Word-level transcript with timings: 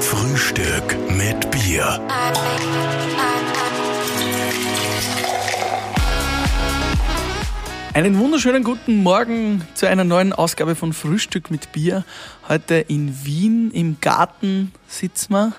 Frühstück 0.00 0.96
mit 1.10 1.50
Bier. 1.50 2.00
Einen 7.94 8.18
wunderschönen 8.18 8.64
guten 8.64 9.02
Morgen 9.02 9.62
zu 9.74 9.88
einer 9.88 10.04
neuen 10.04 10.32
Ausgabe 10.32 10.74
von 10.74 10.92
Frühstück 10.92 11.50
mit 11.50 11.72
Bier. 11.72 12.04
Heute 12.48 12.74
in 12.74 13.24
Wien 13.24 13.70
im 13.70 13.98
Garten 14.00 14.72
sitzen 14.88 15.32
wir, 15.32 15.52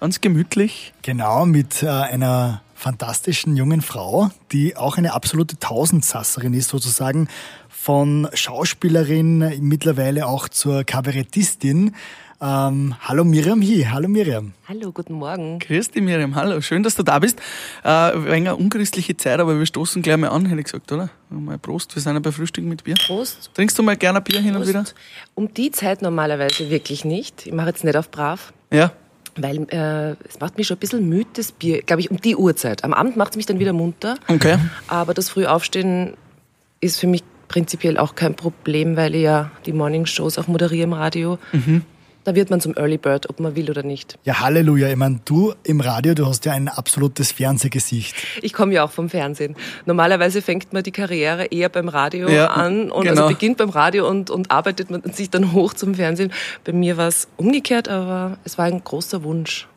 ganz 0.00 0.20
gemütlich. 0.20 0.94
Genau, 1.02 1.44
mit 1.44 1.82
äh, 1.82 1.88
einer 1.88 2.62
fantastischen 2.74 3.56
jungen 3.56 3.82
Frau, 3.82 4.30
die 4.52 4.76
auch 4.76 4.98
eine 4.98 5.14
absolute 5.14 5.58
Tausendsasserin 5.58 6.54
ist, 6.54 6.68
sozusagen 6.68 7.28
von 7.68 8.28
Schauspielerin 8.32 9.60
mittlerweile 9.60 10.26
auch 10.26 10.48
zur 10.48 10.84
Kabarettistin. 10.84 11.94
Ähm, 12.44 12.94
hallo 13.00 13.24
Miriam 13.24 13.62
hier, 13.62 13.90
hallo 13.90 14.06
Miriam. 14.06 14.52
Hallo, 14.68 14.92
guten 14.92 15.14
Morgen. 15.14 15.60
Grüß 15.60 15.92
dich 15.92 16.02
Miriam, 16.02 16.34
hallo, 16.34 16.60
schön, 16.60 16.82
dass 16.82 16.94
du 16.94 17.02
da 17.02 17.18
bist. 17.18 17.40
Äh, 17.82 17.88
eine 17.88 18.54
unchristliche 18.56 19.16
Zeit, 19.16 19.40
aber 19.40 19.58
wir 19.58 19.64
stoßen 19.64 20.02
gleich 20.02 20.18
mal 20.18 20.28
an, 20.28 20.44
hätte 20.44 20.60
ich 20.60 20.66
gesagt, 20.66 20.92
oder? 20.92 21.08
Mal 21.30 21.56
Prost, 21.56 21.94
wir 21.94 22.02
sind 22.02 22.12
ja 22.12 22.20
bei 22.20 22.32
Frühstück 22.32 22.66
mit 22.66 22.84
Bier. 22.84 22.96
Prost. 23.06 23.50
Trinkst 23.54 23.78
du 23.78 23.82
mal 23.82 23.96
gerne 23.96 24.20
Bier 24.20 24.42
hin 24.42 24.56
und 24.56 24.68
wieder? 24.68 24.84
Um 25.34 25.54
die 25.54 25.70
Zeit 25.70 26.02
normalerweise 26.02 26.68
wirklich 26.68 27.06
nicht. 27.06 27.46
Ich 27.46 27.52
mache 27.54 27.68
jetzt 27.68 27.82
nicht 27.82 27.96
auf 27.96 28.10
brav. 28.10 28.52
Ja. 28.70 28.92
Weil 29.36 29.66
äh, 29.70 30.14
es 30.28 30.38
macht 30.38 30.58
mich 30.58 30.66
schon 30.66 30.76
ein 30.76 30.80
bisschen 30.80 31.08
müde, 31.08 31.30
das 31.32 31.50
Bier, 31.50 31.80
glaube 31.80 32.00
ich, 32.00 32.10
um 32.10 32.20
die 32.20 32.36
Uhrzeit. 32.36 32.84
Am 32.84 32.92
Abend 32.92 33.16
macht 33.16 33.30
es 33.30 33.36
mich 33.38 33.46
dann 33.46 33.58
wieder 33.58 33.72
munter. 33.72 34.16
Okay. 34.28 34.58
Aber 34.86 35.14
das 35.14 35.30
Frühaufstehen 35.30 36.12
ist 36.82 37.00
für 37.00 37.06
mich 37.06 37.24
prinzipiell 37.48 37.96
auch 37.96 38.14
kein 38.14 38.34
Problem, 38.34 38.96
weil 38.96 39.14
ich 39.14 39.22
ja 39.22 39.50
die 39.64 39.72
Morningshows 39.72 40.38
auch 40.38 40.46
moderiere 40.46 40.84
im 40.84 40.92
Radio. 40.92 41.38
Da 42.24 42.34
wird 42.34 42.50
man 42.50 42.60
zum 42.60 42.74
Early 42.76 42.96
Bird, 42.98 43.28
ob 43.28 43.38
man 43.38 43.54
will 43.54 43.70
oder 43.70 43.82
nicht. 43.82 44.18
Ja, 44.24 44.40
Halleluja. 44.40 44.88
Ich 44.88 44.96
meine, 44.96 45.20
du 45.24 45.54
im 45.62 45.80
Radio, 45.80 46.14
du 46.14 46.26
hast 46.26 46.44
ja 46.46 46.52
ein 46.52 46.68
absolutes 46.68 47.32
Fernsehgesicht. 47.32 48.14
Ich 48.42 48.52
komme 48.52 48.72
ja 48.72 48.84
auch 48.84 48.90
vom 48.90 49.10
Fernsehen. 49.10 49.56
Normalerweise 49.84 50.40
fängt 50.42 50.72
man 50.72 50.82
die 50.82 50.90
Karriere 50.90 51.46
eher 51.46 51.68
beim 51.68 51.88
Radio 51.88 52.28
Ja, 52.28 52.46
an 52.48 52.90
und 52.90 53.04
genau. 53.04 53.22
also 53.22 53.34
beginnt 53.34 53.58
beim 53.58 53.70
Radio 53.70 54.08
und, 54.08 54.30
und 54.30 54.50
arbeitet 54.50 54.90
man 54.90 55.02
sich 55.12 55.28
dann 55.30 55.52
hoch 55.52 55.74
zum 55.74 55.94
Fernsehen. 55.94 56.32
Bei 56.64 56.72
mir 56.72 56.96
war 56.96 57.08
es 57.08 57.28
umgekehrt, 57.36 57.88
aber 57.88 58.38
es 58.44 58.56
war 58.58 58.64
ein 58.64 58.82
großer 58.82 59.22
Wunsch. 59.22 59.68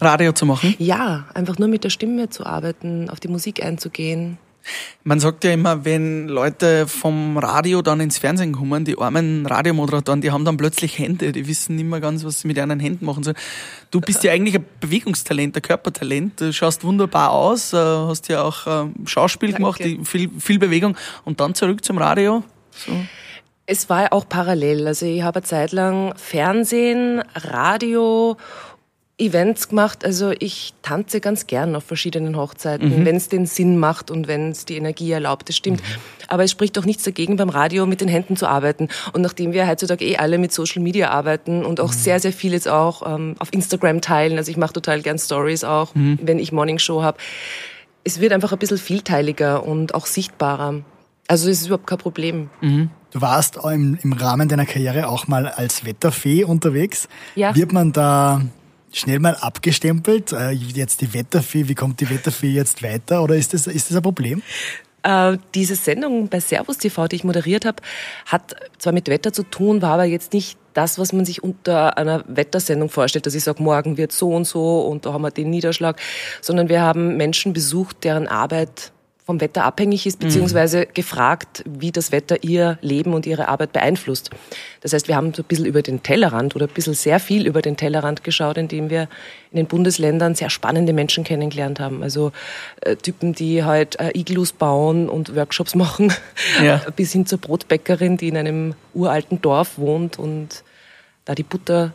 Radio 0.00 0.32
zu 0.32 0.46
machen. 0.46 0.74
Ja, 0.78 1.26
einfach 1.34 1.58
nur 1.58 1.68
mit 1.68 1.82
der 1.84 1.90
Stimme 1.90 2.30
zu 2.30 2.46
arbeiten, 2.46 3.10
auf 3.10 3.18
die 3.20 3.28
Musik 3.28 3.62
einzugehen. 3.62 4.38
Man 5.04 5.20
sagt 5.20 5.44
ja 5.44 5.52
immer, 5.52 5.84
wenn 5.84 6.28
Leute 6.28 6.86
vom 6.86 7.38
Radio 7.38 7.82
dann 7.82 8.00
ins 8.00 8.18
Fernsehen 8.18 8.52
kommen, 8.52 8.84
die 8.84 8.98
armen 8.98 9.46
Radiomoderatoren, 9.46 10.20
die 10.20 10.30
haben 10.30 10.44
dann 10.44 10.56
plötzlich 10.56 10.98
Hände, 10.98 11.32
die 11.32 11.46
wissen 11.46 11.76
nicht 11.76 11.86
mehr 11.86 12.00
ganz, 12.00 12.24
was 12.24 12.40
sie 12.40 12.48
mit 12.48 12.56
ihren 12.56 12.78
Händen 12.80 13.04
machen 13.04 13.22
sollen. 13.22 13.36
Du 13.90 14.00
bist 14.00 14.24
ja 14.24 14.32
eigentlich 14.32 14.56
ein 14.56 14.64
Bewegungstalent, 14.80 15.56
ein 15.56 15.62
Körpertalent, 15.62 16.40
du 16.40 16.52
schaust 16.52 16.84
wunderbar 16.84 17.30
aus, 17.30 17.72
äh, 17.72 17.76
hast 17.76 18.28
ja 18.28 18.42
auch 18.42 18.66
äh, 18.66 18.90
Schauspiel 19.06 19.52
Danke. 19.52 19.84
gemacht, 19.84 20.08
viel, 20.08 20.30
viel 20.38 20.58
Bewegung 20.58 20.96
und 21.24 21.40
dann 21.40 21.54
zurück 21.54 21.84
zum 21.84 21.98
Radio. 21.98 22.42
So. 22.72 22.92
Es 23.70 23.90
war 23.90 24.00
ja 24.04 24.12
auch 24.12 24.26
parallel. 24.26 24.86
Also 24.86 25.04
ich 25.04 25.22
habe 25.22 25.40
eine 25.40 25.44
Zeit 25.44 25.72
lang 25.72 26.14
Fernsehen, 26.16 27.22
Radio, 27.34 28.38
Events 29.18 29.68
gemacht. 29.68 30.04
Also 30.04 30.32
ich 30.38 30.74
tanze 30.82 31.20
ganz 31.20 31.48
gern 31.48 31.74
auf 31.74 31.84
verschiedenen 31.84 32.36
Hochzeiten, 32.36 33.04
wenn 33.04 33.16
es 33.16 33.28
den 33.28 33.46
Sinn 33.46 33.76
macht 33.76 34.10
und 34.10 34.28
wenn 34.28 34.52
es 34.52 34.64
die 34.64 34.76
Energie 34.76 35.10
erlaubt. 35.10 35.48
Das 35.48 35.56
stimmt. 35.56 35.82
Aber 36.28 36.44
es 36.44 36.52
spricht 36.52 36.76
doch 36.76 36.84
nichts 36.84 37.02
dagegen, 37.02 37.36
beim 37.36 37.48
Radio 37.48 37.86
mit 37.86 38.00
den 38.00 38.08
Händen 38.08 38.36
zu 38.36 38.46
arbeiten. 38.46 38.88
Und 39.12 39.22
nachdem 39.22 39.52
wir 39.52 39.66
heutzutage 39.66 40.04
eh 40.04 40.18
alle 40.18 40.38
mit 40.38 40.52
Social 40.52 40.82
Media 40.82 41.10
arbeiten 41.10 41.64
und 41.64 41.80
auch 41.80 41.92
sehr, 41.92 42.20
sehr 42.20 42.32
viel 42.32 42.52
jetzt 42.52 42.68
auch 42.68 43.02
ähm, 43.12 43.34
auf 43.40 43.52
Instagram 43.52 44.00
teilen, 44.00 44.38
also 44.38 44.50
ich 44.50 44.56
mache 44.56 44.72
total 44.72 45.02
gern 45.02 45.18
Stories 45.18 45.64
auch, 45.64 45.90
wenn 45.94 46.38
ich 46.38 46.52
Morning 46.52 46.78
Show 46.78 47.02
habe. 47.02 47.18
Es 48.04 48.20
wird 48.20 48.32
einfach 48.32 48.52
ein 48.52 48.58
bisschen 48.58 48.78
vielteiliger 48.78 49.66
und 49.66 49.94
auch 49.94 50.06
sichtbarer. 50.06 50.82
Also 51.26 51.50
es 51.50 51.60
ist 51.60 51.66
überhaupt 51.66 51.86
kein 51.86 51.98
Problem. 51.98 52.50
Du 53.10 53.20
warst 53.20 53.58
auch 53.58 53.70
im, 53.70 53.98
im 54.02 54.12
Rahmen 54.12 54.48
deiner 54.48 54.64
Karriere 54.64 55.08
auch 55.08 55.28
mal 55.28 55.48
als 55.48 55.84
Wetterfee 55.84 56.44
unterwegs. 56.44 57.08
Ja. 57.34 57.54
Wird 57.56 57.72
man 57.72 57.92
da 57.92 58.42
schnell 58.98 59.18
mal 59.18 59.36
abgestempelt? 59.36 60.32
Äh, 60.32 60.50
Jetzt 60.50 61.00
die 61.00 61.14
Wetterfee, 61.14 61.68
wie 61.68 61.74
kommt 61.74 62.00
die 62.00 62.10
Wetterfee 62.10 62.50
jetzt 62.50 62.82
weiter? 62.82 63.22
Oder 63.22 63.36
ist 63.36 63.54
das, 63.54 63.66
ist 63.66 63.90
das 63.90 63.96
ein 63.96 64.02
Problem? 64.02 64.42
Äh, 65.02 65.38
diese 65.54 65.76
Sendung 65.76 66.28
bei 66.28 66.40
Servus 66.40 66.78
TV, 66.78 67.06
die 67.08 67.16
ich 67.16 67.24
moderiert 67.24 67.64
habe, 67.64 67.82
hat 68.26 68.56
zwar 68.78 68.92
mit 68.92 69.08
Wetter 69.08 69.32
zu 69.32 69.44
tun, 69.44 69.80
war 69.80 69.92
aber 69.92 70.04
jetzt 70.04 70.32
nicht 70.32 70.58
das, 70.74 70.98
was 70.98 71.12
man 71.12 71.24
sich 71.24 71.42
unter 71.42 71.96
einer 71.98 72.24
Wettersendung 72.28 72.88
vorstellt, 72.88 73.26
dass 73.26 73.34
ich 73.34 73.44
sage, 73.44 73.62
morgen 73.62 73.96
wird 73.96 74.12
so 74.12 74.34
und 74.34 74.44
so 74.44 74.80
und 74.82 75.06
da 75.06 75.12
haben 75.12 75.22
wir 75.22 75.30
den 75.30 75.50
Niederschlag, 75.50 76.00
sondern 76.40 76.68
wir 76.68 76.82
haben 76.82 77.16
Menschen 77.16 77.52
besucht, 77.52 78.04
deren 78.04 78.28
Arbeit 78.28 78.92
vom 79.28 79.42
Wetter 79.42 79.64
abhängig 79.64 80.06
ist, 80.06 80.20
beziehungsweise 80.20 80.86
gefragt, 80.86 81.62
wie 81.66 81.92
das 81.92 82.12
Wetter 82.12 82.42
ihr 82.42 82.78
Leben 82.80 83.12
und 83.12 83.26
ihre 83.26 83.48
Arbeit 83.48 83.74
beeinflusst. 83.74 84.30
Das 84.80 84.94
heißt, 84.94 85.06
wir 85.06 85.16
haben 85.16 85.34
so 85.34 85.42
ein 85.42 85.44
bisschen 85.44 85.66
über 85.66 85.82
den 85.82 86.02
Tellerrand 86.02 86.56
oder 86.56 86.64
ein 86.66 86.72
bisschen 86.72 86.94
sehr 86.94 87.20
viel 87.20 87.46
über 87.46 87.60
den 87.60 87.76
Tellerrand 87.76 88.24
geschaut, 88.24 88.56
indem 88.56 88.88
wir 88.88 89.02
in 89.50 89.58
den 89.58 89.66
Bundesländern 89.66 90.34
sehr 90.34 90.48
spannende 90.48 90.94
Menschen 90.94 91.24
kennengelernt 91.24 91.78
haben. 91.78 92.02
Also 92.02 92.32
äh, 92.80 92.96
Typen, 92.96 93.34
die 93.34 93.64
halt 93.64 94.00
äh, 94.00 94.12
Iglus 94.18 94.52
bauen 94.52 95.10
und 95.10 95.36
Workshops 95.36 95.74
machen, 95.84 96.10
Ja. 96.64 96.80
bis 96.96 97.12
hin 97.12 97.26
zur 97.26 97.36
Brotbäckerin, 97.36 98.16
die 98.16 98.28
in 98.28 98.36
einem 98.38 98.76
uralten 98.94 99.42
Dorf 99.42 99.76
wohnt 99.76 100.18
und 100.18 100.64
da 101.26 101.34
die 101.34 101.42
Butter 101.42 101.92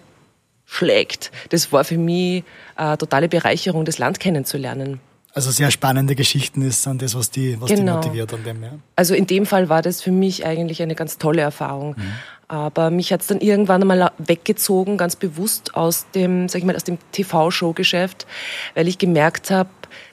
schlägt. 0.67 1.31
Das 1.49 1.71
war 1.71 1.83
für 1.83 1.97
mich 1.97 2.43
äh, 2.77 2.95
totale 2.95 3.27
Bereicherung, 3.27 3.85
das 3.85 3.97
Land 3.97 4.19
kennenzulernen. 4.19 4.99
Also 5.35 5.49
sehr 5.49 5.71
spannende 5.71 6.13
Geschichten 6.15 6.61
ist 6.61 6.85
dann 6.85 6.99
das, 6.99 7.15
was 7.15 7.31
die, 7.31 7.59
was 7.59 7.69
Genau. 7.69 7.99
die 7.99 8.07
motiviert 8.07 8.33
an 8.33 8.43
dem, 8.43 8.61
ja. 8.63 8.69
Also 8.95 9.15
in 9.15 9.25
dem 9.25 9.47
Fall 9.47 9.67
war 9.67 9.81
das 9.81 10.01
für 10.01 10.11
mich 10.11 10.45
eigentlich 10.45 10.81
eine 10.83 10.93
ganz 10.93 11.17
tolle 11.17 11.41
Erfahrung. 11.41 11.95
Aber 12.47 12.91
mich 12.91 13.11
hat 13.11 13.21
es 13.21 13.27
dann 13.27 13.39
irgendwann 13.39 13.81
einmal 13.81 14.11
weggezogen, 14.19 14.95
ganz 14.97 15.15
bewusst 15.15 15.75
aus 15.75 16.05
dem, 16.13 16.49
sag 16.49 16.59
ich 16.59 16.65
mal, 16.65 16.75
aus 16.75 16.83
dem 16.83 16.99
TV-Show-Geschäft, 17.11 18.27
weil 18.75 18.87
ich 18.87 18.99
gemerkt 18.99 19.49
habe, 19.49 19.69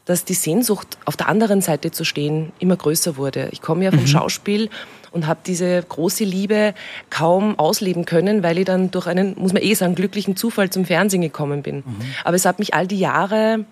dass 0.06 0.24
die 0.24 0.32
Sehnsucht, 0.34 0.96
auf 1.04 1.16
der 1.18 1.28
anderen 1.28 1.60
Seite 1.60 1.90
zu 1.90 2.04
stehen, 2.04 2.52
immer 2.58 2.76
größer 2.76 3.18
wurde. 3.18 3.50
Ich 3.52 3.60
komme 3.60 3.84
ja 3.84 3.90
vom 3.90 4.06
Schauspiel 4.06 4.70
und 5.12 5.26
habe 5.26 5.40
diese 5.44 5.82
große 5.82 6.24
Liebe 6.24 6.72
kaum 7.10 7.58
ausleben 7.58 8.06
können, 8.06 8.42
weil 8.42 8.56
ich 8.58 8.64
dann 8.64 8.90
durch 8.90 9.06
einen, 9.06 9.34
muss 9.38 9.52
man 9.52 9.62
eh 9.62 9.74
sagen, 9.74 9.94
glücklichen 9.94 10.34
Zufall 10.34 10.70
zum 10.70 10.86
Fernsehen 10.86 11.20
gekommen 11.20 11.62
bin. 11.62 11.84
Aber 12.24 12.36
es 12.36 12.46
hat 12.46 12.58
mich 12.58 12.72
all 12.72 12.86
die 12.86 12.98
Jahre 12.98 13.66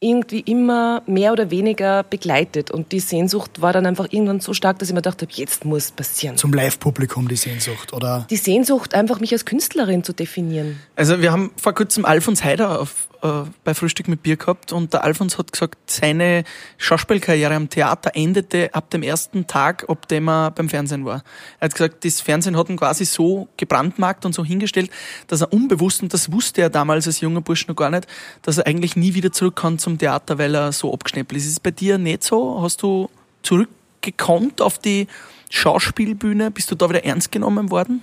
irgendwie 0.00 0.40
immer 0.40 1.02
mehr 1.06 1.32
oder 1.32 1.50
weniger 1.50 2.02
begleitet. 2.02 2.70
Und 2.70 2.92
die 2.92 3.00
Sehnsucht 3.00 3.60
war 3.60 3.74
dann 3.74 3.84
einfach 3.84 4.06
irgendwann 4.10 4.40
so 4.40 4.54
stark, 4.54 4.78
dass 4.78 4.88
ich 4.88 4.94
mir 4.94 5.02
gedacht 5.02 5.20
habe, 5.20 5.30
jetzt 5.34 5.66
muss 5.66 5.84
es 5.84 5.92
passieren. 5.92 6.38
Zum 6.38 6.54
Live-Publikum 6.54 7.28
die 7.28 7.36
Sehnsucht, 7.36 7.92
oder? 7.92 8.26
Die 8.30 8.36
Sehnsucht, 8.36 8.94
einfach 8.94 9.20
mich 9.20 9.32
als 9.32 9.44
Künstlerin 9.44 10.02
zu 10.02 10.14
definieren. 10.14 10.80
Also 10.96 11.20
wir 11.20 11.30
haben 11.30 11.50
vor 11.56 11.74
kurzem 11.74 12.06
Alfons 12.06 12.42
Heider 12.42 12.80
auf, 12.80 13.09
äh, 13.22 13.42
bei 13.64 13.74
Frühstück 13.74 14.08
mit 14.08 14.22
Bier 14.22 14.36
gehabt 14.36 14.72
und 14.72 14.92
der 14.92 15.04
Alfons 15.04 15.38
hat 15.38 15.52
gesagt, 15.52 15.76
seine 15.90 16.44
Schauspielkarriere 16.78 17.54
am 17.54 17.68
Theater 17.68 18.12
endete 18.14 18.74
ab 18.74 18.90
dem 18.90 19.02
ersten 19.02 19.46
Tag, 19.46 19.88
ab 19.88 20.08
dem 20.08 20.28
er 20.28 20.50
beim 20.50 20.68
Fernsehen 20.68 21.04
war. 21.04 21.22
Er 21.58 21.66
hat 21.66 21.74
gesagt, 21.74 22.04
das 22.04 22.20
Fernsehen 22.20 22.56
hat 22.56 22.68
ihn 22.68 22.76
quasi 22.76 23.04
so 23.04 23.48
gebrandmarkt 23.56 24.24
und 24.24 24.34
so 24.34 24.44
hingestellt, 24.44 24.90
dass 25.26 25.40
er 25.40 25.52
unbewusst, 25.52 26.02
und 26.02 26.12
das 26.12 26.32
wusste 26.32 26.62
er 26.62 26.70
damals 26.70 27.06
als 27.06 27.20
junger 27.20 27.40
Bursch 27.40 27.66
noch 27.68 27.76
gar 27.76 27.90
nicht, 27.90 28.06
dass 28.42 28.58
er 28.58 28.66
eigentlich 28.66 28.96
nie 28.96 29.14
wieder 29.14 29.32
zurück 29.32 29.56
kann 29.56 29.78
zum 29.78 29.98
Theater, 29.98 30.38
weil 30.38 30.54
er 30.54 30.72
so 30.72 30.92
abgeschnäppelt 30.92 31.38
ist. 31.38 31.46
Ist 31.46 31.52
es 31.52 31.60
bei 31.60 31.70
dir 31.70 31.98
nicht 31.98 32.24
so? 32.24 32.62
Hast 32.62 32.82
du 32.82 33.10
zurückgekonnt 33.42 34.60
auf 34.60 34.78
die 34.78 35.08
Schauspielbühne? 35.50 36.50
Bist 36.50 36.70
du 36.70 36.74
da 36.74 36.88
wieder 36.88 37.04
ernst 37.04 37.32
genommen 37.32 37.70
worden? 37.70 38.02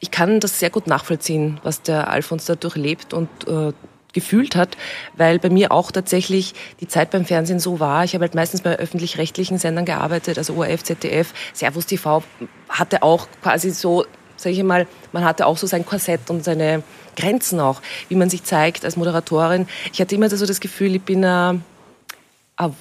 Ich 0.00 0.10
kann 0.10 0.40
das 0.40 0.58
sehr 0.60 0.70
gut 0.70 0.86
nachvollziehen, 0.86 1.58
was 1.62 1.82
der 1.82 2.08
Alfons 2.08 2.44
da 2.44 2.54
durchlebt 2.54 3.14
und 3.14 3.28
äh, 3.48 3.72
gefühlt 4.16 4.56
hat, 4.56 4.78
weil 5.14 5.38
bei 5.38 5.50
mir 5.50 5.70
auch 5.70 5.92
tatsächlich 5.92 6.54
die 6.80 6.88
Zeit 6.88 7.10
beim 7.10 7.26
Fernsehen 7.26 7.60
so 7.60 7.78
war. 7.80 8.02
Ich 8.02 8.14
habe 8.14 8.22
halt 8.22 8.34
meistens 8.34 8.62
bei 8.62 8.76
öffentlich-rechtlichen 8.78 9.58
Sendern 9.58 9.84
gearbeitet, 9.84 10.38
also 10.38 10.54
ORF, 10.54 10.82
ZDF, 10.82 11.34
Servus 11.52 11.84
TV 11.84 12.22
hatte 12.70 13.02
auch 13.02 13.28
quasi 13.42 13.70
so, 13.70 14.06
sage 14.36 14.56
ich 14.56 14.62
mal, 14.62 14.86
man 15.12 15.22
hatte 15.22 15.46
auch 15.46 15.58
so 15.58 15.66
sein 15.66 15.84
Korsett 15.84 16.30
und 16.30 16.44
seine 16.44 16.82
Grenzen 17.14 17.60
auch, 17.60 17.82
wie 18.08 18.14
man 18.14 18.30
sich 18.30 18.42
zeigt 18.42 18.86
als 18.86 18.96
Moderatorin. 18.96 19.68
Ich 19.92 20.00
hatte 20.00 20.14
immer 20.14 20.30
so 20.30 20.46
das 20.46 20.60
Gefühl, 20.60 20.94
ich 20.94 21.02
bin 21.02 21.22
ein, 21.24 21.62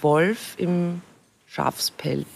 Wolf 0.02 0.56
im 0.58 1.02
Schafspelz. 1.48 2.28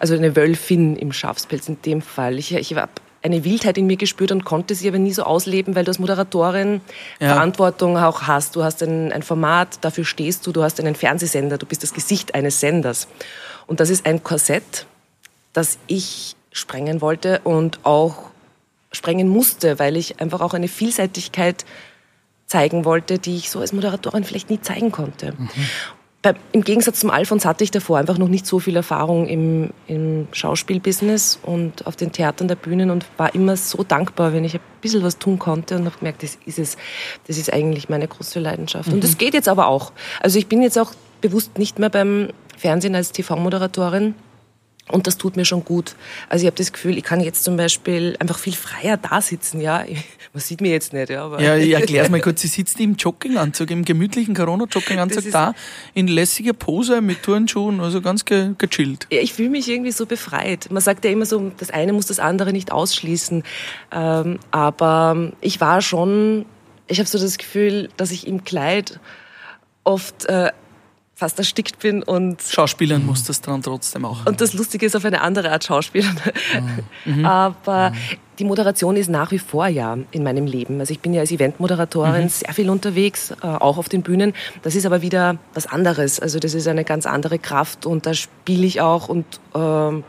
Also 0.00 0.14
eine 0.14 0.34
Wölfin 0.34 0.96
im 0.96 1.12
Schafspelz 1.12 1.68
in 1.68 1.80
dem 1.82 2.02
Fall. 2.02 2.38
Ich, 2.38 2.54
ich 2.54 2.74
habe 2.74 2.88
eine 3.24 3.42
Wildheit 3.42 3.78
in 3.78 3.86
mir 3.86 3.96
gespürt 3.96 4.30
und 4.32 4.44
konnte 4.44 4.74
sie 4.74 4.86
aber 4.86 4.98
nie 4.98 5.12
so 5.12 5.22
ausleben, 5.22 5.74
weil 5.74 5.84
du 5.84 5.90
als 5.90 5.98
Moderatorin 5.98 6.82
Ja. 7.20 7.28
Verantwortung 7.28 7.96
auch 7.96 8.22
hast. 8.22 8.54
Du 8.54 8.62
hast 8.62 8.82
ein, 8.82 9.12
ein 9.12 9.22
Format, 9.22 9.78
dafür 9.80 10.04
stehst 10.04 10.46
du, 10.46 10.52
du 10.52 10.62
hast 10.62 10.78
einen 10.78 10.94
Fernsehsender, 10.94 11.56
du 11.56 11.64
bist 11.64 11.82
das 11.82 11.94
Gesicht 11.94 12.34
eines 12.34 12.60
Senders. 12.60 13.08
Und 13.66 13.80
das 13.80 13.88
ist 13.88 14.04
ein 14.04 14.22
Korsett, 14.22 14.86
das 15.54 15.78
ich 15.86 16.36
sprengen 16.52 17.00
wollte 17.00 17.40
und 17.44 17.80
auch 17.84 18.30
sprengen 18.92 19.28
musste, 19.28 19.78
weil 19.78 19.96
ich 19.96 20.20
einfach 20.20 20.42
auch 20.42 20.52
eine 20.52 20.68
Vielseitigkeit 20.68 21.64
zeigen 22.46 22.84
wollte, 22.84 23.18
die 23.18 23.36
ich 23.36 23.50
so 23.50 23.60
als 23.60 23.72
Moderatorin 23.72 24.24
vielleicht 24.24 24.50
nie 24.50 24.60
zeigen 24.60 24.92
konnte. 24.92 25.32
Mhm. 25.32 25.48
Bei, 26.24 26.34
Im 26.52 26.64
Gegensatz 26.64 27.00
zum 27.00 27.10
Alfons 27.10 27.44
hatte 27.44 27.64
ich 27.64 27.70
davor 27.70 27.98
einfach 27.98 28.16
noch 28.16 28.28
nicht 28.28 28.46
so 28.46 28.58
viel 28.58 28.76
Erfahrung 28.76 29.26
im, 29.26 29.74
im 29.86 30.26
Schauspielbusiness 30.32 31.38
und 31.42 31.86
auf 31.86 31.96
den 31.96 32.12
Theatern 32.12 32.48
der 32.48 32.54
Bühnen 32.54 32.88
und 32.88 33.04
war 33.18 33.34
immer 33.34 33.58
so 33.58 33.82
dankbar, 33.82 34.32
wenn 34.32 34.42
ich 34.42 34.54
ein 34.54 34.60
bisschen 34.80 35.02
was 35.02 35.18
tun 35.18 35.38
konnte 35.38 35.76
und 35.76 35.84
habe 35.84 35.98
gemerkt, 35.98 36.22
das 36.22 36.38
ist 36.46 36.58
es, 36.58 36.78
das 37.26 37.36
ist 37.36 37.52
eigentlich 37.52 37.90
meine 37.90 38.08
große 38.08 38.40
Leidenschaft. 38.40 38.88
Mhm. 38.88 38.94
Und 38.94 39.04
das 39.04 39.18
geht 39.18 39.34
jetzt 39.34 39.48
aber 39.48 39.66
auch. 39.66 39.92
Also 40.18 40.38
ich 40.38 40.46
bin 40.46 40.62
jetzt 40.62 40.78
auch 40.78 40.94
bewusst 41.20 41.58
nicht 41.58 41.78
mehr 41.78 41.90
beim 41.90 42.30
Fernsehen 42.56 42.94
als 42.94 43.12
TV-Moderatorin, 43.12 44.14
und 44.90 45.06
das 45.06 45.16
tut 45.16 45.36
mir 45.36 45.46
schon 45.46 45.64
gut. 45.64 45.94
Also 46.28 46.42
ich 46.42 46.46
habe 46.46 46.56
das 46.56 46.70
Gefühl, 46.70 46.98
ich 46.98 47.04
kann 47.04 47.20
jetzt 47.20 47.42
zum 47.42 47.56
Beispiel 47.56 48.16
einfach 48.18 48.38
viel 48.38 48.52
freier 48.52 48.98
da 48.98 49.22
sitzen. 49.22 49.62
Ja, 49.62 49.82
man 50.34 50.40
sieht 50.40 50.60
mir 50.60 50.72
jetzt 50.72 50.92
nicht. 50.92 51.08
Ja, 51.08 51.24
aber 51.24 51.40
ja 51.40 51.56
ich 51.56 51.72
erkläre 51.72 52.10
mal 52.10 52.20
kurz. 52.22 52.42
Sie 52.42 52.48
sitzt 52.48 52.78
im 52.80 52.94
Jogginganzug, 52.94 53.70
im 53.70 53.86
gemütlichen 53.86 54.34
Corona-Jogginganzug 54.34 55.30
da, 55.30 55.54
in 55.94 56.06
lässiger 56.06 56.52
Pose 56.52 57.00
mit 57.00 57.22
Turnschuhen, 57.22 57.80
also 57.80 58.02
ganz 58.02 58.26
ge 58.26 58.50
gechillt. 58.58 59.06
Ja, 59.10 59.20
ich 59.20 59.32
fühle 59.32 59.48
mich 59.48 59.68
irgendwie 59.70 59.92
so 59.92 60.04
befreit. 60.04 60.68
Man 60.70 60.82
sagt 60.82 61.06
ja 61.06 61.10
immer 61.10 61.24
so, 61.24 61.50
das 61.56 61.70
eine 61.70 61.94
muss 61.94 62.06
das 62.06 62.18
andere 62.18 62.52
nicht 62.52 62.70
ausschließen. 62.70 63.42
Ähm, 63.90 64.38
aber 64.50 65.32
ich 65.40 65.62
war 65.62 65.80
schon, 65.80 66.44
ich 66.88 66.98
habe 66.98 67.08
so 67.08 67.18
das 67.18 67.38
Gefühl, 67.38 67.88
dass 67.96 68.10
ich 68.10 68.26
im 68.26 68.44
Kleid 68.44 69.00
oft 69.82 70.26
äh, 70.26 70.50
fast 71.14 71.38
erstickt 71.38 71.78
bin 71.78 72.02
und 72.02 72.42
Schauspielern 72.42 73.06
muss 73.06 73.22
das 73.22 73.40
dann 73.40 73.62
trotzdem 73.62 74.04
auch. 74.04 74.26
Und 74.26 74.40
das 74.40 74.52
Lustige 74.52 74.84
ist 74.84 74.96
auf 74.96 75.04
eine 75.04 75.20
andere 75.20 75.50
Art 75.52 75.64
Schauspielern. 75.64 76.16
Mhm. 77.04 77.26
Aber 77.26 77.90
mhm. 77.90 77.94
die 78.38 78.44
Moderation 78.44 78.96
ist 78.96 79.10
nach 79.10 79.30
wie 79.30 79.38
vor 79.38 79.66
ja 79.66 79.98
in 80.10 80.22
meinem 80.22 80.46
Leben. 80.46 80.80
Also 80.80 80.92
ich 80.92 81.00
bin 81.00 81.12
ja 81.12 81.20
als 81.20 81.30
Eventmoderatorin 81.30 82.24
mhm. 82.24 82.28
sehr 82.28 82.52
viel 82.54 82.70
unterwegs, 82.70 83.30
äh, 83.30 83.46
auch 83.46 83.76
auf 83.76 83.88
den 83.88 84.02
Bühnen. 84.02 84.32
Das 84.62 84.74
ist 84.74 84.86
aber 84.86 85.02
wieder 85.02 85.38
was 85.52 85.66
anderes. 85.66 86.18
Also 86.20 86.38
das 86.38 86.54
ist 86.54 86.66
eine 86.66 86.84
ganz 86.84 87.04
andere 87.06 87.38
Kraft 87.38 87.84
und 87.84 88.06
da 88.06 88.14
spiele 88.14 88.66
ich 88.66 88.80
auch 88.80 89.08
und 89.08 89.26
äh, 89.54 90.02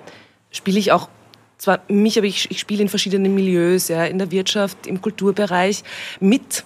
spiele 0.52 0.80
ich 0.80 0.92
auch 0.92 1.10
zwar 1.58 1.82
mich, 1.88 2.18
aber 2.18 2.28
ich, 2.28 2.50
ich 2.50 2.60
spiele 2.60 2.82
in 2.82 2.90
verschiedenen 2.90 3.36
Milieus, 3.36 3.88
ja, 3.90 4.06
in 4.06 4.18
der 4.18 4.32
Wirtschaft, 4.32 4.88
im 4.88 5.02
Kulturbereich 5.02 5.84
mit 6.20 6.64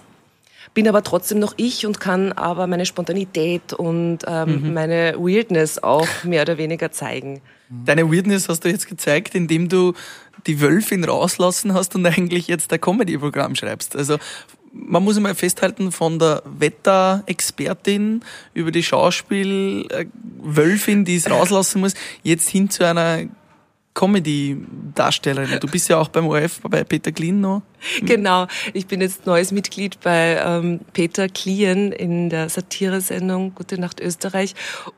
bin 0.74 0.88
aber 0.88 1.02
trotzdem 1.02 1.38
noch 1.38 1.54
ich 1.56 1.86
und 1.86 2.00
kann 2.00 2.32
aber 2.32 2.66
meine 2.66 2.86
Spontanität 2.86 3.72
und 3.72 4.18
ähm, 4.26 4.62
mhm. 4.62 4.74
meine 4.74 5.14
Weirdness 5.18 5.82
auch 5.82 6.08
mehr 6.24 6.42
oder 6.42 6.58
weniger 6.58 6.92
zeigen. 6.92 7.40
Deine 7.68 8.10
Weirdness 8.10 8.48
hast 8.48 8.64
du 8.64 8.68
jetzt 8.68 8.88
gezeigt, 8.88 9.34
indem 9.34 9.68
du 9.68 9.94
die 10.46 10.60
Wölfin 10.60 11.04
rauslassen 11.04 11.74
hast 11.74 11.94
und 11.94 12.06
eigentlich 12.06 12.48
jetzt 12.48 12.72
ein 12.72 12.80
Comedy-Programm 12.80 13.54
schreibst. 13.54 13.94
Also 13.96 14.16
man 14.72 15.02
muss 15.02 15.20
mal 15.20 15.34
festhalten, 15.34 15.92
von 15.92 16.18
der 16.18 16.42
Wetterexpertin 16.44 18.22
über 18.54 18.70
die 18.70 18.82
Schauspiel-Wölfin, 18.82 21.04
die 21.04 21.16
es 21.16 21.30
rauslassen 21.30 21.80
muss, 21.80 21.92
jetzt 22.22 22.48
hin 22.48 22.70
zu 22.70 22.86
einer 22.86 23.26
Comedy-Darstellerin. 23.94 25.58
Du 25.60 25.66
bist 25.66 25.88
ja 25.88 25.98
auch 25.98 26.08
beim 26.08 26.28
ORF 26.28 26.60
bei 26.62 26.84
Peter 26.84 27.12
Klien 27.12 27.40
noch. 27.40 27.62
Genau, 28.02 28.46
ich 28.74 28.86
bin 28.86 29.00
jetzt 29.00 29.26
neues 29.26 29.52
Mitglied 29.52 30.00
bei 30.00 30.38
ähm, 30.44 30.80
Peter 30.92 31.28
Klien 31.28 31.92
in 31.92 32.28
der 32.28 32.50
Satiresendung 32.50 33.54
Gute 33.54 33.80
Nacht 33.80 34.00
Österreich. 34.00 34.54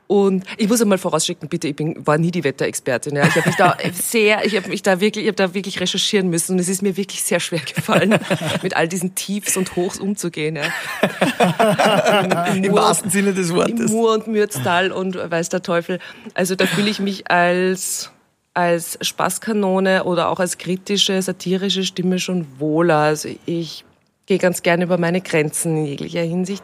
Und 0.07 0.43
ich 0.57 0.67
muss 0.67 0.81
einmal 0.81 0.97
vorausschicken, 0.97 1.47
bitte, 1.47 1.69
ich 1.69 1.75
bin, 1.77 2.05
war 2.05 2.17
nie 2.17 2.31
die 2.31 2.43
Wetterexpertin. 2.43 3.15
Ja. 3.15 3.25
Ich 3.25 3.35
habe 3.35 3.47
mich 3.47 3.55
da 3.55 3.77
sehr, 3.93 4.45
ich 4.45 4.55
habe 4.57 4.67
mich 4.67 4.83
da 4.83 4.99
wirklich, 4.99 5.25
ich 5.25 5.29
habe 5.29 5.37
da 5.37 5.53
wirklich 5.53 5.79
recherchieren 5.79 6.29
müssen 6.29 6.53
und 6.53 6.59
es 6.59 6.67
ist 6.67 6.81
mir 6.81 6.97
wirklich 6.97 7.23
sehr 7.23 7.39
schwer 7.39 7.61
gefallen, 7.61 8.19
mit 8.63 8.75
all 8.75 8.87
diesen 8.87 9.15
Tiefs 9.15 9.55
und 9.55 9.75
Hochs 9.75 9.99
umzugehen. 9.99 10.57
Ja. 10.57 12.53
Im, 12.53 12.63
Im, 12.65 12.73
wahrsten 12.73 13.09
Sinne 13.09 13.33
des 13.33 13.53
Wortes. 13.53 13.91
Im 13.91 13.97
Mur 13.97 14.13
und 14.13 14.27
Mürztal 14.27 14.91
und 14.91 15.15
weiß 15.15 15.49
der 15.49 15.61
Teufel. 15.61 15.99
Also 16.33 16.55
da 16.55 16.65
fühle 16.65 16.89
ich 16.89 16.99
mich 16.99 17.31
als 17.31 18.11
als 18.53 18.97
Spaßkanone 19.01 20.03
oder 20.03 20.29
auch 20.29 20.39
als 20.39 20.57
kritische, 20.57 21.21
satirische 21.21 21.83
Stimme 21.83 22.19
schon 22.19 22.45
wohler. 22.59 22.97
Also 22.97 23.29
ich 23.45 23.83
gehe 24.25 24.37
ganz 24.37 24.61
gerne 24.61 24.83
über 24.83 24.97
meine 24.97 25.21
Grenzen 25.21 25.77
in 25.77 25.85
jeglicher 25.85 26.21
Hinsicht. 26.21 26.63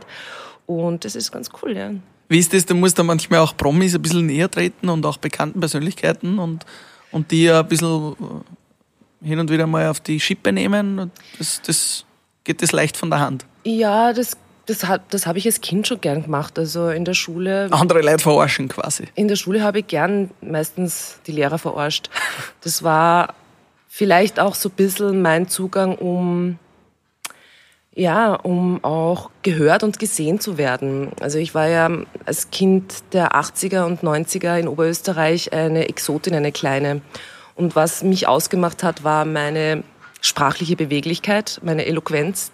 Und 0.66 1.04
das 1.04 1.16
ist 1.16 1.32
ganz 1.32 1.50
cool, 1.62 1.76
ja. 1.76 1.92
Wie 2.28 2.38
ist 2.38 2.54
das? 2.54 2.66
Du 2.66 2.76
musst 2.76 3.00
da 3.00 3.04
manchmal 3.04 3.40
auch 3.40 3.58
Promis 3.58 3.96
ein 3.96 4.02
bisschen 4.02 4.28
näher 4.28 4.52
treten 4.52 4.90
und 4.90 5.04
auch 5.06 5.18
bekannten 5.18 5.60
Persönlichkeiten 5.60 6.38
und, 6.38 6.66
und 7.12 7.32
die 7.32 7.50
ein 7.50 7.68
bisschen 7.68 8.14
äh, 9.24 9.28
hin 9.28 9.40
und 9.40 9.50
wieder 9.50 9.66
mal 9.66 9.88
auf 9.88 10.00
die 10.00 10.20
Schippe 10.20 10.52
nehmen. 10.52 11.12
Das, 11.40 11.60
das 11.66 12.06
geht 12.44 12.62
das 12.62 12.72
leicht 12.72 12.98
von 12.98 13.10
der 13.10 13.20
Hand. 13.20 13.46
Ja, 13.64 14.14
das 14.14 14.38
das, 14.70 14.86
das 15.10 15.26
habe 15.26 15.38
ich 15.38 15.46
als 15.46 15.62
Kind 15.62 15.88
schon 15.88 16.02
gern 16.02 16.24
gemacht. 16.24 16.58
Also 16.60 16.90
in 16.90 17.06
der 17.06 17.14
Schule. 17.14 17.68
Andere 17.72 18.02
Leute 18.02 18.24
verarschen 18.24 18.68
quasi. 18.68 19.06
In 19.16 19.28
der 19.28 19.36
Schule 19.36 19.64
habe 19.64 19.80
ich 19.80 19.88
gern 19.88 20.32
meistens 20.42 21.20
die 21.28 21.32
Lehrer 21.32 21.58
verarscht. 21.58 22.10
Das 22.62 22.84
war 22.84 23.34
vielleicht 23.88 24.40
auch 24.40 24.56
so 24.56 24.70
ein 24.70 24.76
bisschen 24.76 25.22
mein 25.22 25.48
Zugang, 25.48 25.96
um 25.96 26.60
ja, 27.96 28.36
um 28.36 28.82
auch 28.84 29.30
gehört 29.42 29.84
und 29.84 30.00
gesehen 30.00 30.40
zu 30.40 30.58
werden. 30.58 31.12
Also 31.20 31.38
ich 31.38 31.54
war 31.54 31.68
ja 31.68 31.90
als 32.26 32.50
Kind 32.50 32.94
der 33.12 33.34
80er 33.34 33.84
und 33.84 34.04
90er 34.04 34.58
in 34.58 34.70
Oberösterreich 34.70 35.52
eine 35.52 35.90
Exotin, 35.90 36.34
eine 36.34 36.54
kleine. 36.54 37.02
Und 37.56 37.76
was 37.76 38.04
mich 38.04 38.26
ausgemacht 38.26 38.84
hat, 38.84 39.04
war 39.04 39.26
meine 39.26 39.84
sprachliche 40.22 40.78
Beweglichkeit, 40.78 41.60
meine 41.62 41.88
Eloquenz, 41.88 42.52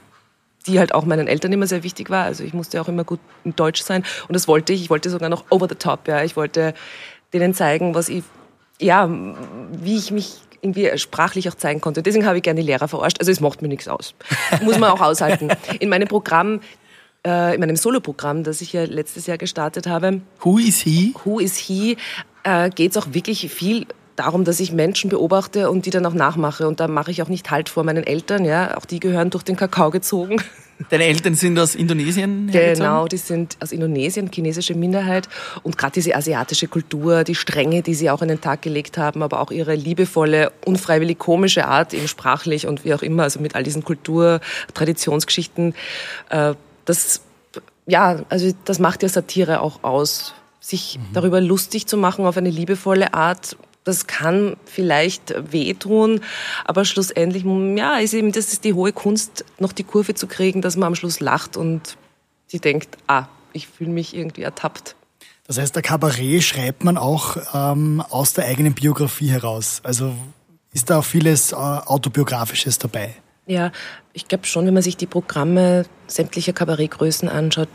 die 0.67 0.79
halt 0.79 0.94
auch 0.94 1.06
meinen 1.06 1.27
Eltern 1.27 1.51
immer 1.53 1.67
sehr 1.67 1.83
wichtig 1.83 2.09
war. 2.09 2.25
Also 2.25 2.44
ich 2.44 2.53
musste 2.53 2.81
auch 2.81 2.88
immer 2.88 3.03
gut 3.03 3.19
in 3.44 3.56
Deutsch 3.56 3.81
sein 3.81 4.03
und 4.27 4.33
das 4.33 4.47
wollte 4.47 4.73
ich. 4.73 4.81
Ich 4.81 4.89
wollte 4.89 5.09
sogar 5.09 5.29
noch 5.29 5.45
over 5.50 5.67
the 5.69 5.75
top. 5.75 6.07
Ja, 6.07 6.23
ich 6.23 6.35
wollte 6.35 6.73
denen 7.33 7.53
zeigen, 7.53 7.95
was 7.95 8.09
ich, 8.09 8.23
ja, 8.79 9.09
wie 9.71 9.97
ich 9.97 10.12
mich 10.12 10.39
irgendwie 10.62 10.97
sprachlich 10.97 11.47
auch 11.50 11.56
zeigen 11.56 11.81
konnte. 11.81 12.01
Deswegen 12.01 12.25
habe 12.25 12.38
ich 12.38 12.44
gerne 12.44 12.62
die 12.62 12.65
Lehrer 12.65 12.88
verarscht. 12.88 13.19
Also 13.19 13.31
es 13.31 13.39
macht 13.39 13.62
mir 13.62 13.67
nichts 13.67 13.88
aus. 13.88 14.15
Muss 14.63 14.79
man 14.79 14.89
auch 14.89 15.01
aushalten. 15.01 15.50
In 15.79 15.89
meinem 15.89 16.07
Programm 16.07 16.62
äh, 17.25 17.56
in 17.56 17.59
meinem 17.59 17.75
Soloprogramm, 17.75 18.44
das 18.44 18.61
ich 18.61 18.73
ja 18.73 18.83
letztes 18.83 19.27
Jahr 19.27 19.38
gestartet 19.38 19.88
habe. 19.88 20.21
Who 20.41 20.59
is 20.59 20.79
he? 20.79 21.13
Who 21.23 21.39
is 21.39 21.57
he? 21.57 21.97
Äh, 22.44 22.69
geht 22.69 22.91
es 22.91 22.97
auch 22.97 23.07
wirklich 23.11 23.51
viel 23.51 23.88
darum, 24.15 24.44
dass 24.44 24.59
ich 24.59 24.71
Menschen 24.71 25.09
beobachte 25.09 25.69
und 25.69 25.85
die 25.85 25.89
dann 25.89 26.06
auch 26.06 26.13
nachmache. 26.13 26.67
Und 26.67 26.79
da 26.79 26.88
mache 26.88 27.12
ich 27.12 27.21
auch 27.21 27.27
nicht 27.27 27.51
Halt 27.51 27.69
vor 27.69 27.83
meinen 27.83 28.03
Eltern. 28.03 28.45
Ja, 28.45 28.77
auch 28.77 28.85
die 28.85 29.00
gehören 29.00 29.29
durch 29.29 29.44
den 29.44 29.56
Kakao 29.56 29.91
gezogen. 29.91 30.41
Deine 30.90 31.06
Eltern 31.06 31.35
sind 31.35 31.57
aus 31.57 31.73
Indonesien? 31.73 32.49
Genau, 32.51 33.07
die 33.07 33.16
sind 33.18 33.56
aus 33.61 33.71
Indonesien, 33.71 34.30
chinesische 34.33 34.75
Minderheit. 34.75 35.30
Und 35.63 35.78
gerade 35.78 35.94
diese 35.94 36.13
asiatische 36.16 36.68
Kultur, 36.68 37.23
die 37.23 37.35
Strenge, 37.35 37.81
die 37.81 37.94
sie 37.94 38.09
auch 38.09 38.21
in 38.21 38.28
den 38.28 38.42
Tag 38.42 38.61
gelegt 38.61 38.97
haben, 38.97 39.23
aber 39.23 39.40
auch 39.40 39.51
ihre 39.51 39.75
liebevolle, 39.75 40.51
unfreiwillig 40.66 41.18
komische 41.18 41.66
Art, 41.66 41.94
eben 41.94 42.09
sprachlich 42.09 42.68
und 42.68 42.83
wie 42.83 42.94
auch 42.94 43.04
immer, 43.04 43.23
also 43.23 43.40
mit 43.40 43.56
all 43.56 43.63
diesen 43.63 43.85
Kultur-, 43.85 44.42
Traditionsgeschichten, 44.73 45.75
äh, 46.30 46.56
das, 46.83 47.21
ja, 47.85 48.23
also 48.28 48.51
das 48.66 48.80
macht 48.80 49.01
ja 49.01 49.07
Satire 49.07 49.61
auch 49.61 49.83
aus 49.83 50.33
sich 50.59 50.97
mhm. 50.97 51.13
darüber 51.13 51.42
lustig 51.42 51.87
zu 51.87 51.95
machen 51.95 52.25
auf 52.25 52.37
eine 52.37 52.49
liebevolle 52.49 53.13
Art, 53.13 53.56
das 53.85 54.07
kann 54.07 54.57
vielleicht 54.65 55.33
wehtun, 55.51 56.21
aber 56.65 56.83
schlussendlich, 56.83 57.45
ja, 57.77 57.99
ist 57.99 58.13
eben, 58.13 58.33
das 58.33 58.51
ist 58.51 58.65
die 58.65 58.73
hohe 58.73 58.92
Kunst, 58.92 59.45
noch 59.59 59.71
die 59.71 59.83
Kurve 59.83 60.15
zu 60.15 60.27
kriegen, 60.27 60.61
dass 60.61 60.75
man 60.75 60.87
am 60.87 60.95
Schluss 60.95 61.21
lacht 61.21 61.56
und 61.56 61.95
sie 62.47 62.59
denkt, 62.59 62.97
ah, 63.07 63.27
ich 63.54 63.68
fühle 63.68 63.92
mich 63.92 64.15
irgendwie 64.15 64.42
ertappt. 64.42 64.95
Das 65.47 65.59
heißt, 65.59 65.75
der 65.75 65.83
Kabarett 65.83 66.44
schreibt 66.44 66.83
man 66.83 66.97
auch 66.97 67.37
ähm, 67.54 68.04
aus 68.09 68.33
der 68.33 68.45
eigenen 68.45 68.73
Biografie 68.73 69.30
heraus. 69.30 69.80
Also 69.83 70.13
ist 70.73 70.89
da 70.89 70.99
auch 70.99 71.06
vieles 71.06 71.51
äh, 71.51 71.56
Autobiografisches 71.56 72.80
dabei? 72.80 73.15
Ja, 73.45 73.71
ich 74.13 74.27
glaube 74.27 74.47
schon, 74.47 74.65
wenn 74.65 74.73
man 74.73 74.81
sich 74.81 74.97
die 74.97 75.06
Programme 75.06 75.85
sämtlicher 76.07 76.54
Kabarettgrößen 76.54 77.30
anschaut, 77.30 77.69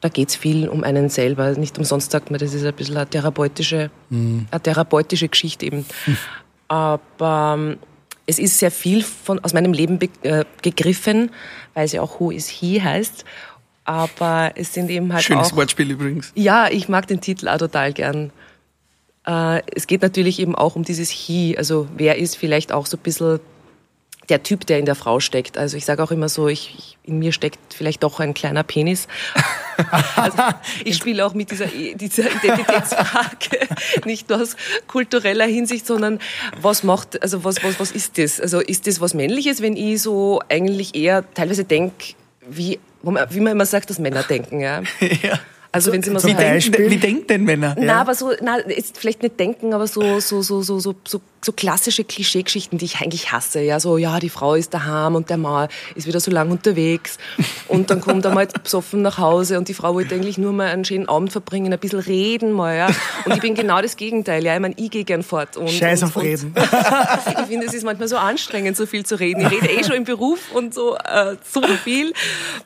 da 0.00 0.08
geht 0.08 0.28
es 0.28 0.36
viel 0.36 0.68
um 0.68 0.84
einen 0.84 1.08
selber. 1.08 1.52
Nicht 1.52 1.78
umsonst 1.78 2.10
sagt 2.10 2.30
man, 2.30 2.38
das 2.38 2.54
ist 2.54 2.64
ein 2.64 2.74
bisschen 2.74 2.96
eine 2.96 3.08
therapeutische, 3.08 3.90
mhm. 4.10 4.46
eine 4.50 4.62
therapeutische 4.62 5.28
Geschichte 5.28 5.66
eben. 5.66 5.84
Mhm. 6.06 6.16
Aber 6.68 7.54
ähm, 7.56 7.78
es 8.26 8.38
ist 8.38 8.58
sehr 8.58 8.70
viel 8.70 9.02
von, 9.02 9.38
aus 9.42 9.54
meinem 9.54 9.72
Leben 9.72 9.98
äh, 10.22 10.44
gegriffen, 10.62 11.30
weil 11.74 11.88
sie 11.88 11.98
auch 11.98 12.20
Who 12.20 12.30
is 12.30 12.46
He 12.46 12.82
heißt. 12.82 13.24
Aber 13.84 14.52
es 14.54 14.74
sind 14.74 14.90
eben 14.90 15.12
halt 15.12 15.24
Schönes 15.24 15.52
auch... 15.52 15.56
Wortspiel 15.56 15.90
übrigens. 15.90 16.30
Ja, 16.34 16.68
ich 16.70 16.90
mag 16.90 17.06
den 17.06 17.22
Titel 17.22 17.48
auch 17.48 17.56
total 17.56 17.94
gern. 17.94 18.30
Äh, 19.26 19.62
es 19.74 19.86
geht 19.86 20.02
natürlich 20.02 20.40
eben 20.40 20.54
auch 20.54 20.76
um 20.76 20.84
dieses 20.84 21.08
He. 21.08 21.56
Also 21.56 21.88
wer 21.96 22.18
ist 22.18 22.36
vielleicht 22.36 22.70
auch 22.70 22.84
so 22.84 22.98
ein 22.98 23.02
bisschen 23.02 23.40
der 24.28 24.42
Typ, 24.42 24.66
der 24.66 24.78
in 24.78 24.84
der 24.84 24.94
Frau 24.94 25.20
steckt. 25.20 25.56
Also 25.56 25.76
ich 25.76 25.84
sage 25.84 26.02
auch 26.02 26.10
immer 26.10 26.28
so, 26.28 26.48
ich, 26.48 26.98
in 27.04 27.18
mir 27.18 27.32
steckt 27.32 27.58
vielleicht 27.72 28.02
doch 28.02 28.20
ein 28.20 28.34
kleiner 28.34 28.62
Penis. 28.62 29.08
Also 30.16 30.42
ich 30.84 30.96
spiele 30.96 31.24
auch 31.24 31.34
mit 31.34 31.52
dieser, 31.52 31.66
dieser 31.66 32.24
Identitätsfrage, 32.24 33.68
nicht 34.06 34.28
nur 34.28 34.42
aus 34.42 34.56
kultureller 34.88 35.46
Hinsicht, 35.46 35.86
sondern 35.86 36.18
was 36.60 36.82
macht, 36.82 37.22
also 37.22 37.44
was, 37.44 37.62
was, 37.62 37.78
was 37.78 37.92
ist 37.92 38.18
das? 38.18 38.40
Also 38.40 38.58
ist 38.58 38.88
das 38.88 39.00
was 39.00 39.14
Männliches, 39.14 39.62
wenn 39.62 39.76
ich 39.76 40.02
so 40.02 40.40
eigentlich 40.48 40.96
eher 40.96 41.22
teilweise 41.32 41.62
denke, 41.62 42.14
wie, 42.48 42.80
wie 43.02 43.40
man 43.40 43.52
immer 43.52 43.66
sagt, 43.66 43.88
dass 43.90 44.00
Männer 44.00 44.24
denken, 44.24 44.58
ja? 44.58 44.82
ja. 45.22 45.38
Also 45.70 45.92
wenn 45.92 46.02
Sie 46.02 46.10
mal 46.10 46.20
so 46.20 46.28
wie, 46.28 46.34
denken, 46.34 46.90
wie 46.90 46.96
denken 46.96 47.26
denn 47.26 47.44
Männer? 47.44 47.74
Na, 47.78 47.84
ja. 47.84 48.00
aber 48.00 48.14
so, 48.14 48.32
na, 48.40 48.58
jetzt 48.68 48.98
vielleicht 48.98 49.22
nicht 49.22 49.38
denken, 49.38 49.74
aber 49.74 49.86
so, 49.86 50.20
so, 50.20 50.42
so, 50.42 50.62
so, 50.62 50.80
so, 50.80 50.94
so 51.06 51.20
so 51.44 51.52
klassische 51.52 52.04
Klischeegeschichten, 52.04 52.78
die 52.78 52.84
ich 52.84 53.00
eigentlich 53.00 53.32
hasse. 53.32 53.60
Ja, 53.60 53.78
so, 53.78 53.96
ja, 53.96 54.18
die 54.18 54.28
Frau 54.28 54.54
ist 54.54 54.74
daheim 54.74 55.14
und 55.14 55.30
der 55.30 55.36
Mann 55.36 55.68
ist 55.94 56.06
wieder 56.06 56.20
so 56.20 56.30
lang 56.30 56.50
unterwegs. 56.50 57.18
Und 57.68 57.90
dann 57.90 58.00
kommt 58.00 58.24
er 58.24 58.34
mal 58.34 58.46
besoffen 58.62 59.02
nach 59.02 59.18
Hause 59.18 59.58
und 59.58 59.68
die 59.68 59.74
Frau 59.74 59.94
wollte 59.94 60.14
eigentlich 60.14 60.38
nur 60.38 60.52
mal 60.52 60.68
einen 60.68 60.84
schönen 60.84 61.08
Abend 61.08 61.30
verbringen, 61.30 61.72
ein 61.72 61.78
bisschen 61.78 62.00
reden 62.00 62.52
mal, 62.52 62.76
ja. 62.76 62.88
Und 63.24 63.34
ich 63.34 63.40
bin 63.40 63.54
genau 63.54 63.80
das 63.80 63.96
Gegenteil, 63.96 64.44
ja. 64.44 64.54
Ich 64.54 64.60
meine, 64.60 64.74
ich 64.76 64.90
gehe 64.90 65.04
gern 65.04 65.22
fort. 65.22 65.56
Und, 65.56 65.70
Scheiß 65.70 66.02
auf 66.02 66.16
und, 66.16 66.22
Reden. 66.22 66.54
ich 67.40 67.46
finde, 67.46 67.66
es 67.66 67.74
ist 67.74 67.84
manchmal 67.84 68.08
so 68.08 68.16
anstrengend, 68.16 68.76
so 68.76 68.86
viel 68.86 69.06
zu 69.06 69.18
reden. 69.18 69.42
Ich 69.42 69.50
rede 69.50 69.68
eh 69.68 69.84
schon 69.84 69.94
im 69.94 70.04
Beruf 70.04 70.52
und 70.52 70.74
so, 70.74 70.96
äh, 70.96 71.36
so 71.48 71.62
viel. 71.84 72.12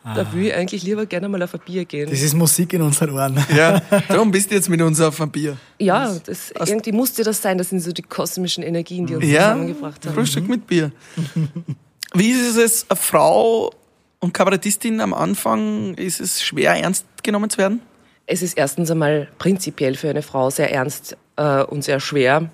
Da 0.03 0.33
will 0.33 0.47
ich 0.47 0.55
eigentlich 0.55 0.83
lieber 0.83 1.05
gerne 1.05 1.29
mal 1.29 1.43
auf 1.43 1.55
ein 1.55 1.61
Bier 1.65 1.85
gehen. 1.85 2.09
Das 2.09 2.23
ist 2.23 2.35
Musik 2.35 2.73
in 2.73 2.83
unseren 2.93 3.11
Ohren. 3.11 3.47
Ja, 3.57 3.81
darum 4.09 4.31
bist 4.31 4.51
du 4.51 4.55
jetzt 4.55 4.69
mit 4.69 4.81
uns 4.81 5.01
auf 5.01 5.21
ein 5.21 5.31
Bier. 5.31 5.57
Ja, 5.79 6.15
das, 6.27 6.53
irgendwie 6.67 6.93
musste 6.93 7.25
das 7.25 7.43
sein. 7.43 7.59
Das 7.59 7.71
sind 7.71 7.81
so 7.81 7.93
die 7.93 8.03
kosmischen 8.03 8.63
Energien, 8.63 9.07
die 9.07 9.17
uns 9.17 9.25
ja, 9.25 9.53
zusammengebracht 9.53 10.07
haben. 10.07 10.15
Frühstück 10.15 10.49
mit 10.49 10.67
Bier. 10.67 10.93
Wie 12.15 12.31
ist 12.31 12.57
es, 12.57 12.87
eine 12.89 12.97
Frau 12.97 13.73
und 14.21 14.33
Kabarettistin 14.33 15.01
am 15.01 15.15
Anfang, 15.15 15.95
ist 15.95 16.21
es 16.21 16.43
schwer 16.43 16.75
ernst 16.75 17.07
genommen 17.23 17.51
zu 17.51 17.59
werden? 17.59 17.81
Es 18.27 18.43
ist 18.43 18.57
erstens 18.57 18.91
einmal 18.91 19.29
prinzipiell 19.39 19.97
für 19.97 20.11
eine 20.11 20.23
Frau 20.23 20.51
sehr 20.51 20.73
ernst 20.73 21.17
äh, 21.37 21.63
und 21.63 21.83
sehr 21.83 22.01
schwer. 22.01 22.51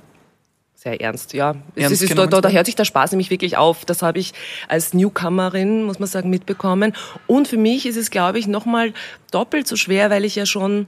Sehr 0.81 1.01
ernst, 1.01 1.33
ja. 1.33 1.57
Ernst 1.75 2.03
ist, 2.05 2.17
da, 2.17 2.29
da, 2.29 2.41
da 2.41 2.51
hört 2.51 2.67
sich 2.67 2.77
der 2.77 2.85
Spaß 2.85 3.11
nämlich 3.11 3.31
wirklich 3.31 3.57
auf. 3.57 3.85
Das 3.85 4.01
habe 4.01 4.21
ich 4.21 4.33
als 4.69 4.95
Newcomerin, 4.95 5.83
muss 5.83 5.99
man 5.99 6.09
sagen, 6.09 6.31
mitbekommen. 6.31 6.95
Und 7.27 7.49
für 7.49 7.57
mich 7.57 7.85
ist 7.85 7.97
es, 7.97 8.11
glaube 8.11 8.39
ich, 8.39 8.47
nochmal 8.47 8.93
doppelt 9.33 9.67
so 9.67 9.75
schwer, 9.75 10.09
weil 10.09 10.25
ich 10.25 10.37
ja 10.37 10.47
schon 10.47 10.87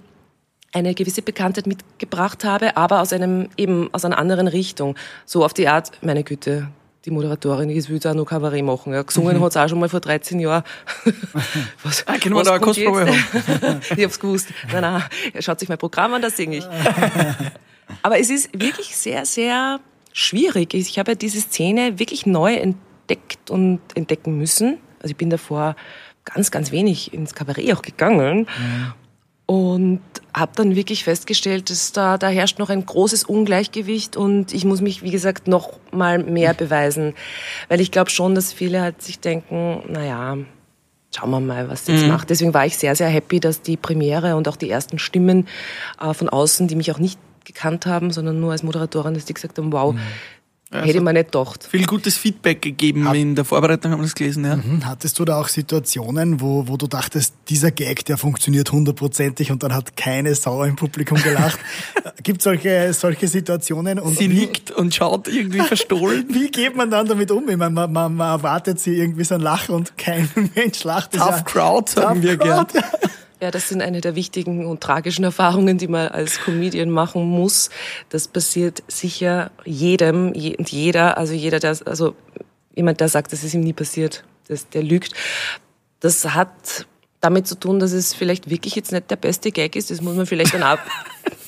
eine 0.71 0.95
gewisse 0.95 1.23
Bekanntheit 1.23 1.67
mitgebracht 1.67 2.45
habe, 2.45 2.77
aber 2.77 3.01
aus 3.01 3.13
einem 3.13 3.49
eben 3.57 3.93
aus 3.93 4.05
einer 4.05 4.17
anderen 4.17 4.47
Richtung. 4.47 4.95
So 5.27 5.45
auf 5.45 5.55
die 5.55 5.67
Art, 5.67 5.91
meine 6.03 6.23
Güte, 6.23 6.69
die 7.05 7.11
Moderatorin, 7.11 7.69
die 7.69 7.89
will 7.89 7.99
da 7.99 8.15
noch 8.15 8.27
Kabarett 8.27 8.65
machen. 8.65 8.93
Ja. 8.93 9.03
Gesungen 9.03 9.39
mhm. 9.39 9.43
hat's 9.43 9.57
auch 9.57 9.69
schon 9.69 9.81
mal 9.81 9.89
vor 9.89 9.99
13 9.99 10.39
Jahren. 10.39 10.63
was, 11.83 12.07
ah, 12.07 12.17
können 12.17 12.37
wir 12.37 12.45
da 12.45 12.53
eine 12.53 12.61
Kostprobe 12.61 13.07
haben? 13.09 13.81
ich 13.97 14.05
hab's 14.05 14.21
gewusst. 14.21 14.51
Nein, 14.71 14.83
nein, 14.83 15.03
schaut 15.41 15.59
sich 15.59 15.69
mein 15.69 15.79
Programm 15.79 16.15
an, 16.15 16.23
da 16.23 16.31
singe 16.31 16.59
ich. 16.59 16.65
aber 18.03 18.19
es 18.19 18.31
ist 18.31 18.51
wirklich 18.53 18.97
sehr, 18.97 19.25
sehr 19.27 19.81
schwierig. 20.13 20.75
Ich 20.75 20.99
habe 20.99 21.17
diese 21.17 21.41
Szene 21.41 21.99
wirklich 21.99 22.27
neu 22.27 22.55
entdeckt 22.55 23.51
und 23.51 23.81
entdecken 23.95 24.37
müssen. 24.39 24.79
Also 24.99 25.13
ich 25.13 25.17
bin 25.17 25.31
davor 25.31 25.77
ganz, 26.25 26.51
ganz 26.51 26.73
wenig 26.73 27.13
ins 27.15 27.35
Kabarett 27.35 27.73
auch 27.73 27.83
gegangen. 27.83 28.47
Mhm 28.59 28.93
und 29.51 30.01
habe 30.33 30.53
dann 30.55 30.77
wirklich 30.77 31.03
festgestellt, 31.03 31.71
dass 31.71 31.91
da, 31.91 32.19
da 32.19 32.29
herrscht 32.29 32.61
noch 32.61 32.71
ein 32.71 32.87
großes 32.87 33.25
Ungleichgewicht 33.25 34.17
und 34.17 34.55
ich 34.55 34.65
muss 34.65 34.81
mich, 34.81 35.03
wie 35.03 35.11
gesagt, 35.11 35.49
noch 35.49 35.73
mal 35.91 36.21
mehr 36.21 36.55
beweisen, 36.55 37.15
weil 37.69 37.81
ich 37.81 37.91
glaube 37.91 38.11
schon, 38.11 38.37
dass 38.37 38.53
viele 38.53 38.81
halt 38.81 39.03
sich 39.03 39.19
denken, 39.19 39.83
naja, 39.89 40.37
schauen 41.13 41.31
wir 41.31 41.41
mal, 41.41 41.69
was 41.69 41.89
jetzt 41.89 42.03
mhm. 42.03 42.11
macht. 42.11 42.31
Deswegen 42.31 42.55
war 42.55 42.65
ich 42.65 42.79
sehr, 42.79 42.95
sehr 42.95 43.09
happy, 43.09 43.41
dass 43.41 43.61
die 43.61 43.77
Premiere 43.77 44.37
und 44.37 44.47
auch 44.47 44.55
die 44.55 44.71
ersten 44.71 45.01
Stimmen 45.01 45.49
äh, 46.01 46.15
von 46.15 46.29
außen, 46.29 46.69
die 46.69 46.77
mich 46.77 46.93
auch 46.93 47.01
nicht 47.01 47.19
gekannt 47.45 47.87
haben, 47.87 48.11
sondern 48.11 48.41
nur 48.41 48.53
als 48.53 48.63
Moderatorin, 48.63 49.15
dass 49.15 49.25
die 49.25 49.35
gesagt 49.35 49.59
haben, 49.59 49.73
wow, 49.73 49.95
mhm. 49.95 50.01
Also 50.73 50.87
Hätte 50.87 51.01
man 51.01 51.15
nicht 51.15 51.33
gedacht. 51.33 51.67
Viel 51.69 51.85
gutes 51.85 52.17
Feedback 52.17 52.63
gegeben 52.63 53.09
Hat, 53.09 53.17
in 53.17 53.35
der 53.35 53.45
Vorbereitung, 53.45 53.91
haben 53.91 53.99
wir 53.99 54.05
das 54.05 54.15
gelesen, 54.15 54.45
ja. 54.45 54.55
Mhm. 54.55 54.87
Hattest 54.87 55.19
du 55.19 55.25
da 55.25 55.41
auch 55.41 55.49
Situationen, 55.49 56.41
wo, 56.41 56.69
wo 56.69 56.77
du 56.77 56.87
dachtest, 56.87 57.35
dieser 57.49 57.73
Gag, 57.73 58.05
der 58.05 58.17
funktioniert 58.17 58.71
hundertprozentig 58.71 59.51
und 59.51 59.65
dann 59.65 59.75
hat 59.75 59.97
keine 59.97 60.33
Sau 60.37 60.63
im 60.63 60.77
Publikum 60.77 61.21
gelacht? 61.21 61.59
Gibt 62.23 62.41
solche, 62.41 62.93
solche 62.93 63.27
Situationen? 63.27 63.99
Und 63.99 64.17
sie 64.17 64.29
liegt 64.29 64.71
und 64.71 64.95
schaut 64.95 65.27
irgendwie 65.27 65.59
verstohlen. 65.59 66.27
wie 66.33 66.53
geht 66.53 66.77
man 66.77 66.89
dann 66.89 67.09
damit 67.09 67.33
um? 67.33 67.49
Ich 67.49 67.57
meine, 67.57 67.71
man, 67.71 67.93
man, 67.93 68.15
man 68.15 68.29
erwartet 68.29 68.79
sie 68.79 68.95
irgendwie 68.95 69.25
so 69.25 69.35
ein 69.35 69.41
Lachen 69.41 69.75
und 69.75 69.99
kein 69.99 70.29
Mensch 70.55 70.85
lacht. 70.85 71.15
Tough 71.15 71.39
ja, 71.39 71.43
Crowd, 71.43 71.91
sagen 71.91 72.23
wir 72.23 72.37
gern. 72.37 72.69
Ja, 73.41 73.51
das 73.51 73.71
sind 73.71 73.81
eine 73.81 74.03
der 74.03 74.15
wichtigen 74.15 74.67
und 74.67 74.83
tragischen 74.83 75.25
Erfahrungen, 75.25 75.79
die 75.79 75.89
man 75.89 76.09
als 76.09 76.41
Comedian 76.41 76.91
machen 76.91 77.25
muss. 77.25 77.71
Das 78.11 78.29
passiert 78.29 78.83
sicher 78.87 79.51
jedem 79.65 80.29
und 80.29 80.71
jeder, 80.71 81.17
also 81.17 81.33
jeder, 81.33 81.59
der, 81.59 81.77
also 81.87 82.15
jemand, 82.75 83.01
der 83.01 83.09
sagt, 83.09 83.33
das 83.33 83.43
ist 83.43 83.55
ihm 83.55 83.63
nie 83.63 83.73
passiert, 83.73 84.25
das, 84.49 84.69
der 84.69 84.83
lügt. 84.83 85.15
Das 86.01 86.35
hat 86.35 86.87
damit 87.21 87.47
zu 87.47 87.55
tun, 87.55 87.79
dass 87.79 87.93
es 87.93 88.13
vielleicht 88.13 88.51
wirklich 88.51 88.75
jetzt 88.75 88.93
nicht 88.93 89.11
der 89.11 89.17
beste 89.17 89.53
Gag 89.53 89.75
ist. 89.75 89.91
Das 89.91 90.03
muss 90.03 90.17
man 90.17 90.27
vielleicht 90.27 90.53
dann 90.53 90.63
ab 90.63 90.81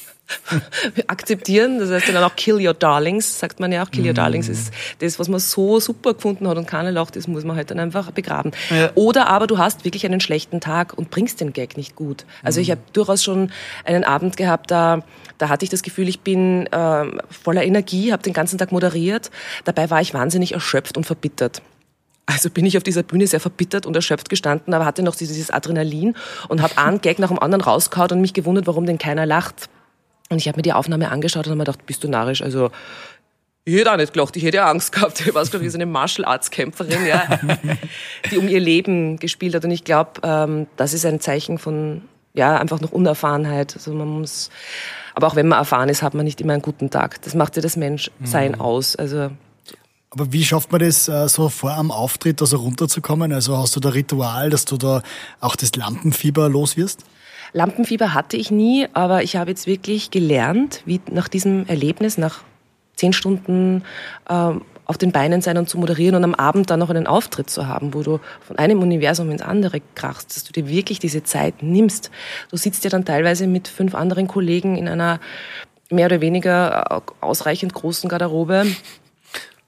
akzeptieren. 1.07 1.79
Das 1.79 1.91
heißt 1.91 2.09
dann 2.09 2.23
auch 2.23 2.37
Kill 2.37 2.67
Your 2.67 2.75
Darlings, 2.75 3.39
sagt 3.39 3.61
man 3.61 3.73
ja 3.73 3.85
auch. 3.85 3.91
Kill 3.91 4.07
Your 4.07 4.15
Darlings 4.15 4.49
mm. 4.49 4.53
ist 4.53 4.73
das, 4.99 5.19
was 5.19 5.29
man 5.29 5.41
so 5.41 5.81
super 5.81 6.15
gefunden 6.15 6.49
hat 6.49 6.57
und 6.57 6.67
keiner 6.67 6.93
lacht, 6.93 7.17
das 7.17 7.27
muss 7.29 7.45
man 7.45 7.57
halt 7.57 7.71
dann 7.71 7.79
einfach 7.79 8.11
begraben. 8.11 8.53
Ja. 8.71 8.91
Oder 8.95 9.29
aber 9.29 9.47
du 9.47 9.59
hast 9.59 9.85
wirklich 9.85 10.07
einen 10.07 10.21
schlechten 10.21 10.61
Tag 10.61 10.97
und 10.97 11.11
bringst 11.11 11.41
den 11.41 11.53
Gag 11.53 11.77
nicht 11.77 11.97
gut. 11.97 12.25
Also 12.43 12.61
ich 12.61 12.69
mhm. 12.69 12.73
habe 12.73 12.83
durchaus 12.93 13.23
schon 13.23 13.51
einen 13.85 14.05
Abend 14.05 14.37
gehabt, 14.37 14.71
da, 14.71 15.03
da 15.39 15.49
hatte 15.49 15.65
ich 15.65 15.71
das 15.71 15.83
Gefühl, 15.83 16.09
ich 16.09 16.21
bin 16.21 16.67
äh, 16.67 17.05
voller 17.31 17.65
Energie, 17.65 18.13
habe 18.13 18.23
den 18.23 18.33
ganzen 18.33 18.59
Tag 18.59 18.73
moderiert. 18.73 19.31
Dabei 19.65 19.91
war 19.91 20.01
ich 20.01 20.15
wahnsinnig 20.15 20.53
erschöpft 20.53 20.97
und 20.97 21.05
verbittert. 21.05 21.63
Also 22.27 22.51
bin 22.51 22.65
ich 22.65 22.77
auf 22.77 22.83
dieser 22.83 23.03
Bühne 23.03 23.27
sehr 23.27 23.41
verbittert 23.41 23.85
und 23.85 23.97
erschöpft 23.97 24.29
gestanden, 24.29 24.73
aber 24.75 24.85
hatte 24.85 25.03
noch 25.03 25.17
dieses 25.17 25.51
Adrenalin 25.51 26.15
und 26.49 26.63
habe 26.63 26.77
einen 26.79 27.01
Gag 27.01 27.19
nach 27.19 27.29
dem 27.29 27.39
anderen 27.39 27.63
rausgehauen 27.63 28.13
und 28.13 28.21
mich 28.21 28.35
gewundert, 28.35 28.67
warum 28.67 28.87
denn 28.87 28.99
keiner 28.99 29.27
lacht. 29.27 29.69
Und 30.33 30.39
ich 30.39 30.49
habe 30.49 30.59
mir 30.59 30.63
die 30.63 30.73
Aufnahme 30.73 31.11
angeschaut 31.11 31.47
und 31.47 31.51
habe 31.51 31.59
mir 31.59 31.65
gedacht, 31.65 31.87
bist 31.87 32.03
du 32.05 32.09
narrisch? 32.09 32.43
Also 32.43 32.71
ich 33.65 33.75
hätte 33.77 33.93
auch 33.93 33.97
nicht 33.97 34.13
gelacht, 34.13 34.37
ich 34.37 34.43
hätte 34.43 34.65
Angst 34.65 34.93
gehabt. 34.93 35.21
Ich 35.21 35.35
war 35.35 35.43
ich 35.43 35.51
so 35.51 35.59
eine 35.59 35.87
Martial 35.87 36.25
Arts 36.27 36.51
Kämpferin, 36.51 37.07
ja, 37.07 37.39
die 38.31 38.39
um 38.39 38.49
ihr 38.49 38.59
Leben 38.59 39.19
gespielt 39.19 39.55
hat. 39.55 39.65
Und 39.65 39.71
ich 39.71 39.85
glaube, 39.85 40.21
ähm, 40.25 40.67
das 40.77 40.95
ist 40.95 41.07
ein 41.07 41.21
Zeichen 41.21 41.59
von 41.59 42.03
ja 42.35 42.57
einfach 42.57 42.81
noch 42.81 42.91
Unerfahrenheit. 42.91 43.75
Also 43.75 43.93
man 43.93 44.09
muss, 44.09 44.51
aber 45.15 45.29
auch 45.29 45.37
wenn 45.37 45.47
man 45.47 45.59
erfahren 45.59 45.89
ist, 45.89 46.03
hat 46.03 46.15
man 46.15 46.25
nicht 46.25 46.41
immer 46.41 46.55
einen 46.55 46.63
guten 46.63 46.91
Tag. 46.91 47.23
Das 47.23 47.35
macht 47.35 47.55
ja 47.55 47.63
das 47.63 47.77
Menschsein 47.77 48.53
mhm. 48.53 48.61
aus. 48.61 48.97
Also 48.97 49.31
aber 50.11 50.31
wie 50.31 50.45
schafft 50.45 50.73
man 50.73 50.81
das 50.81 51.09
äh, 51.09 51.27
so 51.29 51.49
vor 51.49 51.73
am 51.73 51.91
Auftritt, 51.91 52.43
also 52.43 52.59
runterzukommen? 52.59 53.33
Also 53.33 53.57
hast 53.57 53.77
du 53.77 53.81
da 53.81 53.91
Ritual, 53.91 54.51
dass 54.51 54.67
du 54.67 54.77
da 54.77 55.03
auch 55.41 55.57
das 55.57 55.75
Lampenfieber 55.75 56.51
los 56.51 56.77
wirst? 56.77 57.05
Lampenfieber 57.53 58.15
hatte 58.15 58.37
ich 58.37 58.51
nie, 58.51 58.87
aber 58.93 59.23
ich 59.23 59.37
habe 59.37 59.51
jetzt 59.51 59.67
wirklich 59.67 60.11
gelernt, 60.11 60.83
wie 60.87 61.01
nach 61.11 61.29
diesem 61.29 61.67
Erlebnis, 61.67 62.17
nach 62.19 62.43
zehn 62.97 63.13
Stunden 63.13 63.85
äh, 64.29 64.53
auf 64.87 64.99
den 64.99 65.13
Beinen 65.13 65.41
sein 65.43 65.59
und 65.59 65.69
zu 65.69 65.79
moderieren 65.79 66.17
und 66.17 66.25
am 66.25 66.35
Abend 66.35 66.71
dann 66.71 66.81
noch 66.81 66.91
einen 66.91 67.07
Auftritt 67.07 67.51
zu 67.51 67.67
haben, 67.67 67.95
wo 67.95 68.03
du 68.03 68.21
von 68.41 68.59
einem 68.59 68.81
Universum 68.81 69.31
ins 69.31 69.43
andere 69.43 69.81
krachst, 69.95 70.35
dass 70.37 70.45
du 70.45 70.53
dir 70.53 70.69
wirklich 70.69 70.99
diese 70.99 71.23
Zeit 71.23 71.63
nimmst. 71.63 72.11
Du 72.51 72.57
sitzt 72.57 72.85
ja 72.85 72.91
dann 72.91 73.05
teilweise 73.05 73.47
mit 73.47 73.69
fünf 73.69 73.95
anderen 73.95 74.29
Kollegen 74.29 74.77
in 74.77 74.89
einer 74.89 75.21
mehr 75.91 76.07
oder 76.07 76.21
weniger 76.21 77.03
äh, 77.07 77.25
ausreichend 77.25 77.75
großen 77.75 78.09
Garderobe 78.09 78.67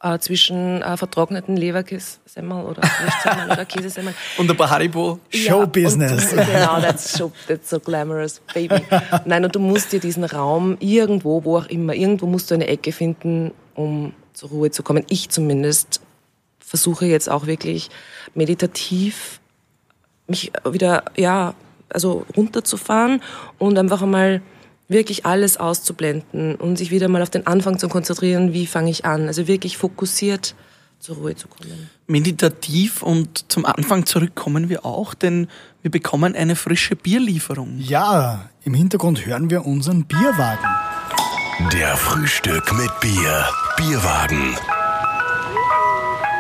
äh, 0.05 0.19
zwischen 0.19 0.83
äh, 0.83 0.97
vertrockneten 0.99 1.57
Leberkässemmel 1.57 2.65
oder 2.65 2.83
Wurstsemmeln 2.83 3.51
oder 3.51 3.65
Käsesemmel. 3.65 4.15
Und 4.37 4.51
ein 4.51 4.57
paar 4.57 4.69
Haribo. 4.69 5.19
Showbusiness. 5.31 6.33
Ja, 6.33 6.45
genau, 6.45 6.81
that's, 6.81 7.17
show, 7.17 7.33
that's 7.49 7.71
so 7.71 7.81
glamorous, 7.81 8.43
baby. 8.53 8.83
Nein, 9.25 9.45
und 9.45 9.55
du 9.55 9.61
musst 9.61 9.93
dir 9.93 10.01
diesen 10.01 10.25
Raum 10.25 10.77
irgendwo, 10.81 11.45
wo 11.45 11.59
auch 11.59 11.67
immer, 11.67 11.95
irgendwo 11.95 12.27
musst 12.27 12.51
du 12.51 12.55
eine 12.55 12.67
Ecke 12.67 12.93
finden, 12.93 13.53
um 13.75 14.13
zur 14.35 14.51
Ruhe 14.51 14.71
zu 14.71 14.83
kommen. 14.83 15.05
Ich 15.09 15.31
zumindest 15.31 16.03
versuche 16.59 17.07
jetzt 17.07 17.31
auch 17.31 17.47
wirklich 17.47 17.89
meditativ 18.35 19.41
mich 20.27 20.53
wieder, 20.71 21.05
ja, 21.17 21.55
also 21.89 22.27
runterzufahren 22.37 23.23
und 23.59 23.79
einfach 23.79 24.03
einmal 24.03 24.43
wirklich 24.89 25.27
alles 25.27 25.57
auszublenden 25.57 26.57
und 26.57 26.77
sich 26.77 26.91
wieder 26.91 27.09
mal 27.09 27.23
auf 27.23 27.31
den 27.31 27.47
Anfang 27.47 27.79
zu 27.79 27.89
konzentrieren, 27.89 28.53
wie 28.53 28.67
fange 28.67 28.91
ich 28.91 29.05
an. 29.05 29.27
Also 29.27 29.47
wirklich 29.47 29.77
fokussiert 29.77 30.55
zur 30.99 31.17
Ruhe 31.17 31.35
zu 31.37 31.49
kommen. 31.49 31.91
Meditativ 32.07 33.03
und 33.03 33.51
zum 33.51 33.67
Anfang 33.67 34.07
zurückkommen 34.07 34.69
wir 34.69 34.85
auch, 34.85 35.15
denn 35.15 35.49
wir 35.83 35.91
bekommen 35.91 36.35
eine 36.35 36.57
frische 36.57 36.97
Bierlieferung. 36.97 37.79
Ja, 37.79 38.49
im 38.65 38.75
Hintergrund 38.75 39.27
hören 39.27 39.51
wir 39.51 39.67
unseren 39.67 40.05
Bierwagen. 40.05 40.65
Der 41.73 41.97
Frühstück 41.97 42.73
mit 42.73 42.91
Bier. 43.01 43.49
Bierwagen. 43.77 44.57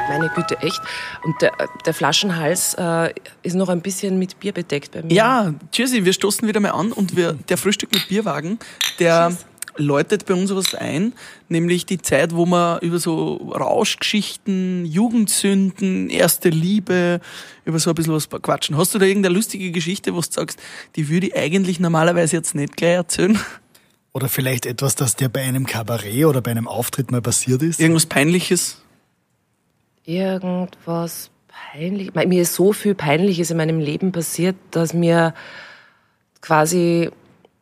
Meine 0.08 0.28
Güte, 0.34 0.58
echt. 0.60 0.80
Und 1.22 1.40
der, 1.40 1.52
der 1.86 1.94
Flaschenhals 1.94 2.74
äh, 2.74 3.12
ist 3.42 3.54
noch 3.54 3.68
ein 3.68 3.80
bisschen 3.80 4.18
mit 4.18 4.38
Bier 4.38 4.52
bedeckt 4.52 4.92
bei 4.92 5.02
mir. 5.02 5.12
Ja, 5.12 5.54
tschüssi, 5.72 6.04
wir 6.04 6.12
stoßen 6.12 6.46
wieder 6.46 6.60
mal 6.60 6.70
an 6.70 6.92
und 6.92 7.16
wir, 7.16 7.32
der 7.32 7.56
Frühstück 7.56 7.92
mit 7.92 8.08
Bierwagen, 8.08 8.58
der 8.98 9.28
Cheers. 9.28 9.46
läutet 9.76 10.26
bei 10.26 10.34
uns 10.34 10.54
was 10.54 10.74
ein, 10.74 11.14
nämlich 11.48 11.86
die 11.86 12.00
Zeit, 12.00 12.34
wo 12.34 12.44
wir 12.46 12.80
über 12.82 12.98
so 12.98 13.36
Rauschgeschichten, 13.36 14.84
Jugendsünden, 14.84 16.10
erste 16.10 16.50
Liebe, 16.50 17.20
über 17.64 17.78
so 17.78 17.90
ein 17.90 17.94
bisschen 17.94 18.14
was 18.14 18.28
quatschen. 18.28 18.76
Hast 18.76 18.94
du 18.94 18.98
da 18.98 19.06
irgendeine 19.06 19.34
lustige 19.34 19.70
Geschichte, 19.70 20.14
wo 20.14 20.20
du 20.20 20.26
sagst, 20.30 20.58
die 20.96 21.08
würde 21.08 21.28
ich 21.28 21.36
eigentlich 21.36 21.80
normalerweise 21.80 22.36
jetzt 22.36 22.54
nicht 22.54 22.76
gleich 22.76 22.94
erzählen? 22.94 23.38
Oder 24.12 24.28
vielleicht 24.28 24.66
etwas, 24.66 24.94
das 24.94 25.16
dir 25.16 25.28
bei 25.28 25.42
einem 25.42 25.66
Kabarett 25.66 26.26
oder 26.26 26.40
bei 26.40 26.52
einem 26.52 26.68
Auftritt 26.68 27.10
mal 27.10 27.20
passiert 27.20 27.62
ist? 27.62 27.80
Irgendwas 27.80 28.06
Peinliches? 28.06 28.83
Irgendwas 30.04 31.30
peinlich. 31.48 32.14
Mir 32.14 32.42
ist 32.42 32.54
so 32.54 32.72
viel 32.72 32.94
Peinliches 32.94 33.50
in 33.50 33.56
meinem 33.56 33.80
Leben 33.80 34.12
passiert, 34.12 34.56
dass 34.70 34.92
mir 34.92 35.34
quasi 36.40 37.10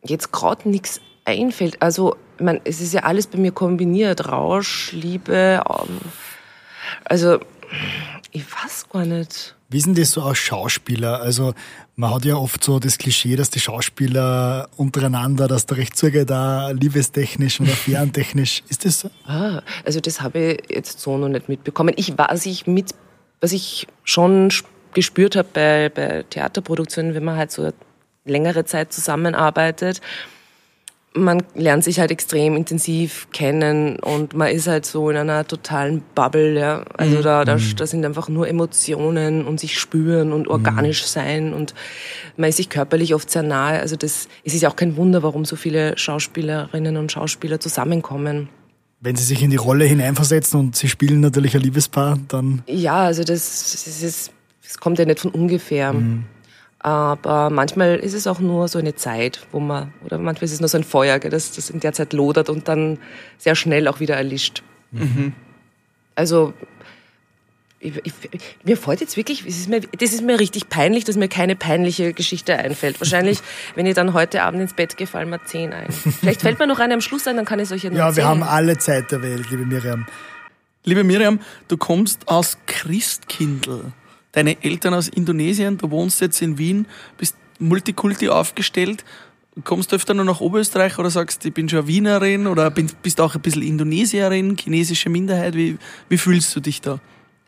jetzt 0.03 0.31
gerade 0.31 0.69
nichts 0.69 0.99
einfällt. 1.25 1.81
Also, 1.81 2.15
ich 2.37 2.43
mein, 2.43 2.59
es 2.65 2.81
ist 2.81 2.93
ja 2.93 3.03
alles 3.03 3.27
bei 3.27 3.37
mir 3.37 3.51
kombiniert. 3.51 4.29
Rausch, 4.29 4.91
Liebe, 4.91 5.63
ähm, 5.69 5.99
also 7.05 7.39
ich 8.31 8.45
weiß 8.51 8.89
gar 8.89 9.05
nicht. 9.05 9.55
Wie 9.73 9.77
ist 9.77 9.87
denn 9.87 9.95
das 9.95 10.11
so 10.11 10.21
als 10.21 10.37
Schauspieler? 10.37 11.21
Also 11.21 11.53
man 11.95 12.13
hat 12.13 12.25
ja 12.25 12.35
oft 12.35 12.63
so 12.63 12.79
das 12.79 12.97
Klischee, 12.99 13.35
dass 13.35 13.49
die 13.49 13.59
Schauspieler 13.59 14.69
untereinander, 14.77 15.47
dass 15.47 15.65
da 15.65 15.75
recht 15.75 15.97
zugeht, 15.97 16.29
da 16.29 16.69
liebestechnisch 16.69 17.59
oder 17.59 17.71
fernentechnisch. 17.85 18.63
Ist 18.69 18.85
das 18.85 18.99
so? 18.99 19.09
Ah, 19.25 19.61
also 19.83 19.99
das 19.99 20.21
habe 20.21 20.39
ich 20.39 20.69
jetzt 20.75 20.99
so 20.99 21.17
noch 21.17 21.27
nicht 21.29 21.49
mitbekommen. 21.49 21.93
Ich 21.97 22.13
was 22.17 22.45
ich 22.45 22.67
mit, 22.67 22.93
was 23.41 23.51
ich 23.51 23.87
schon 24.03 24.49
sp- 24.53 24.69
gespürt 24.93 25.35
habe 25.35 25.47
bei, 25.51 25.89
bei 25.89 26.23
Theaterproduktionen, 26.29 27.15
wenn 27.15 27.23
man 27.23 27.35
halt 27.37 27.51
so 27.51 27.71
längere 28.25 28.63
Zeit 28.65 28.93
zusammenarbeitet, 28.93 30.01
man 31.15 31.43
lernt 31.55 31.83
sich 31.83 31.99
halt 31.99 32.11
extrem 32.11 32.55
intensiv 32.55 33.27
kennen 33.31 33.97
und 33.97 34.33
man 34.33 34.49
ist 34.49 34.67
halt 34.67 34.85
so 34.85 35.09
in 35.09 35.17
einer 35.17 35.45
totalen 35.45 36.01
Bubble, 36.15 36.59
ja. 36.59 36.83
Also 36.97 37.21
da, 37.21 37.45
da, 37.45 37.57
da 37.75 37.87
sind 37.87 38.05
einfach 38.05 38.29
nur 38.29 38.47
Emotionen 38.47 39.45
und 39.45 39.59
sich 39.59 39.79
spüren 39.79 40.33
und 40.33 40.47
organisch 40.47 41.05
sein 41.05 41.53
und 41.53 41.73
man 42.37 42.49
ist 42.49 42.57
sich 42.57 42.69
körperlich 42.69 43.13
oft 43.13 43.29
sehr 43.29 43.43
nahe. 43.43 43.79
Also 43.79 43.95
das, 43.95 44.27
es 44.43 44.53
ist 44.53 44.61
ja 44.61 44.69
auch 44.69 44.75
kein 44.75 44.97
Wunder, 44.97 45.23
warum 45.23 45.45
so 45.45 45.55
viele 45.55 45.97
Schauspielerinnen 45.97 46.97
und 46.97 47.11
Schauspieler 47.11 47.59
zusammenkommen. 47.59 48.49
Wenn 48.99 49.15
sie 49.15 49.25
sich 49.25 49.43
in 49.43 49.51
die 49.51 49.57
Rolle 49.57 49.85
hineinversetzen 49.85 50.59
und 50.59 50.75
sie 50.75 50.87
spielen 50.87 51.19
natürlich 51.19 51.55
ein 51.55 51.61
Liebespaar, 51.61 52.17
dann 52.27 52.63
Ja, 52.67 53.03
also 53.03 53.23
das, 53.23 53.71
das, 53.73 54.01
ist, 54.01 54.31
das 54.63 54.77
kommt 54.79 54.97
ja 54.97 55.05
nicht 55.05 55.19
von 55.19 55.31
ungefähr. 55.31 55.93
Aber 56.83 57.49
manchmal 57.49 57.95
ist 57.95 58.13
es 58.13 58.27
auch 58.27 58.39
nur 58.39 58.67
so 58.67 58.77
eine 58.77 58.93
Zeit, 58.93 59.47
wo 59.53 59.61
man, 59.61 59.93
oder 60.03 60.17
manchmal 60.17 60.43
ist 60.45 60.51
es 60.51 60.59
nur 60.59 60.67
so 60.67 60.77
ein 60.77 60.83
Feuer, 60.83 61.17
das, 61.17 61.53
das 61.53 61.69
in 61.69 61.79
der 61.79 61.93
Zeit 61.93 62.11
lodert 62.11 62.49
und 62.49 62.67
dann 62.67 62.99
sehr 63.37 63.55
schnell 63.55 63.87
auch 63.87 64.01
wieder 64.01 64.15
erlischt. 64.15 64.63
Also, 66.15 66.53
ich, 67.79 67.99
ich, 68.03 68.13
mir 68.63 68.77
fällt 68.77 68.99
jetzt 68.99 69.15
wirklich, 69.15 69.45
es 69.45 69.57
ist 69.57 69.69
mir, 69.69 69.79
das 69.79 70.13
ist 70.13 70.23
mir 70.23 70.39
richtig 70.39 70.67
peinlich, 70.67 71.05
dass 71.05 71.15
mir 71.15 71.29
keine 71.29 71.55
peinliche 71.55 72.13
Geschichte 72.13 72.57
einfällt. 72.57 72.99
Wahrscheinlich, 72.99 73.39
wenn 73.75 73.85
ihr 73.85 73.93
dann 73.93 74.13
heute 74.13 74.43
Abend 74.43 74.61
ins 74.61 74.73
Bett 74.73 74.97
gehe, 74.97 75.07
fallen 75.07 75.29
mir 75.29 75.43
zehn 75.45 75.71
ein. 75.71 75.89
Vielleicht 75.91 76.41
fällt 76.41 76.59
mir 76.59 76.67
noch 76.67 76.79
eine 76.79 76.93
am 76.93 77.01
Schluss 77.01 77.25
ein, 77.27 77.37
dann 77.37 77.45
kann 77.45 77.59
ich 77.59 77.65
es 77.65 77.71
euch 77.71 77.83
ja 77.83 77.89
noch 77.89 77.97
ja, 77.97 78.03
wir 78.03 78.07
erzählen. 78.09 78.27
haben 78.27 78.43
alle 78.43 78.77
Zeit 78.77 79.11
der 79.11 79.21
Welt, 79.21 79.49
liebe 79.49 79.65
Miriam. 79.65 80.05
Liebe 80.83 81.05
Miriam, 81.05 81.39
du 81.69 81.77
kommst 81.77 82.27
aus 82.27 82.57
Christkindl. 82.67 83.93
Deine 84.33 84.61
Eltern 84.63 84.93
aus 84.95 85.07
Indonesien, 85.07 85.77
du 85.77 85.89
wohnst 85.91 86.19
jetzt 86.19 86.41
in 86.41 86.57
Wien, 86.57 86.87
bist 87.17 87.35
Multikulti 87.59 88.29
aufgestellt. 88.29 89.05
Kommst 89.63 89.91
du 89.91 89.95
öfter 89.95 90.15
nur 90.15 90.25
nach 90.25 90.41
Oberösterreich 90.41 90.97
oder 90.97 91.11
sagst, 91.11 91.45
ich 91.45 91.53
bin 91.53 91.69
schon 91.69 91.85
Wienerin 91.85 92.47
oder 92.47 92.71
bin- 92.71 92.89
bist 93.03 93.21
auch 93.21 93.35
ein 93.35 93.41
bisschen 93.41 93.61
Indonesierin, 93.61 94.57
chinesische 94.57 95.09
Minderheit? 95.09 95.53
Wie, 95.53 95.77
wie 96.09 96.17
fühlst 96.17 96.55
du 96.55 96.59
dich 96.59 96.81
da? 96.81 96.99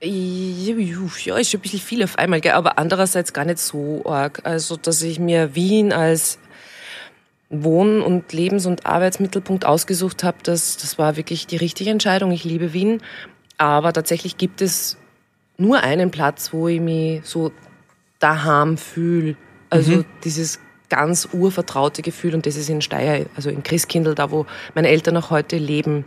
Ja, 0.02 1.38
ist 1.38 1.50
schon 1.50 1.60
ein 1.60 1.62
bisschen 1.62 1.80
viel 1.80 2.04
auf 2.04 2.20
einmal, 2.20 2.42
gell? 2.42 2.52
aber 2.52 2.78
andererseits 2.78 3.34
gar 3.34 3.46
nicht 3.46 3.58
so 3.58 4.04
arg. 4.06 4.42
Also, 4.44 4.76
dass 4.78 5.02
ich 5.02 5.20
mir 5.20 5.56
Wien 5.56 5.92
als 5.92 6.38
Wohn- 7.50 8.02
und 8.02 8.32
Lebens- 8.32 8.68
und 8.68 8.86
Arbeitsmittelpunkt 8.86 9.66
ausgesucht 9.66 10.24
habe, 10.24 10.38
das, 10.44 10.78
das 10.78 11.00
war 11.00 11.16
wirklich 11.18 11.48
die 11.48 11.58
richtige 11.58 11.90
Entscheidung. 11.90 12.32
Ich 12.32 12.44
liebe 12.44 12.74
Wien, 12.74 13.02
aber 13.58 13.94
tatsächlich 13.94 14.38
gibt 14.38 14.62
es 14.62 14.98
nur 15.58 15.82
einen 15.82 16.12
Platz, 16.12 16.54
wo 16.54 16.68
ich 16.68 16.82
mich 16.82 17.26
so 17.26 17.52
daheim 18.20 18.78
fühle. 18.78 19.36
Also 19.70 20.06
dieses 20.24 20.60
ganz 20.90 21.28
urvertraute 21.34 22.02
Gefühl 22.02 22.36
und 22.36 22.46
das 22.46 22.56
ist 22.56 22.70
in 22.70 22.82
Steyr, 22.82 23.26
also 23.36 23.50
in 23.50 23.64
Christkindl, 23.64 24.16
da 24.16 24.32
wo 24.32 24.46
meine 24.74 24.88
Eltern 24.90 25.16
noch 25.16 25.32
heute 25.32 25.58
leben. 25.58 26.06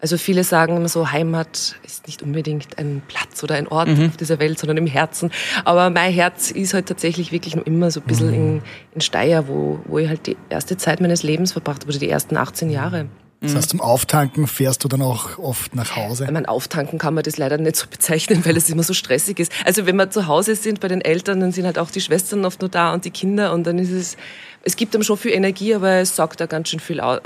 Also 0.00 0.16
viele 0.18 0.42
sagen 0.42 0.76
immer 0.76 0.88
so, 0.88 1.12
Heimat 1.12 1.76
ist 1.84 2.08
nicht 2.08 2.22
unbedingt 2.22 2.76
ein 2.76 3.02
Platz 3.06 3.42
oder 3.44 3.54
ein 3.54 3.68
Ort 3.68 3.88
auf 3.88 4.16
dieser 4.16 4.40
Welt, 4.40 4.58
sondern 4.58 4.76
im 4.78 4.88
Herzen. 4.88 5.30
Aber 5.64 5.90
mein 5.90 6.12
Herz 6.12 6.50
ist 6.50 6.74
halt 6.74 6.86
tatsächlich 6.86 7.30
wirklich 7.30 7.54
noch 7.54 7.66
immer 7.66 7.88
so 7.92 8.00
ein 8.00 8.06
bisschen 8.06 8.34
in, 8.34 8.62
in 8.96 9.00
Steyr, 9.00 9.46
wo, 9.46 9.78
wo 9.84 9.98
ich 9.98 10.08
halt 10.08 10.26
die 10.26 10.36
erste 10.50 10.76
Zeit 10.76 11.00
meines 11.00 11.22
Lebens 11.22 11.52
verbracht 11.52 11.82
habe, 11.82 11.90
oder 11.90 12.00
die 12.00 12.08
ersten 12.08 12.36
18 12.36 12.70
Jahre. 12.70 13.06
Das 13.42 13.56
heißt, 13.56 13.70
zum 13.70 13.80
Auftanken 13.80 14.46
fährst 14.46 14.84
du 14.84 14.88
dann 14.88 15.02
auch 15.02 15.38
oft 15.38 15.74
nach 15.74 15.96
Hause. 15.96 16.24
Ich 16.24 16.30
meine, 16.30 16.48
auftanken 16.48 16.98
kann 16.98 17.12
man 17.14 17.24
das 17.24 17.38
leider 17.38 17.58
nicht 17.58 17.74
so 17.76 17.86
bezeichnen, 17.90 18.44
weil 18.44 18.56
es 18.56 18.70
immer 18.70 18.84
so 18.84 18.94
stressig 18.94 19.40
ist. 19.40 19.50
Also 19.64 19.84
wenn 19.84 19.96
wir 19.96 20.10
zu 20.10 20.28
Hause 20.28 20.54
sind 20.54 20.78
bei 20.80 20.88
den 20.88 21.00
Eltern, 21.00 21.40
dann 21.40 21.50
sind 21.52 21.66
halt 21.66 21.78
auch 21.78 21.90
die 21.90 22.00
Schwestern 22.00 22.44
oft 22.44 22.60
nur 22.60 22.70
da 22.70 22.92
und 22.94 23.04
die 23.04 23.10
Kinder 23.10 23.52
und 23.52 23.64
dann 23.66 23.78
ist 23.78 23.90
es, 23.90 24.16
es 24.62 24.76
gibt 24.76 24.94
einem 24.94 25.02
schon 25.02 25.16
viel 25.18 25.32
Energie, 25.32 25.74
aber 25.74 25.96
es 25.96 26.14
saugt 26.14 26.40
da 26.40 26.46
ganz 26.46 26.68
schön 26.68 26.78
viel 26.80 27.00
au- 27.00 27.18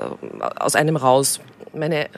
aus 0.57 0.74
einem 0.74 0.96
raus. 0.96 1.38
Meine 1.74 2.09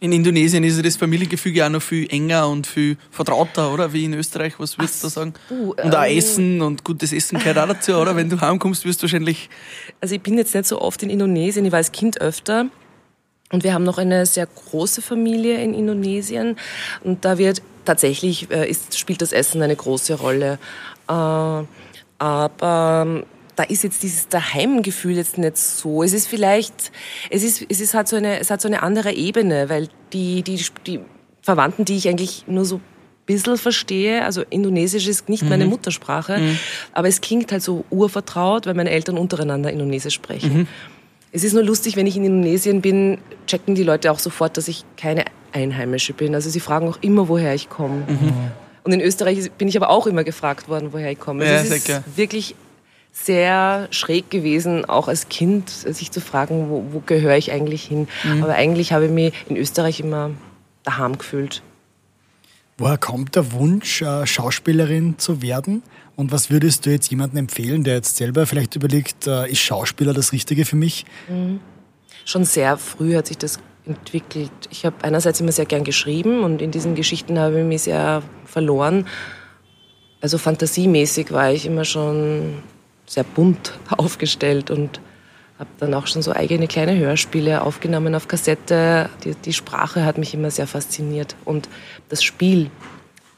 In 0.00 0.12
Indonesien 0.12 0.62
ist 0.62 0.76
ja 0.76 0.82
das 0.82 0.96
Familiengefüge 0.98 1.64
auch 1.64 1.70
noch 1.70 1.80
viel 1.80 2.06
enger 2.12 2.48
und 2.48 2.66
viel 2.66 2.98
vertrauter, 3.10 3.72
oder? 3.72 3.94
Wie 3.94 4.04
in 4.04 4.12
Österreich, 4.12 4.52
was 4.58 4.76
würdest 4.76 5.02
du 5.02 5.06
da 5.06 5.10
sagen? 5.10 5.34
du, 5.48 5.70
und 5.70 5.94
auch 5.94 6.04
ähm, 6.04 6.18
Essen 6.18 6.60
und 6.60 6.84
gutes 6.84 7.14
Essen 7.14 7.38
gehört 7.38 7.56
auch 7.56 7.68
dazu, 7.68 7.94
oder? 7.94 8.14
Wenn 8.16 8.28
du 8.28 8.38
heimkommst, 8.38 8.84
wirst 8.84 9.00
du 9.00 9.04
wahrscheinlich 9.04 9.48
Also 10.02 10.14
ich 10.14 10.20
bin 10.20 10.36
jetzt 10.36 10.54
nicht 10.54 10.66
so 10.66 10.78
oft 10.82 11.02
in 11.02 11.08
Indonesien, 11.08 11.64
ich 11.64 11.72
war 11.72 11.78
als 11.78 11.92
Kind 11.92 12.20
öfter. 12.20 12.66
Und 13.52 13.62
wir 13.62 13.74
haben 13.74 13.84
noch 13.84 13.98
eine 13.98 14.26
sehr 14.26 14.46
große 14.46 15.02
Familie 15.02 15.60
in 15.62 15.72
Indonesien. 15.72 16.56
Und 17.04 17.24
da 17.24 17.38
wird 17.38 17.62
tatsächlich, 17.84 18.50
äh, 18.50 18.68
ist, 18.68 18.98
spielt 18.98 19.22
das 19.22 19.32
Essen 19.32 19.62
eine 19.62 19.76
große 19.76 20.14
Rolle. 20.14 20.58
Äh, 21.08 21.12
aber 22.18 23.04
ähm, 23.06 23.24
da 23.54 23.62
ist 23.62 23.84
jetzt 23.84 24.02
dieses 24.02 24.28
Daheimgefühl 24.28 25.16
jetzt 25.16 25.38
nicht 25.38 25.56
so. 25.56 26.02
Es 26.02 26.12
ist 26.12 26.26
vielleicht, 26.26 26.92
es 27.30 27.42
ist, 27.42 27.64
es 27.68 27.80
ist 27.80 27.94
halt 27.94 28.08
so 28.08 28.16
eine, 28.16 28.38
es 28.38 28.50
hat 28.50 28.60
so 28.60 28.68
eine 28.68 28.82
andere 28.82 29.12
Ebene, 29.12 29.68
weil 29.68 29.88
die, 30.12 30.42
die, 30.42 30.64
die 30.86 31.00
Verwandten, 31.40 31.84
die 31.84 31.96
ich 31.96 32.08
eigentlich 32.08 32.44
nur 32.48 32.64
so 32.64 32.76
ein 32.76 32.82
bisschen 33.26 33.56
verstehe, 33.56 34.24
also 34.24 34.42
Indonesisch 34.50 35.06
ist 35.06 35.28
nicht 35.28 35.44
meine 35.44 35.64
Muttersprache, 35.66 36.40
aber 36.92 37.08
es 37.08 37.20
klingt 37.20 37.50
halt 37.50 37.62
so 37.62 37.84
urvertraut, 37.90 38.66
weil 38.66 38.74
meine 38.74 38.90
Eltern 38.90 39.16
untereinander 39.16 39.72
Indonesisch 39.72 40.14
sprechen. 40.14 40.68
Es 41.36 41.44
ist 41.44 41.52
nur 41.52 41.62
lustig, 41.62 41.96
wenn 41.96 42.06
ich 42.06 42.16
in 42.16 42.24
Indonesien 42.24 42.80
bin, 42.80 43.18
checken 43.46 43.74
die 43.74 43.82
Leute 43.82 44.10
auch 44.10 44.18
sofort, 44.18 44.56
dass 44.56 44.68
ich 44.68 44.86
keine 44.96 45.26
Einheimische 45.52 46.14
bin. 46.14 46.34
Also 46.34 46.48
sie 46.48 46.60
fragen 46.60 46.88
auch 46.88 46.96
immer, 47.02 47.28
woher 47.28 47.54
ich 47.54 47.68
komme. 47.68 48.04
Und 48.84 48.92
in 48.92 49.02
Österreich 49.02 49.50
bin 49.58 49.68
ich 49.68 49.76
aber 49.76 49.90
auch 49.90 50.06
immer 50.06 50.24
gefragt 50.24 50.70
worden, 50.70 50.94
woher 50.94 51.12
ich 51.12 51.20
komme. 51.20 51.44
Also 51.44 51.52
Ja, 51.54 51.60
es 51.60 51.70
ist 51.70 51.86
sicher. 51.86 52.04
wirklich 52.16 52.54
sehr 53.12 53.86
schräg 53.90 54.30
gewesen, 54.30 54.86
auch 54.86 55.08
als 55.08 55.28
Kind, 55.28 55.68
sich 55.68 56.10
zu 56.10 56.22
fragen, 56.22 56.70
wo, 56.70 56.84
wo 56.92 57.02
gehöre 57.04 57.36
ich 57.36 57.52
eigentlich 57.52 57.84
hin. 57.84 58.08
Aber 58.40 58.54
eigentlich 58.54 58.94
habe 58.94 59.04
ich 59.04 59.10
mich 59.10 59.34
in 59.46 59.58
Österreich 59.58 60.00
immer 60.00 60.30
daheim 60.84 61.18
gefühlt. 61.18 61.60
Woher 62.78 62.96
kommt 62.96 63.36
der 63.36 63.52
Wunsch, 63.52 64.00
äh, 64.00 64.26
Schauspielerin 64.26 65.18
zu 65.18 65.42
werden? 65.42 65.82
Und 66.16 66.32
was 66.32 66.50
würdest 66.50 66.86
du 66.86 66.90
jetzt 66.90 67.10
jemandem 67.10 67.40
empfehlen, 67.40 67.84
der 67.84 67.94
jetzt 67.94 68.16
selber 68.16 68.46
vielleicht 68.46 68.74
überlegt, 68.74 69.26
äh, 69.26 69.50
ist 69.50 69.60
Schauspieler 69.60 70.14
das 70.14 70.32
Richtige 70.32 70.64
für 70.64 70.76
mich? 70.76 71.04
schon 72.24 72.44
sehr 72.44 72.76
früh 72.76 73.14
hat 73.14 73.28
sich 73.28 73.38
das 73.38 73.58
entwickelt. 73.86 74.50
Ich 74.70 74.84
habe 74.84 74.96
einerseits 75.02 75.40
immer 75.40 75.52
sehr 75.52 75.66
gern 75.66 75.84
geschrieben 75.84 76.42
und 76.42 76.60
in 76.60 76.70
diesen 76.70 76.94
Geschichten 76.94 77.38
habe 77.38 77.60
ich 77.60 77.64
mich 77.64 77.82
sehr 77.82 78.22
verloren. 78.44 79.06
Also 80.20 80.38
fantasiemäßig 80.38 81.30
war 81.30 81.52
ich 81.52 81.66
immer 81.66 81.84
schon 81.84 82.62
sehr 83.06 83.24
bunt 83.24 83.78
aufgestellt 83.96 84.70
und 84.70 85.00
habe 85.58 85.70
dann 85.78 85.94
auch 85.94 86.06
schon 86.06 86.20
so 86.20 86.32
eigene 86.32 86.66
kleine 86.66 86.96
Hörspiele 86.98 87.62
aufgenommen 87.62 88.14
auf 88.14 88.28
Kassette. 88.28 89.08
Die, 89.24 89.34
die 89.34 89.52
Sprache 89.52 90.04
hat 90.04 90.18
mich 90.18 90.34
immer 90.34 90.50
sehr 90.50 90.66
fasziniert 90.66 91.36
und 91.44 91.68
das 92.08 92.22
Spiel 92.22 92.70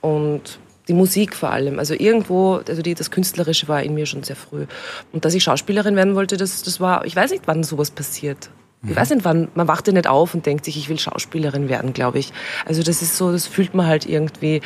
und 0.01 0.59
die 0.89 0.95
Musik 0.95 1.37
vor 1.37 1.51
allem. 1.51 1.79
Also 1.79 1.95
irgendwo, 1.95 2.61
also 2.67 2.83
die, 2.83 2.95
das 2.95 3.11
Künstlerische 3.11 3.69
war 3.69 3.83
in 3.83 3.95
mir 3.95 4.07
schon 4.07 4.23
sehr 4.23 4.37
früh. 4.37 4.67
Und 5.13 5.25
dass 5.25 5.35
ich 5.35 5.45
Schauspielerin 5.45 5.97
werden 5.97 6.15
wollte, 6.15 6.37
das, 6.37 6.63
das 6.63 6.81
war, 6.81 7.05
ich 7.05 7.15
weiß 7.15 7.31
nicht, 7.31 7.43
wann 7.47 7.63
sowas 7.63 7.91
passiert. 7.91 8.51
Ich 8.87 8.95
weiß 8.95 9.11
nicht 9.11 9.25
wann, 9.25 9.49
man 9.55 9.67
wacht 9.67 9.89
ja 9.89 9.93
nicht 9.93 10.07
auf 10.07 10.35
und 10.35 10.47
denkt 10.47 10.65
sich, 10.65 10.77
ich 10.77 10.89
will 10.89 10.99
Schauspielerin 10.99 11.69
werden, 11.69 11.93
glaube 11.93 12.21
ich. 12.21 12.33
Also 12.65 12.83
das 12.83 13.03
ist 13.03 13.17
so, 13.17 13.33
das 13.33 13.47
fühlt 13.47 13.75
man 13.75 13.87
halt 13.87 14.07
irgendwie. 14.07 14.61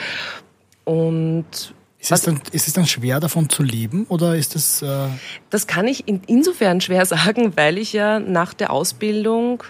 Und 0.84 1.46
ist 1.98 2.12
es, 2.12 2.22
dann, 2.22 2.40
ist 2.50 2.68
es 2.68 2.74
dann 2.74 2.86
schwer, 2.86 3.20
davon 3.20 3.48
zu 3.48 3.62
leben 3.62 4.04
oder 4.08 4.36
ist 4.36 4.54
das... 4.54 4.82
Äh 4.82 5.08
das 5.48 5.66
kann 5.66 5.88
ich 5.88 6.06
in, 6.06 6.20
insofern 6.26 6.80
schwer 6.80 7.06
sagen, 7.06 7.56
weil 7.56 7.78
ich 7.78 7.94
ja 7.94 8.18
nach 8.18 8.52
der 8.52 8.70
Ausbildung 8.70 9.62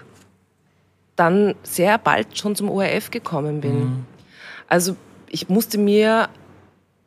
dann 1.14 1.54
sehr 1.62 1.98
bald 1.98 2.36
schon 2.36 2.56
zum 2.56 2.68
ORF 2.68 3.10
gekommen 3.10 3.60
bin. 3.60 3.78
Mhm. 3.78 4.06
Also 4.66 4.96
ich 5.28 5.48
musste 5.48 5.78
mir, 5.78 6.28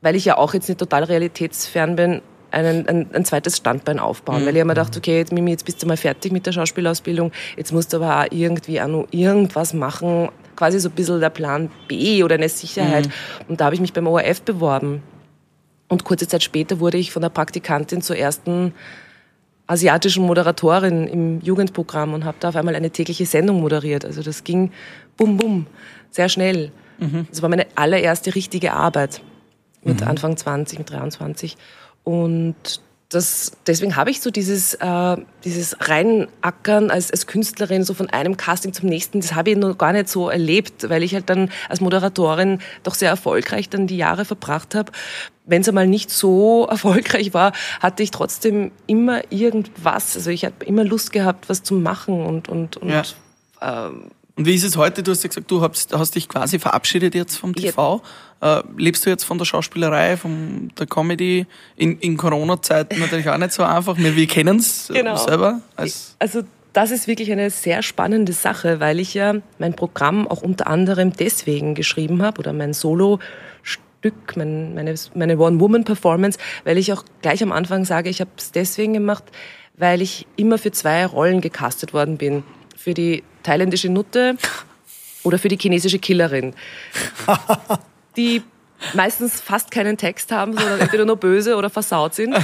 weil 0.06 0.16
ich 0.16 0.26
ja 0.26 0.38
auch 0.38 0.54
jetzt 0.54 0.70
nicht 0.70 0.78
total 0.78 1.04
realitätsfern 1.04 1.96
bin, 1.96 2.22
einen, 2.52 2.88
ein, 2.88 3.08
ein 3.12 3.26
zweites 3.26 3.58
Standbein 3.58 3.98
aufbauen. 3.98 4.44
Mhm. 4.44 4.46
Weil 4.46 4.56
ich 4.56 4.64
mir 4.64 4.70
gedacht, 4.70 4.96
okay, 4.96 5.18
jetzt, 5.18 5.34
Mimi, 5.34 5.50
jetzt 5.50 5.66
bist 5.66 5.82
du 5.82 5.88
mal 5.88 5.98
fertig 5.98 6.32
mit 6.32 6.46
der 6.46 6.52
Schauspielausbildung, 6.52 7.32
jetzt 7.58 7.74
musst 7.74 7.92
du 7.92 7.98
aber 7.98 8.22
auch 8.22 8.28
irgendwie 8.30 8.80
auch 8.80 8.88
noch 8.88 9.08
irgendwas 9.10 9.74
machen, 9.74 10.30
quasi 10.56 10.80
so 10.80 10.90
ein 10.90 10.92
bisschen 10.92 11.20
der 11.22 11.32
Plan 11.32 11.72
B 11.88 12.24
oder 12.24 12.36
eine 12.36 12.48
Sicherheit. 12.50 13.08
Mhm. 13.08 13.12
Und 13.48 13.62
da 13.62 13.66
habe 13.66 13.74
ich 13.74 13.82
mich 13.82 13.94
beim 13.94 14.06
ORF 14.06 14.44
beworben. 14.44 15.02
Und 15.88 16.04
kurze 16.04 16.28
Zeit 16.28 16.44
später 16.44 16.80
wurde 16.80 17.00
ich 17.00 17.12
von 17.12 17.24
der 17.24 17.30
Praktikantin 17.30 18.04
zur 18.04 18.16
ersten 18.16 18.76
asiatischen 19.66 20.24
Moderatorin 20.24 21.08
im 21.08 21.42
Jugendprogramm 21.42 22.14
und 22.14 22.26
habe 22.26 22.38
da 22.40 22.50
auf 22.50 22.56
einmal 22.56 22.76
eine 22.76 22.92
tägliche 22.92 23.26
Sendung 23.26 23.60
moderiert. 23.60 24.06
Also 24.06 24.22
das 24.22 24.44
ging 24.44 24.72
bum 25.18 25.38
bum, 25.38 25.66
sehr 26.12 26.30
schnell. 26.30 26.72
Mhm. 27.00 27.26
Das 27.32 27.42
war 27.42 27.50
meine 27.50 27.66
allererste 27.74 28.36
richtige 28.36 28.74
Arbeit 28.74 29.22
mit 29.86 30.02
mhm. 30.02 30.08
Anfang 30.08 30.36
20, 30.36 30.80
mit 30.80 30.90
23. 30.90 31.56
Und 32.04 32.82
das, 33.10 33.52
deswegen 33.68 33.96
habe 33.96 34.10
ich 34.10 34.20
so 34.20 34.32
dieses, 34.32 34.74
äh, 34.76 35.18
dieses 35.44 35.78
Reinackern 35.80 36.90
als, 36.90 37.12
als 37.12 37.28
Künstlerin, 37.28 37.84
so 37.84 37.94
von 37.94 38.10
einem 38.10 38.36
Casting 38.36 38.74
zum 38.74 38.90
nächsten, 38.90 39.22
das 39.22 39.36
habe 39.36 39.52
ich 39.52 39.58
noch 39.58 39.78
gar 39.78 39.94
nicht 39.94 40.10
so 40.10 40.30
erlebt, 40.30 40.90
weil 40.90 41.04
ich 41.04 41.14
halt 41.14 41.30
dann 41.30 41.50
als 41.70 41.82
Moderatorin 41.82 42.60
doch 42.84 42.96
sehr 42.96 43.10
erfolgreich 43.10 43.70
dann 43.70 43.88
die 43.88 43.98
Jahre 43.98 44.26
verbracht 44.26 44.74
habe. 44.76 44.92
Wenn 45.46 45.62
es 45.62 45.70
einmal 45.70 45.88
nicht 45.88 46.10
so 46.10 46.66
erfolgreich 46.70 47.34
war, 47.34 47.54
hatte 47.80 48.02
ich 48.02 48.12
trotzdem 48.12 48.72
immer 48.88 49.22
irgendwas. 49.32 50.16
Also 50.16 50.32
ich 50.32 50.44
habe 50.44 50.66
immer 50.66 50.84
Lust 50.84 51.12
gehabt, 51.12 51.48
was 51.48 51.62
zu 51.62 51.76
machen 51.76 52.26
und, 52.26 52.50
und, 52.50 52.78
und 52.78 52.90
ja. 52.90 53.04
ähm, 53.62 54.12
und 54.38 54.46
wie 54.46 54.54
ist 54.54 54.64
es 54.64 54.76
heute? 54.76 55.02
Du 55.02 55.12
hast 55.12 55.24
ja 55.24 55.30
gesagt, 55.30 55.50
du 55.50 55.62
hast, 55.62 55.94
hast 55.94 56.16
dich 56.16 56.28
quasi 56.28 56.60
verabschiedet 56.60 57.16
jetzt 57.16 57.38
vom 57.38 57.56
TV. 57.56 58.02
Äh, 58.42 58.64
lebst 58.78 59.06
du 59.06 59.10
jetzt 59.10 59.24
von 59.24 59.38
der 59.38 59.46
Schauspielerei, 59.46 60.18
von 60.18 60.72
der 60.78 60.88
Comedy? 60.88 61.48
In, 61.78 61.98
in 62.00 62.18
Corona-Zeiten 62.18 63.00
natürlich 63.00 63.30
auch 63.30 63.38
nicht 63.38 63.54
so 63.54 63.64
einfach. 63.64 63.98
Wir, 63.98 64.16
wir 64.16 64.28
kennen 64.28 64.58
es 64.58 64.92
genau. 64.94 65.16
selber. 65.16 65.62
Als 65.78 66.18
also 66.20 66.44
das 66.74 66.92
ist 66.92 67.08
wirklich 67.08 67.32
eine 67.32 67.50
sehr 67.50 67.82
spannende 67.82 68.34
Sache, 68.34 68.82
weil 68.82 69.00
ich 69.00 69.14
ja 69.14 69.36
mein 69.58 69.74
Programm 69.74 70.28
auch 70.28 70.42
unter 70.42 70.68
anderem 70.68 71.14
deswegen 71.14 71.74
geschrieben 71.74 72.22
habe 72.22 72.40
oder 72.40 72.52
mein 72.52 72.74
Solo-Stück, 72.74 74.36
mein, 74.36 74.76
meine, 74.76 74.96
meine 75.14 75.38
One-Woman-Performance, 75.38 76.38
weil 76.66 76.78
ich 76.78 76.92
auch 76.92 77.06
gleich 77.22 77.42
am 77.42 77.54
Anfang 77.54 77.86
sage, 77.86 78.10
ich 78.10 78.20
habe 78.20 78.32
es 78.36 78.52
deswegen 78.52 78.92
gemacht, 78.92 79.24
weil 79.78 80.02
ich 80.02 80.28
immer 80.36 80.58
für 80.58 80.72
zwei 80.72 81.06
Rollen 81.06 81.40
gecastet 81.40 81.94
worden 81.94 82.18
bin. 82.18 82.44
Für 82.86 82.94
die 82.94 83.24
thailändische 83.42 83.90
Nutte 83.90 84.38
oder 85.24 85.40
für 85.40 85.48
die 85.48 85.58
chinesische 85.58 85.98
Killerin. 85.98 86.54
die 88.16 88.44
meistens 88.94 89.42
fast 89.42 89.72
keinen 89.72 89.98
Text 89.98 90.32
haben, 90.32 90.54
sondern 90.54 90.80
entweder 90.80 91.04
nur 91.04 91.16
böse 91.16 91.56
oder 91.56 91.72
versaut 91.72 92.14
sind. 92.14 92.36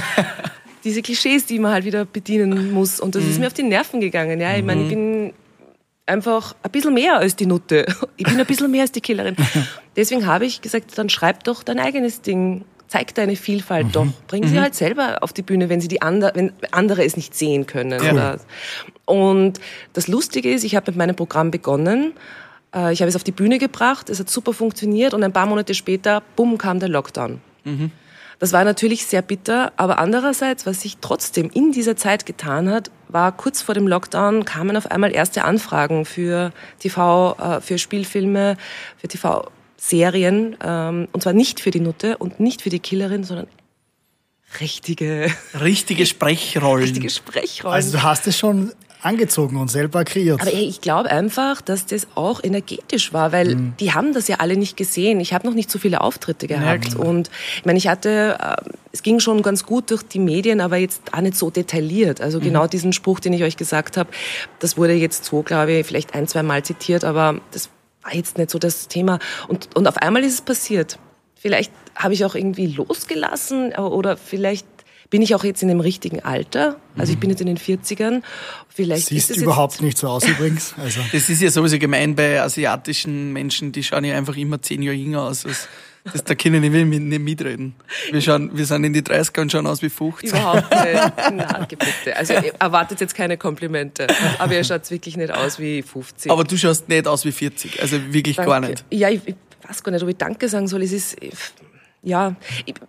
Diese 0.82 1.00
Klischees, 1.00 1.46
die 1.46 1.60
man 1.60 1.70
halt 1.70 1.84
wieder 1.84 2.04
bedienen 2.04 2.72
muss. 2.72 2.98
Und 2.98 3.14
das 3.14 3.22
mhm. 3.22 3.30
ist 3.30 3.38
mir 3.38 3.46
auf 3.46 3.52
die 3.52 3.62
Nerven 3.62 4.00
gegangen. 4.00 4.40
Ja, 4.40 4.56
ich 4.56 4.64
meine, 4.64 4.80
ich 4.80 4.86
mhm. 4.86 4.90
bin 4.90 5.32
einfach 6.06 6.56
ein 6.60 6.72
bisschen 6.72 6.94
mehr 6.94 7.18
als 7.18 7.36
die 7.36 7.46
Nutte. 7.46 7.86
Ich 8.16 8.26
bin 8.26 8.36
ein 8.36 8.44
bisschen 8.44 8.68
mehr 8.68 8.82
als 8.82 8.90
die 8.90 9.00
Killerin. 9.00 9.36
Deswegen 9.96 10.26
habe 10.26 10.44
ich 10.44 10.60
gesagt, 10.60 10.98
dann 10.98 11.08
schreib 11.08 11.44
doch 11.44 11.62
dein 11.62 11.78
eigenes 11.78 12.20
Ding. 12.20 12.64
Zeig 12.92 13.14
deine 13.14 13.36
Vielfalt 13.36 13.86
mhm. 13.86 13.92
doch. 13.92 14.06
Bring 14.28 14.46
sie 14.46 14.56
mhm. 14.56 14.60
halt 14.60 14.74
selber 14.74 15.22
auf 15.22 15.32
die 15.32 15.40
Bühne, 15.40 15.70
wenn 15.70 15.80
sie 15.80 15.88
die 15.88 16.02
andere, 16.02 16.32
wenn 16.34 16.52
andere 16.72 17.04
es 17.06 17.16
nicht 17.16 17.34
sehen 17.34 17.66
können. 17.66 18.02
Cool. 18.02 18.36
Und 19.06 19.60
das 19.94 20.08
Lustige 20.08 20.52
ist, 20.52 20.62
ich 20.62 20.76
habe 20.76 20.90
mit 20.90 20.98
meinem 20.98 21.16
Programm 21.16 21.50
begonnen 21.50 22.12
äh, 22.74 22.92
ich 22.92 23.00
habe 23.00 23.08
es 23.08 23.16
auf 23.16 23.24
die 23.24 23.32
Bühne 23.32 23.58
gebracht, 23.58 24.10
es 24.10 24.18
hat 24.18 24.28
super 24.28 24.52
funktioniert 24.52 25.14
und 25.14 25.22
ein 25.22 25.32
paar 25.32 25.46
Monate 25.46 25.74
später, 25.74 26.22
bumm, 26.36 26.58
kam 26.58 26.80
der 26.80 26.88
Lockdown. 26.88 27.40
Mhm. 27.64 27.90
Das 28.38 28.52
war 28.52 28.64
natürlich 28.64 29.06
sehr 29.06 29.22
bitter, 29.22 29.72
aber 29.76 30.00
andererseits, 30.00 30.66
was 30.66 30.80
sich 30.80 30.98
trotzdem 31.00 31.48
in 31.54 31.70
dieser 31.70 31.96
Zeit 31.96 32.26
getan 32.26 32.68
hat, 32.68 32.90
war 33.06 33.30
kurz 33.30 33.62
vor 33.62 33.74
dem 33.74 33.86
Lockdown 33.86 34.44
kamen 34.44 34.76
auf 34.76 34.90
einmal 34.90 35.14
erste 35.14 35.44
Anfragen 35.44 36.04
für 36.04 36.52
TV, 36.80 37.36
äh, 37.38 37.60
für 37.60 37.78
Spielfilme, 37.78 38.56
für 38.96 39.06
TV-Serien, 39.82 40.56
ähm, 40.64 41.08
und 41.12 41.22
zwar 41.22 41.32
nicht 41.32 41.60
für 41.60 41.70
die 41.70 41.80
Nutte 41.80 42.16
und 42.18 42.40
nicht 42.40 42.62
für 42.62 42.70
die 42.70 42.80
Killerin, 42.80 43.24
sondern 43.24 43.46
richtige 44.60 45.30
richtige 45.60 46.06
Sprechrollen. 46.06 46.84
Richtige 46.84 47.10
Sprechrollen. 47.10 47.74
Also 47.74 47.92
du 47.92 48.02
hast 48.02 48.26
es 48.26 48.38
schon 48.38 48.72
angezogen 49.00 49.56
und 49.56 49.68
selber 49.68 50.04
kreiert. 50.04 50.40
Aber 50.40 50.52
ich 50.52 50.80
glaube 50.80 51.10
einfach, 51.10 51.60
dass 51.60 51.86
das 51.86 52.06
auch 52.14 52.44
energetisch 52.44 53.12
war, 53.12 53.32
weil 53.32 53.56
mhm. 53.56 53.74
die 53.80 53.92
haben 53.92 54.14
das 54.14 54.28
ja 54.28 54.36
alle 54.38 54.56
nicht 54.56 54.76
gesehen. 54.76 55.18
Ich 55.18 55.32
habe 55.32 55.44
noch 55.44 55.54
nicht 55.54 55.72
so 55.72 55.80
viele 55.80 56.02
Auftritte 56.02 56.46
gehabt. 56.46 56.92
Ja, 56.92 57.00
und 57.00 57.28
ich 57.56 57.64
meine, 57.64 57.78
ich 57.78 57.88
hatte, 57.88 58.38
äh, 58.40 58.70
es 58.92 59.02
ging 59.02 59.18
schon 59.18 59.42
ganz 59.42 59.64
gut 59.66 59.90
durch 59.90 60.04
die 60.04 60.20
Medien, 60.20 60.60
aber 60.60 60.76
jetzt 60.76 61.12
auch 61.12 61.20
nicht 61.20 61.36
so 61.36 61.50
detailliert. 61.50 62.20
Also 62.20 62.38
mhm. 62.38 62.44
genau 62.44 62.66
diesen 62.68 62.92
Spruch, 62.92 63.18
den 63.18 63.32
ich 63.32 63.42
euch 63.42 63.56
gesagt 63.56 63.96
habe, 63.96 64.10
das 64.60 64.76
wurde 64.76 64.92
jetzt 64.92 65.24
so, 65.24 65.42
glaube 65.42 65.72
ich, 65.72 65.86
vielleicht 65.86 66.14
ein, 66.14 66.28
zwei 66.28 66.44
Mal 66.44 66.62
zitiert, 66.62 67.02
aber 67.02 67.40
das 67.50 67.70
war 68.02 68.14
jetzt 68.14 68.38
nicht 68.38 68.50
so 68.50 68.58
das 68.58 68.88
Thema. 68.88 69.18
Und, 69.48 69.74
und 69.74 69.86
auf 69.86 69.96
einmal 69.98 70.22
ist 70.24 70.34
es 70.34 70.40
passiert. 70.40 70.98
Vielleicht 71.34 71.72
habe 71.96 72.14
ich 72.14 72.24
auch 72.24 72.34
irgendwie 72.34 72.66
losgelassen 72.66 73.72
oder 73.74 74.16
vielleicht 74.16 74.66
bin 75.10 75.20
ich 75.20 75.34
auch 75.34 75.44
jetzt 75.44 75.60
in 75.60 75.68
dem 75.68 75.80
richtigen 75.80 76.20
Alter. 76.20 76.80
Also 76.96 77.12
ich 77.12 77.18
bin 77.18 77.28
jetzt 77.28 77.40
in 77.40 77.46
den 77.46 77.58
40ern. 77.58 78.22
Vielleicht 78.68 79.08
Siehst 79.08 79.30
ist 79.30 79.36
überhaupt 79.42 79.82
nicht 79.82 79.98
so 79.98 80.08
aus 80.08 80.26
übrigens. 80.26 80.74
Also. 80.82 81.00
Das 81.12 81.28
ist 81.28 81.42
ja 81.42 81.50
sowieso 81.50 81.78
gemein 81.78 82.14
bei 82.14 82.40
asiatischen 82.40 83.32
Menschen, 83.32 83.72
die 83.72 83.82
schauen 83.84 84.04
ja 84.04 84.16
einfach 84.16 84.36
immer 84.36 84.62
zehn 84.62 84.82
Jahre 84.82 84.96
jünger 84.96 85.22
aus. 85.22 85.42
Das, 85.42 85.68
das, 86.04 86.24
da 86.24 86.34
können 86.34 86.62
wir 86.62 86.84
nicht 86.84 87.20
mitreden. 87.20 87.74
Wir, 88.10 88.20
schauen, 88.20 88.50
wir 88.54 88.66
sind 88.66 88.82
in 88.84 88.92
die 88.92 89.02
30er 89.02 89.40
und 89.40 89.52
schauen 89.52 89.66
aus 89.66 89.82
wie 89.82 89.88
50. 89.88 90.30
Überhaupt 90.30 90.70
nicht. 90.70 90.94
Nein, 91.32 91.66
bitte. 91.68 92.16
Also 92.16 92.34
erwartet 92.58 93.00
jetzt 93.00 93.14
keine 93.14 93.36
Komplimente. 93.36 94.08
Aber 94.38 94.54
ihr 94.54 94.64
schaut 94.64 94.90
wirklich 94.90 95.16
nicht 95.16 95.32
aus 95.32 95.60
wie 95.60 95.82
50. 95.82 96.30
Aber 96.30 96.42
du 96.42 96.56
schaust 96.56 96.88
nicht 96.88 97.06
aus 97.06 97.24
wie 97.24 97.32
40. 97.32 97.80
Also 97.80 97.98
wirklich 98.12 98.36
Danke. 98.36 98.50
gar 98.50 98.60
nicht. 98.60 98.84
Ja, 98.90 99.10
ich, 99.10 99.20
ich 99.26 99.36
weiß 99.68 99.82
gar 99.84 99.92
nicht, 99.92 100.02
ob 100.02 100.08
ich 100.08 100.16
Danke 100.16 100.48
sagen 100.48 100.66
soll. 100.66 100.82
Es 100.82 100.92
ist 100.92 101.16
ja, 102.04 102.34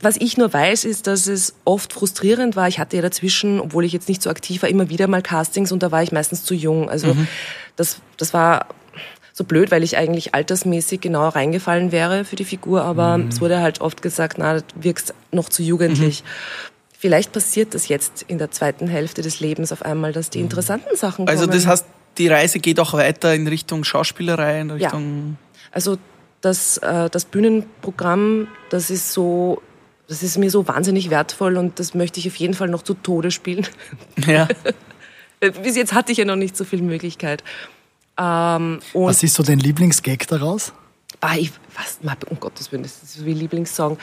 was 0.02 0.18
ich 0.18 0.38
nur 0.38 0.52
weiß, 0.52 0.86
ist, 0.86 1.06
dass 1.06 1.28
es 1.28 1.54
oft 1.66 1.94
frustrierend 1.94 2.56
war. 2.56 2.68
Ich 2.68 2.80
hatte 2.80 2.96
ja 2.96 3.04
dazwischen, 3.04 3.60
obwohl 3.60 3.86
ich 3.86 3.94
jetzt 3.94 4.10
nicht 4.10 4.24
so 4.24 4.30
aktiv 4.32 4.64
war, 4.64 4.70
immer 4.70 4.90
wieder 4.90 5.08
mal 5.08 5.22
Castings 5.22 5.72
und 5.72 5.84
da 5.84 5.92
war 5.92 6.02
ich 6.02 6.12
meistens 6.12 6.44
zu 6.44 6.56
jung. 6.56 6.90
Also 6.90 7.14
mhm. 7.14 7.28
das, 7.76 8.02
das 8.18 8.34
war 8.34 8.66
so 9.34 9.44
blöd, 9.44 9.72
weil 9.72 9.84
ich 9.84 9.98
eigentlich 9.98 10.36
altersmäßig 10.36 11.02
genau 11.02 11.28
reingefallen 11.28 11.92
wäre 11.92 12.24
für 12.24 12.36
die 12.36 12.46
Figur, 12.46 12.84
aber 12.84 13.18
mhm. 13.18 13.30
es 13.30 13.42
wurde 13.42 13.60
halt 13.62 13.82
oft 13.82 14.04
gesagt, 14.04 14.38
na, 14.38 14.60
du 14.60 14.64
wirkst 14.76 15.16
noch 15.32 15.50
zu 15.50 15.64
jugendlich. 15.64 16.24
Mhm. 16.24 16.28
Vielleicht 17.00 17.32
passiert 17.34 17.74
das 17.74 17.88
jetzt 17.88 18.24
in 18.28 18.38
der 18.38 18.52
zweiten 18.52 18.88
Hälfte 18.88 19.24
des 19.24 19.40
Lebens 19.40 19.72
auf 19.72 19.84
einmal, 19.84 20.14
dass 20.14 20.30
die 20.30 20.38
mhm. 20.38 20.46
interessanten 20.46 20.96
Sachen 20.96 21.28
also 21.28 21.46
kommen. 21.46 21.52
Also 21.52 21.66
das 21.66 21.68
heißt, 21.68 21.86
die 22.20 22.28
Reise 22.28 22.60
geht 22.60 22.80
auch 22.80 22.94
weiter 22.94 23.34
in 23.34 23.48
Richtung 23.48 23.84
Schauspielerei, 23.84 24.62
in 24.62 24.70
Richtung... 24.70 25.38
Ja. 25.40 25.60
Also 25.72 25.98
das, 26.42 26.78
äh, 26.78 27.10
das 27.10 27.26
Bühnenprogramm, 27.26 28.48
das 28.70 28.92
ist 28.92 29.14
so, 29.14 29.64
das 30.08 30.22
ist 30.22 30.38
mir 30.38 30.52
so 30.52 30.68
wahnsinnig 30.68 31.10
wertvoll 31.10 31.58
und 31.58 31.80
das 31.80 31.96
möchte 31.96 32.20
ich 32.20 32.28
auf 32.28 32.36
jeden 32.36 32.54
Fall 32.54 32.68
noch 32.68 32.84
zu 32.84 32.94
Tode 32.94 33.32
spielen. 33.32 33.66
Ja. 34.28 34.48
Bis 35.64 35.76
jetzt 35.76 35.94
hatte 35.94 36.12
ich 36.12 36.20
ja 36.20 36.26
noch 36.26 36.36
nicht 36.36 36.56
so 36.56 36.64
viel 36.64 36.82
Möglichkeit. 36.82 37.44
Ähm, 38.18 38.80
was 38.94 39.24
ist 39.24 39.36
so 39.36 39.44
dein 39.44 39.60
Lieblingsgag 39.60 40.28
daraus? 40.28 40.74
Ah, 41.22 41.36
ich, 41.38 41.52
was, 41.76 42.00
um 42.30 42.40
Gottes 42.40 42.72
Willen, 42.72 42.84
das 42.84 43.02
ist 43.02 43.14
so 43.16 43.26
wie 43.26 43.34
Lieblingssong. 43.34 43.98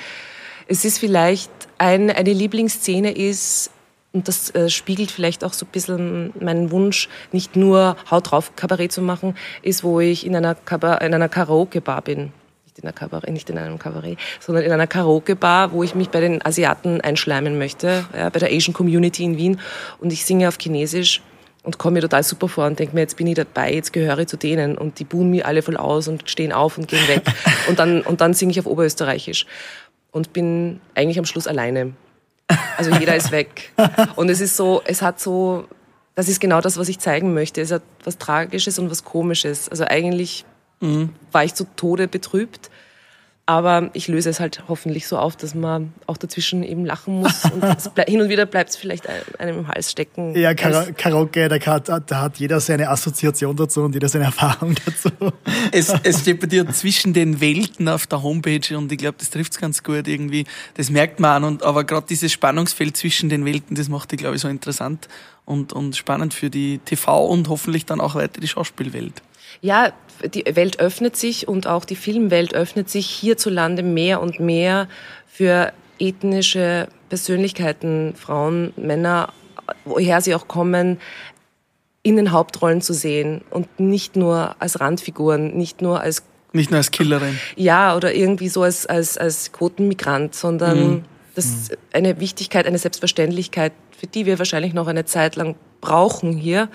Es 0.66 0.84
ist 0.84 0.98
vielleicht, 0.98 1.50
ein, 1.78 2.10
eine 2.10 2.32
Lieblingsszene 2.32 3.12
ist, 3.12 3.70
und 4.12 4.26
das 4.26 4.50
äh, 4.54 4.68
spiegelt 4.68 5.10
vielleicht 5.10 5.44
auch 5.44 5.52
so 5.52 5.64
ein 5.66 5.72
bisschen 5.72 6.32
meinen 6.40 6.70
Wunsch, 6.70 7.08
nicht 7.30 7.56
nur 7.56 7.96
Haut 8.10 8.30
drauf 8.30 8.56
Kabarett 8.56 8.90
zu 8.90 9.02
machen, 9.02 9.36
ist, 9.62 9.84
wo 9.84 10.00
ich 10.00 10.26
in 10.26 10.34
einer, 10.34 10.56
in 10.70 11.14
einer 11.14 11.28
Karaoke-Bar 11.28 12.02
bin. 12.02 12.32
Nicht 12.64 12.78
in, 12.78 12.84
einer 12.84 12.92
Kabarett, 12.92 13.30
nicht 13.30 13.50
in 13.50 13.58
einem 13.58 13.78
Kabarett, 13.78 14.18
sondern 14.40 14.64
in 14.64 14.72
einer 14.72 14.88
Karaoke-Bar, 14.88 15.72
wo 15.72 15.84
ich 15.84 15.94
mich 15.94 16.08
bei 16.08 16.20
den 16.20 16.44
Asiaten 16.44 17.00
einschleimen 17.00 17.58
möchte, 17.58 18.04
ja, 18.16 18.28
bei 18.30 18.40
der 18.40 18.50
Asian 18.50 18.74
Community 18.74 19.24
in 19.24 19.36
Wien. 19.36 19.60
Und 19.98 20.12
ich 20.12 20.24
singe 20.24 20.48
auf 20.48 20.58
Chinesisch 20.58 21.22
und 21.62 21.78
komme 21.78 21.94
mir 21.94 22.00
total 22.00 22.22
super 22.22 22.48
vor 22.48 22.66
und 22.66 22.78
denke 22.78 22.94
mir, 22.94 23.02
jetzt 23.02 23.16
bin 23.16 23.26
ich 23.26 23.34
dabei, 23.34 23.72
jetzt 23.74 23.92
gehöre 23.92 24.18
ich 24.18 24.28
zu 24.28 24.36
denen. 24.36 24.78
Und 24.78 24.98
die 24.98 25.04
buhen 25.04 25.30
mir 25.30 25.46
alle 25.46 25.62
voll 25.62 25.76
aus 25.76 26.08
und 26.08 26.28
stehen 26.30 26.52
auf 26.52 26.78
und 26.78 26.88
gehen 26.88 27.06
weg. 27.08 27.22
und 27.68 27.78
dann, 27.78 28.00
und 28.02 28.20
dann 28.20 28.32
singe 28.32 28.52
ich 28.52 28.60
auf 28.60 28.66
Oberösterreichisch. 28.66 29.46
Und 30.10 30.32
bin 30.32 30.80
eigentlich 30.94 31.18
am 31.18 31.26
Schluss 31.26 31.46
alleine. 31.46 31.92
Also 32.76 32.90
jeder 32.92 33.14
ist 33.14 33.30
weg. 33.30 33.72
Und 34.16 34.28
es 34.28 34.40
ist 34.40 34.56
so, 34.56 34.82
es 34.84 35.02
hat 35.02 35.20
so, 35.20 35.68
das 36.16 36.28
ist 36.28 36.40
genau 36.40 36.60
das, 36.60 36.76
was 36.78 36.88
ich 36.88 36.98
zeigen 36.98 37.32
möchte. 37.32 37.60
Es 37.60 37.70
hat 37.70 37.82
was 38.02 38.18
Tragisches 38.18 38.80
und 38.80 38.90
was 38.90 39.04
Komisches. 39.04 39.68
Also 39.68 39.84
eigentlich 39.84 40.44
mhm. 40.80 41.10
war 41.30 41.44
ich 41.44 41.54
zu 41.54 41.64
Tode 41.76 42.08
betrübt. 42.08 42.70
Aber 43.50 43.90
ich 43.94 44.06
löse 44.06 44.30
es 44.30 44.38
halt 44.38 44.62
hoffentlich 44.68 45.08
so 45.08 45.18
auf, 45.18 45.34
dass 45.34 45.56
man 45.56 45.92
auch 46.06 46.16
dazwischen 46.16 46.62
eben 46.62 46.86
lachen 46.86 47.14
muss. 47.14 47.46
Und 47.46 47.64
hin 48.06 48.20
und 48.20 48.28
wieder 48.28 48.46
bleibt 48.46 48.70
es 48.70 48.76
vielleicht 48.76 49.08
einem 49.40 49.58
im 49.58 49.66
Hals 49.66 49.90
stecken. 49.90 50.36
Ja, 50.36 50.54
Kara 50.54 50.84
Karaoke, 50.92 51.48
da 51.48 51.58
hat, 51.66 51.88
da 51.88 52.20
hat 52.20 52.36
jeder 52.36 52.60
seine 52.60 52.88
Assoziation 52.88 53.56
dazu 53.56 53.82
und 53.82 53.92
jeder 53.92 54.08
seine 54.08 54.26
Erfahrung 54.26 54.76
dazu. 54.86 55.10
Es, 55.72 55.92
es 56.04 56.20
steht 56.20 56.38
bei 56.38 56.46
dir 56.46 56.68
zwischen 56.68 57.12
den 57.12 57.40
Welten 57.40 57.88
auf 57.88 58.06
der 58.06 58.22
Homepage 58.22 58.76
und 58.78 58.92
ich 58.92 58.98
glaube, 58.98 59.16
das 59.18 59.30
trifft 59.30 59.54
es 59.54 59.58
ganz 59.58 59.82
gut 59.82 60.06
irgendwie. 60.06 60.44
Das 60.74 60.88
merkt 60.90 61.18
man 61.18 61.42
an. 61.42 61.44
Und, 61.44 61.64
aber 61.64 61.82
gerade 61.82 62.06
dieses 62.08 62.30
Spannungsfeld 62.30 62.96
zwischen 62.96 63.30
den 63.30 63.44
Welten, 63.44 63.74
das 63.74 63.88
macht 63.88 64.12
die, 64.12 64.16
glaube 64.16 64.36
ich, 64.36 64.42
so 64.42 64.48
interessant 64.48 65.08
und, 65.44 65.72
und 65.72 65.96
spannend 65.96 66.34
für 66.34 66.50
die 66.50 66.78
TV 66.78 67.26
und 67.26 67.48
hoffentlich 67.48 67.84
dann 67.84 68.00
auch 68.00 68.14
weiter 68.14 68.40
die 68.40 68.46
Schauspielwelt. 68.46 69.22
Ja, 69.60 69.92
die 70.24 70.44
Welt 70.56 70.80
öffnet 70.80 71.16
sich 71.16 71.48
und 71.48 71.66
auch 71.66 71.84
die 71.84 71.96
Filmwelt 71.96 72.54
öffnet 72.54 72.88
sich 72.90 73.06
hierzulande 73.06 73.82
mehr 73.82 74.20
und 74.20 74.40
mehr 74.40 74.88
für 75.26 75.72
ethnische 75.98 76.88
Persönlichkeiten, 77.08 78.14
Frauen, 78.16 78.72
Männer, 78.76 79.32
woher 79.84 80.20
sie 80.20 80.34
auch 80.34 80.48
kommen, 80.48 80.98
in 82.02 82.16
den 82.16 82.32
Hauptrollen 82.32 82.80
zu 82.80 82.94
sehen 82.94 83.42
und 83.50 83.78
nicht 83.78 84.16
nur 84.16 84.56
als 84.58 84.80
Randfiguren, 84.80 85.56
nicht 85.56 85.82
nur 85.82 86.00
als 86.00 86.22
nicht 86.52 86.70
nur 86.70 86.78
als 86.78 86.90
Killerin. 86.90 87.38
Ja, 87.54 87.94
oder 87.94 88.12
irgendwie 88.12 88.48
so 88.48 88.62
als, 88.62 88.84
als, 88.84 89.16
als 89.16 89.52
Quotenmigrant, 89.52 90.34
sondern 90.34 90.78
mhm. 90.80 91.04
Das 91.34 91.46
ist 91.46 91.78
eine 91.92 92.20
Wichtigkeit, 92.20 92.66
eine 92.66 92.78
Selbstverständlichkeit, 92.78 93.72
für 93.98 94.06
die 94.06 94.26
wir 94.26 94.38
wahrscheinlich 94.38 94.74
noch 94.74 94.86
eine 94.86 95.04
Zeit 95.04 95.36
lang 95.36 95.56
brauchen 95.80 96.36
hier. 96.36 96.68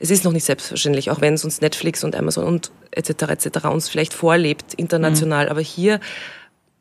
Es 0.00 0.10
ist 0.10 0.24
noch 0.24 0.32
nicht 0.32 0.44
selbstverständlich, 0.44 1.10
auch 1.10 1.20
wenn 1.20 1.34
es 1.34 1.44
uns 1.44 1.60
Netflix 1.60 2.04
und 2.04 2.14
Amazon 2.14 2.44
und 2.44 2.70
etc. 2.90 3.10
etc. 3.22 3.66
uns 3.66 3.88
vielleicht 3.88 4.14
vorlebt 4.14 4.74
international. 4.74 5.46
Mhm. 5.46 5.50
Aber 5.50 5.60
hier 5.60 6.00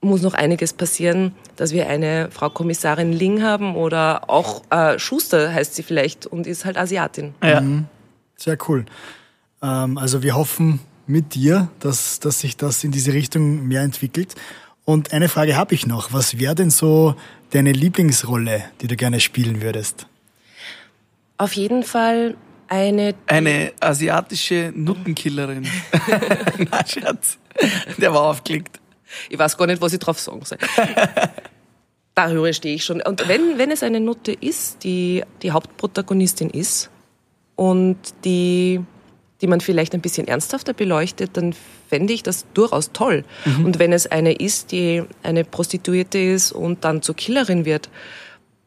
muss 0.01 0.21
noch 0.21 0.33
einiges 0.33 0.73
passieren, 0.73 1.33
dass 1.55 1.71
wir 1.71 1.87
eine 1.87 2.29
Frau 2.31 2.49
Kommissarin 2.49 3.13
Ling 3.13 3.41
haben 3.41 3.75
oder 3.75 4.29
auch 4.29 4.63
äh, 4.69 4.99
Schuster 4.99 5.53
heißt 5.53 5.75
sie 5.75 5.83
vielleicht 5.83 6.25
und 6.25 6.45
ist 6.45 6.65
halt 6.65 6.77
Asiatin. 6.77 7.33
Ja. 7.41 7.61
Mhm. 7.61 7.85
Sehr 8.35 8.57
cool. 8.67 8.85
Ähm, 9.61 9.97
also 9.97 10.21
wir 10.21 10.35
hoffen 10.35 10.79
mit 11.07 11.35
dir, 11.35 11.69
dass, 11.79 12.19
dass 12.19 12.39
sich 12.39 12.57
das 12.57 12.83
in 12.83 12.91
diese 12.91 13.13
Richtung 13.13 13.67
mehr 13.67 13.81
entwickelt. 13.81 14.35
Und 14.85 15.13
eine 15.13 15.29
Frage 15.29 15.55
habe 15.55 15.73
ich 15.75 15.85
noch. 15.85 16.11
Was 16.11 16.39
wäre 16.39 16.55
denn 16.55 16.69
so 16.69 17.15
deine 17.51 17.71
Lieblingsrolle, 17.71 18.65
die 18.81 18.87
du 18.87 18.95
gerne 18.95 19.19
spielen 19.19 19.61
würdest? 19.61 20.07
Auf 21.37 21.53
jeden 21.53 21.83
Fall 21.83 22.35
eine. 22.67 23.15
Eine 23.27 23.73
asiatische 23.79 24.73
Nuttenkillerin. 24.75 25.67
Na, 26.71 26.85
Scherz. 26.85 27.37
Der 27.97 28.13
war 28.13 28.23
aufgelegt. 28.23 28.79
Ich 29.29 29.37
weiß 29.37 29.57
gar 29.57 29.67
nicht, 29.67 29.81
was 29.81 29.93
ich 29.93 29.99
drauf 29.99 30.19
sagen 30.19 30.43
soll. 30.43 30.57
Darüber 32.15 32.51
stehe 32.53 32.75
ich 32.75 32.83
schon. 32.83 33.01
Und 33.01 33.27
wenn, 33.27 33.57
wenn 33.57 33.71
es 33.71 33.83
eine 33.83 33.99
Nutte 33.99 34.33
ist, 34.33 34.83
die 34.83 35.23
die 35.41 35.51
Hauptprotagonistin 35.51 36.49
ist 36.49 36.89
und 37.55 37.97
die, 38.23 38.81
die 39.41 39.47
man 39.47 39.61
vielleicht 39.61 39.93
ein 39.93 40.01
bisschen 40.01 40.27
ernsthafter 40.27 40.73
beleuchtet, 40.73 41.37
dann 41.37 41.55
fände 41.93 42.11
ich 42.11 42.23
das 42.23 42.47
durchaus 42.55 42.91
toll. 42.91 43.23
Mhm. 43.45 43.65
Und 43.65 43.77
wenn 43.77 43.93
es 43.93 44.07
eine 44.07 44.33
ist, 44.33 44.71
die 44.71 45.03
eine 45.21 45.43
Prostituierte 45.43 46.17
ist 46.17 46.51
und 46.51 46.83
dann 46.83 47.03
zur 47.03 47.15
Killerin 47.15 47.65
wird, 47.65 47.87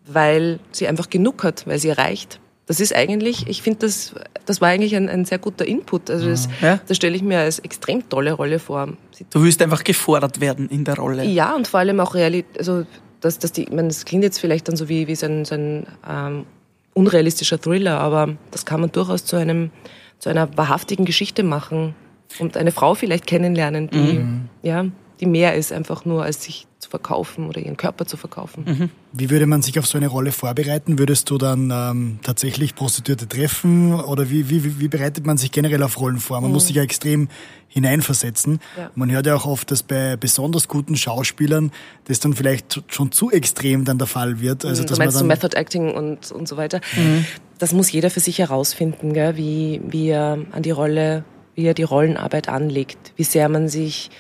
weil 0.07 0.61
sie 0.71 0.87
einfach 0.87 1.11
genug 1.11 1.43
hat, 1.43 1.67
weil 1.67 1.81
sie 1.81 1.91
reicht, 1.91 2.39
das 2.67 2.79
ist 2.79 2.95
eigentlich, 2.95 3.49
ich 3.49 3.62
finde, 3.62 3.81
das, 3.81 4.15
das 4.45 4.61
war 4.61 4.69
eigentlich 4.69 4.95
ein, 4.95 5.09
ein 5.09 5.25
sehr 5.25 5.39
guter 5.39 5.67
Input. 5.67 6.09
Also 6.09 6.29
das, 6.29 6.49
ja? 6.62 6.79
das 6.87 6.97
stelle 6.97 7.17
ich 7.17 7.23
mir 7.23 7.41
als 7.41 7.59
extrem 7.59 8.09
tolle 8.09 8.33
Rolle 8.33 8.61
vor. 8.61 8.91
Du 9.31 9.43
willst 9.43 9.61
einfach 9.61 9.83
gefordert 9.83 10.39
werden 10.41 10.69
in 10.69 10.85
der 10.85 10.97
Rolle. 10.97 11.25
Ja, 11.25 11.57
und 11.57 11.67
vor 11.67 11.81
allem 11.81 11.99
auch 11.99 12.15
Realität, 12.15 12.57
also 12.61 12.87
dass, 13.21 13.41
dass 13.41 13.51
die, 13.51 13.65
ich 13.65 13.71
meine, 13.71 13.89
das 13.89 14.05
klingt 14.05 14.23
jetzt 14.23 14.39
vielleicht 14.39 14.69
dann 14.69 14.77
so 14.77 14.89
wie, 14.89 15.09
wie 15.09 15.17
so 15.17 15.27
ein, 15.27 15.45
so 15.45 15.57
ein 15.57 15.89
ähm, 16.09 16.47
unrealistischer 16.95 17.61
Thriller, 17.61 17.99
aber 17.99 18.37
das 18.53 18.65
kann 18.65 18.81
man 18.81 18.93
durchaus 18.93 19.25
zu 19.25 19.35
einem, 19.35 19.73
zu 20.21 20.29
einer 20.29 20.57
wahrhaftigen 20.57 21.05
Geschichte 21.05 21.43
machen 21.43 21.97
und 22.38 22.57
eine 22.57 22.72
Frau 22.72 22.94
vielleicht 22.94 23.27
kennenlernen, 23.27 23.88
die, 23.90 23.99
mhm. 23.99 24.49
ja, 24.62 24.87
die 25.20 25.27
mehr 25.27 25.55
ist 25.55 25.72
einfach 25.72 26.05
nur 26.05 26.25
als 26.25 26.44
sich 26.44 26.66
zu 26.79 26.90
verkaufen 26.90 27.49
oder 27.49 27.61
ihren 27.61 27.77
Körper 27.77 28.07
zu 28.07 28.16
verkaufen. 28.16 28.64
Mhm. 28.66 28.90
Wie 29.12 29.31
würde 29.31 29.46
man 29.46 29.62
sich 29.62 29.79
auf 29.79 29.87
so 29.87 29.99
eine 29.99 30.09
Rolle 30.09 30.31
vorbereiten? 30.31 30.99
Würdest 30.99 31.31
du 31.31 31.38
dann 31.38 31.72
ähm, 31.75 32.18
tatsächlich 32.22 32.75
Prostituierte 32.75 33.27
treffen 33.27 33.94
oder 33.94 34.31
wie, 34.31 34.51
wie, 34.51 34.79
wie 34.79 34.88
bereitet 34.88 35.27
man 35.27 35.37
sich 35.37 35.51
generell 35.51 35.83
auf 35.83 35.99
Rollen 35.99 36.18
vor? 36.18 36.40
Man 36.40 36.51
mhm. 36.51 36.55
muss 36.55 36.68
sich 36.68 36.77
ja 36.77 36.83
extrem 36.83 37.29
hineinversetzen. 37.68 38.61
Ja. 38.77 38.90
Man 38.94 39.11
hört 39.11 39.27
ja 39.27 39.35
auch 39.35 39.46
oft, 39.46 39.70
dass 39.70 39.83
bei 39.83 40.16
besonders 40.16 40.68
guten 40.68 40.96
Schauspielern 40.96 41.72
das 42.05 42.20
dann 42.20 42.35
vielleicht 42.35 42.83
schon 42.88 43.11
zu 43.11 43.31
extrem 43.31 43.85
dann 43.85 43.99
der 43.99 44.07
Fall 44.07 44.40
wird. 44.40 44.64
Also, 44.64 44.83
mhm. 44.83 44.87
dass 44.87 44.96
du 44.96 45.03
meinst 45.03 45.16
man 45.16 45.29
dann 45.29 45.38
so 45.38 45.46
Method 45.46 45.57
Acting 45.57 45.94
und, 45.94 46.31
und 46.31 46.46
so 46.46 46.57
weiter. 46.57 46.81
Mhm. 46.94 47.25
Das 47.59 47.72
muss 47.72 47.90
jeder 47.90 48.11
für 48.11 48.20
sich 48.20 48.38
herausfinden, 48.38 49.12
gell? 49.12 49.37
Wie, 49.37 49.81
wie 49.88 50.09
er 50.09 50.38
an 50.53 50.62
die 50.62 50.70
Rolle, 50.70 51.25
wie 51.57 51.66
er 51.66 51.75
die 51.75 51.83
Rollenarbeit 51.83 52.49
anlegt, 52.49 53.12
wie 53.16 53.25
sehr 53.25 53.49
man 53.49 53.69
sich 53.69 54.11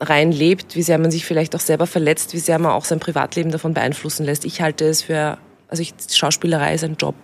rein 0.00 0.30
lebt, 0.30 0.76
wie 0.76 0.82
sehr 0.82 0.98
man 0.98 1.10
sich 1.10 1.24
vielleicht 1.24 1.56
auch 1.56 1.60
selber 1.60 1.86
verletzt, 1.86 2.34
wie 2.34 2.38
sehr 2.38 2.58
man 2.58 2.72
auch 2.72 2.84
sein 2.84 3.00
Privatleben 3.00 3.50
davon 3.50 3.74
beeinflussen 3.74 4.24
lässt. 4.24 4.44
Ich 4.44 4.60
halte 4.60 4.84
es 4.84 5.02
für, 5.02 5.38
also 5.66 5.82
ich, 5.82 5.94
Schauspielerei 6.12 6.74
ist 6.74 6.84
ein 6.84 6.96
Job, 6.96 7.16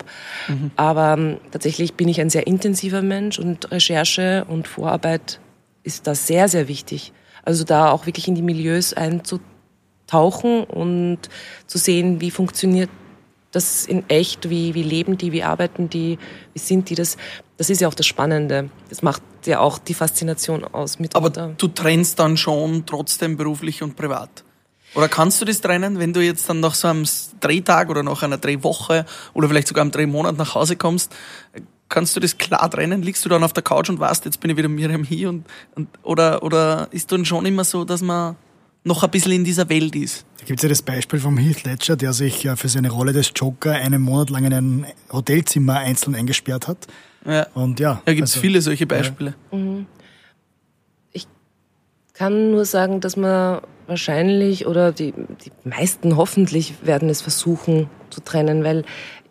mhm. 0.49 0.73
aber 0.75 1.13
ähm, 1.13 1.37
tatsächlich 1.53 1.95
bin 1.95 2.09
ich 2.09 2.21
ein 2.21 2.31
sehr 2.31 2.47
intensiver 2.47 3.03
Mensch 3.03 3.39
und 3.39 3.71
Recherche 3.71 4.45
und 4.49 4.67
Vorarbeit 4.67 5.39
ist 5.85 6.07
da 6.07 6.15
sehr, 6.15 6.49
sehr 6.49 6.67
wichtig. 6.67 7.13
Also 7.45 7.63
da 7.63 7.91
auch 7.91 8.07
wirklich 8.07 8.27
in 8.27 8.35
die 8.35 8.43
Milieus 8.43 8.95
einzutauchen 8.95 10.65
und 10.65 11.19
zu 11.67 11.79
sehen, 11.79 12.21
wie 12.21 12.31
funktioniert 12.31 12.91
das 13.55 13.87
in 13.87 14.09
echt, 14.09 14.51
wie, 14.51 14.75
wie 14.75 14.83
leben 14.83 15.17
die, 15.17 15.33
wie 15.33 15.43
arbeiten 15.43 15.89
die, 15.89 16.19
wie 16.53 16.59
sind 16.59 16.91
die, 16.91 16.95
das, 16.95 17.17
das 17.57 17.71
ist 17.71 17.81
ja 17.81 17.89
auch 17.89 17.95
das 17.95 18.07
Spannende. 18.07 18.71
Das 18.89 19.03
macht 19.03 19.23
ja 19.45 19.61
auch 19.61 19.79
die 19.79 19.95
Faszination 19.95 20.65
aus. 20.65 20.99
Mitunter. 20.99 21.43
Aber 21.43 21.55
du 21.57 21.69
trennst 21.69 22.19
dann 22.19 22.37
schon 22.37 22.85
trotzdem 22.87 23.37
beruflich 23.37 23.83
und 23.83 23.97
privat? 23.97 24.45
Oder 24.95 25.09
kannst 25.09 25.41
du 25.41 25.45
das 25.45 25.61
trennen, 25.61 25.99
wenn 25.99 26.13
du 26.13 26.21
jetzt 26.21 26.49
dann 26.49 26.61
nach 26.61 26.75
so 26.75 26.89
einem 26.89 27.05
Drehtag 27.41 27.91
oder 27.91 28.03
nach 28.03 28.23
einer 28.23 28.39
Drehwoche 28.39 29.05
oder 29.33 29.49
vielleicht 29.49 29.69
sogar 29.69 29.83
einem 29.83 29.91
Drehmonat 29.91 30.37
nach 30.37 30.55
Hause 30.55 30.77
kommst? 30.77 31.13
Kannst 31.89 32.17
du 32.17 32.21
das 32.21 32.39
klar 32.39 32.71
trennen? 32.71 33.03
Liegst 33.03 33.25
du 33.25 33.29
dann 33.29 33.45
auf 33.45 33.53
der 33.53 33.63
Couch 33.63 33.89
und 33.89 33.99
weißt, 33.99 34.25
jetzt 34.25 34.41
bin 34.41 34.51
ich 34.51 34.57
wieder 34.57 34.69
Miriam 34.69 35.05
hier 35.05 35.29
und, 35.29 35.47
und 35.75 35.89
oder, 36.03 36.43
oder 36.43 36.89
ist 36.93 37.11
dann 37.13 37.25
schon 37.25 37.45
immer 37.45 37.65
so, 37.65 37.85
dass 37.85 38.03
man 38.03 38.37
noch 38.85 39.03
ein 39.03 39.11
bisschen 39.11 39.33
in 39.33 39.45
dieser 39.45 39.69
Welt 39.69 39.97
ist? 39.97 40.25
Da 40.39 40.45
gibt 40.45 40.61
es 40.61 40.63
ja 40.63 40.69
das 40.69 40.83
Beispiel 40.83 41.19
vom 41.19 41.37
Heath 41.39 41.65
Ledger, 41.65 41.97
der 41.97 42.13
sich 42.13 42.49
für 42.57 42.69
seine 42.69 42.91
Rolle 42.91 43.13
des 43.13 43.33
Joker 43.35 43.73
einen 43.73 44.03
Monat 44.03 44.31
lang 44.31 44.45
in 44.45 44.53
ein 44.55 44.87
Hotelzimmer 45.11 45.79
einzeln 45.79 46.15
eingesperrt 46.15 46.69
hat 46.69 46.87
ja. 47.25 47.47
Und 47.55 47.81
ja. 47.81 48.03
Da 48.05 48.15
gibt 48.15 48.27
es 48.27 48.33
also, 48.33 48.41
viele 48.41 48.61
solche 48.61 48.87
Beispiele. 48.87 49.35
Ja. 49.51 49.59
Mhm. 49.59 49.87
Ich 51.13 51.27
kann 52.13 52.51
nur 52.51 52.65
sagen, 52.65 53.01
dass 53.01 53.17
man 53.17 53.61
wahrscheinlich 53.87 54.67
oder 54.67 54.93
die, 54.93 55.13
die 55.13 55.53
meisten 55.69 56.17
hoffentlich 56.17 56.75
werden 56.83 57.09
es 57.09 57.23
versuchen 57.23 57.89
zu 58.11 58.21
trennen, 58.21 58.65
weil 58.65 58.85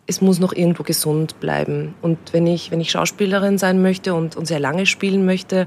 es 0.06 0.20
muss 0.20 0.38
noch 0.38 0.52
irgendwo 0.52 0.82
gesund 0.82 1.40
bleiben. 1.40 1.94
Und 2.02 2.18
wenn 2.32 2.46
ich, 2.46 2.70
wenn 2.70 2.80
ich 2.80 2.90
Schauspielerin 2.90 3.56
sein 3.56 3.80
möchte 3.80 4.14
und, 4.14 4.36
und 4.36 4.46
sehr 4.46 4.60
lange 4.60 4.86
spielen 4.86 5.24
möchte, 5.24 5.66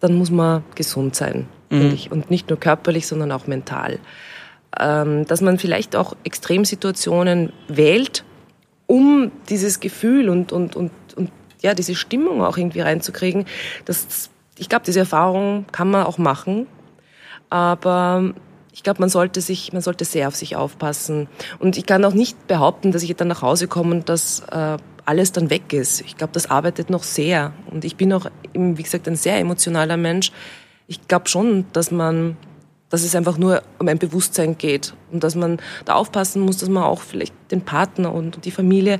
dann 0.00 0.14
muss 0.14 0.30
man 0.30 0.64
gesund 0.74 1.14
sein, 1.14 1.46
mhm. 1.70 1.92
ich. 1.92 2.10
Und 2.10 2.30
nicht 2.30 2.48
nur 2.48 2.58
körperlich, 2.58 3.06
sondern 3.06 3.32
auch 3.32 3.46
mental. 3.46 3.98
Ähm, 4.78 5.26
dass 5.26 5.40
man 5.40 5.58
vielleicht 5.58 5.96
auch 5.96 6.16
Extremsituationen 6.24 7.52
wählt, 7.68 8.24
um 8.86 9.30
dieses 9.48 9.80
Gefühl 9.80 10.28
und, 10.28 10.52
und, 10.52 10.74
und, 10.74 10.90
und 11.16 11.30
ja, 11.62 11.74
diese 11.74 11.94
Stimmung 11.94 12.42
auch 12.42 12.56
irgendwie 12.56 12.80
reinzukriegen. 12.80 13.46
Das, 13.84 14.30
ich 14.56 14.68
glaube, 14.68 14.84
diese 14.86 15.00
Erfahrung 15.00 15.66
kann 15.70 15.90
man 15.90 16.04
auch 16.04 16.18
machen, 16.18 16.66
aber 17.50 18.32
ich 18.72 18.82
glaube, 18.82 19.00
man 19.00 19.08
sollte 19.08 19.40
sich, 19.40 19.72
man 19.72 19.82
sollte 19.82 20.04
sehr 20.04 20.28
auf 20.28 20.36
sich 20.36 20.56
aufpassen. 20.56 21.28
Und 21.58 21.76
ich 21.76 21.86
kann 21.86 22.04
auch 22.04 22.14
nicht 22.14 22.46
behaupten, 22.46 22.92
dass 22.92 23.02
ich 23.02 23.14
dann 23.16 23.28
nach 23.28 23.42
Hause 23.42 23.68
komme 23.68 23.96
und 23.96 24.08
dass 24.08 24.40
äh, 24.50 24.76
alles 25.04 25.32
dann 25.32 25.50
weg 25.50 25.72
ist. 25.72 26.00
Ich 26.02 26.16
glaube, 26.16 26.32
das 26.32 26.50
arbeitet 26.50 26.90
noch 26.90 27.02
sehr. 27.02 27.52
Und 27.70 27.84
ich 27.84 27.96
bin 27.96 28.12
auch, 28.12 28.26
wie 28.52 28.82
gesagt, 28.82 29.08
ein 29.08 29.16
sehr 29.16 29.38
emotionaler 29.38 29.96
Mensch. 29.96 30.32
Ich 30.86 31.06
glaube 31.08 31.28
schon, 31.28 31.66
dass 31.72 31.90
man, 31.90 32.36
dass 32.88 33.02
es 33.02 33.14
einfach 33.14 33.38
nur 33.38 33.62
um 33.78 33.88
ein 33.88 33.98
Bewusstsein 33.98 34.58
geht 34.58 34.94
und 35.12 35.24
dass 35.24 35.34
man 35.34 35.58
da 35.84 35.94
aufpassen 35.94 36.42
muss, 36.42 36.58
dass 36.58 36.68
man 36.68 36.84
auch 36.84 37.00
vielleicht 37.00 37.34
den 37.50 37.62
Partner 37.62 38.12
und 38.12 38.44
die 38.44 38.50
Familie 38.50 38.98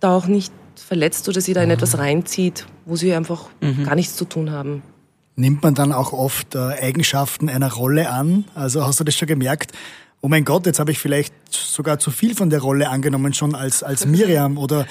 da 0.00 0.16
auch 0.16 0.26
nicht 0.26 0.52
verletzt 0.74 1.28
oder 1.28 1.40
sie 1.40 1.54
da 1.54 1.62
in 1.62 1.70
etwas 1.70 1.94
mhm. 1.94 2.00
reinzieht, 2.00 2.66
wo 2.84 2.96
sie 2.96 3.14
einfach 3.14 3.48
mhm. 3.60 3.84
gar 3.84 3.94
nichts 3.94 4.16
zu 4.16 4.24
tun 4.24 4.50
haben. 4.50 4.82
Nimmt 5.36 5.62
man 5.62 5.74
dann 5.74 5.92
auch 5.92 6.12
oft 6.12 6.54
äh, 6.54 6.58
Eigenschaften 6.58 7.50
einer 7.50 7.72
Rolle 7.72 8.10
an? 8.10 8.44
Also 8.54 8.86
hast 8.86 9.00
du 9.00 9.04
das 9.04 9.14
schon 9.14 9.28
gemerkt? 9.28 9.72
Oh 10.20 10.28
mein 10.28 10.44
Gott, 10.44 10.66
jetzt 10.66 10.78
habe 10.78 10.90
ich 10.90 10.98
vielleicht 10.98 11.34
sogar 11.50 11.98
zu 11.98 12.10
viel 12.10 12.34
von 12.34 12.50
der 12.50 12.60
Rolle 12.60 12.88
angenommen 12.88 13.34
schon 13.34 13.54
als, 13.54 13.82
als 13.82 14.06
Miriam 14.06 14.58
oder 14.58 14.86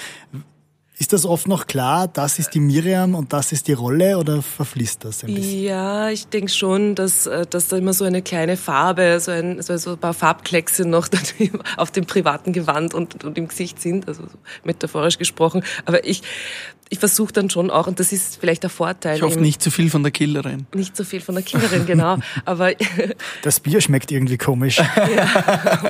Ist 0.97 1.11
das 1.11 1.25
oft 1.25 1.49
noch 1.49 1.67
klar, 1.67 2.07
das 2.07 2.39
ist 2.39 2.53
die 2.53 2.61
Miriam 2.61 3.15
und 3.15 3.33
das 3.33 3.51
ist 3.51 3.67
die 3.67 3.73
Rolle 3.73 4.17
oder 4.17 4.41
verfließt 4.41 5.03
das 5.03 5.25
ein 5.25 5.35
bisschen? 5.35 5.63
Ja, 5.63 6.09
ich 6.09 6.27
denke 6.27 6.49
schon, 6.49 6.95
dass, 6.95 7.25
äh, 7.25 7.45
dass 7.45 7.67
da 7.67 7.77
immer 7.77 7.91
so 7.91 8.05
eine 8.05 8.21
kleine 8.21 8.55
Farbe, 8.55 9.19
so 9.19 9.31
ein, 9.31 9.61
so 9.61 9.73
ein 9.73 9.97
paar 9.97 10.13
Farbkleckse 10.13 10.87
noch 10.87 11.09
auf 11.77 11.91
dem 11.91 12.05
privaten 12.05 12.53
Gewand 12.53 12.93
und, 12.93 13.25
und 13.25 13.37
im 13.37 13.49
Gesicht 13.49 13.81
sind, 13.81 14.07
also 14.07 14.23
so 14.23 14.37
metaphorisch 14.63 15.17
gesprochen. 15.17 15.65
Aber 15.83 16.07
ich, 16.07 16.23
ich 16.87 16.99
versuche 16.99 17.33
dann 17.33 17.49
schon 17.49 17.71
auch, 17.71 17.87
und 17.87 17.99
das 17.99 18.13
ist 18.13 18.37
vielleicht 18.39 18.63
der 18.63 18.69
Vorteil. 18.69 19.17
Ich 19.17 19.21
hoffe 19.21 19.41
nicht 19.41 19.61
zu 19.61 19.71
viel 19.71 19.89
von 19.89 20.01
der 20.01 20.13
Killerin. 20.13 20.65
Nicht 20.73 20.95
zu 20.95 21.03
viel 21.03 21.19
von 21.19 21.35
der 21.35 21.43
Killerin, 21.43 21.85
genau. 21.85 22.19
Aber 22.45 22.71
das 23.41 23.59
Bier 23.59 23.81
schmeckt 23.81 24.11
irgendwie 24.11 24.37
komisch. 24.37 24.81
Ja. 25.15 25.81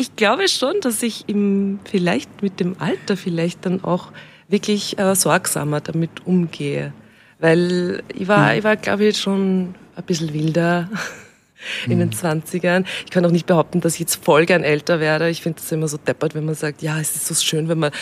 Ich 0.00 0.16
glaube 0.16 0.48
schon, 0.48 0.80
dass 0.80 1.02
ich 1.02 1.28
im, 1.28 1.78
vielleicht 1.84 2.42
mit 2.42 2.58
dem 2.58 2.76
Alter 2.78 3.18
vielleicht 3.18 3.66
dann 3.66 3.84
auch 3.84 4.12
wirklich 4.48 4.98
äh, 4.98 5.14
sorgsamer 5.14 5.82
damit 5.82 6.26
umgehe. 6.26 6.94
Weil 7.38 8.02
ich 8.14 8.26
war, 8.26 8.52
mhm. 8.52 8.58
ich 8.58 8.64
war, 8.64 8.76
glaube 8.76 9.04
ich, 9.04 9.18
schon 9.18 9.74
ein 9.96 10.04
bisschen 10.04 10.32
wilder 10.32 10.88
in 11.86 11.98
den 11.98 12.10
20ern. 12.10 12.80
Mhm. 12.80 12.86
Ich 13.04 13.10
kann 13.10 13.26
auch 13.26 13.30
nicht 13.30 13.46
behaupten, 13.46 13.82
dass 13.82 13.94
ich 13.94 14.00
jetzt 14.00 14.24
voll 14.24 14.46
gern 14.46 14.64
älter 14.64 15.00
werde. 15.00 15.28
Ich 15.28 15.42
finde 15.42 15.60
es 15.62 15.70
immer 15.70 15.86
so 15.86 15.98
deppert, 15.98 16.34
wenn 16.34 16.46
man 16.46 16.54
sagt, 16.54 16.80
ja, 16.80 16.98
es 16.98 17.14
ist 17.14 17.26
so 17.26 17.34
schön, 17.34 17.68
wenn 17.68 17.78
man 17.78 17.92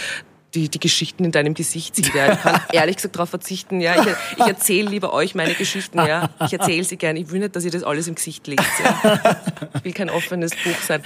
die, 0.55 0.69
die 0.69 0.81
Geschichten 0.81 1.25
in 1.25 1.33
deinem 1.33 1.55
Gesicht 1.55 1.97
sieht. 1.97 2.15
Ja. 2.15 2.33
Ich 2.33 2.41
kann 2.41 2.61
ehrlich 2.73 2.97
gesagt 2.97 3.17
darauf 3.17 3.31
verzichten. 3.31 3.81
Ja. 3.81 4.01
Ich, 4.01 4.09
ich 4.39 4.47
erzähle 4.47 4.89
lieber 4.89 5.13
euch 5.13 5.35
meine 5.35 5.55
Geschichten. 5.55 5.99
Ja. 5.99 6.31
Ich 6.47 6.53
erzähle 6.53 6.85
sie 6.85 6.97
gern. 6.97 7.17
Ich 7.17 7.31
will 7.31 7.41
nicht, 7.41 7.55
dass 7.55 7.65
ihr 7.65 7.71
das 7.71 7.83
alles 7.83 8.09
im 8.09 8.15
Gesicht 8.15 8.47
legt. 8.47 8.65
Ja. 8.83 9.37
Ich 9.75 9.85
will 9.85 9.93
kein 9.93 10.11
offenes 10.11 10.53
Buch 10.53 10.81
sein. 10.87 11.03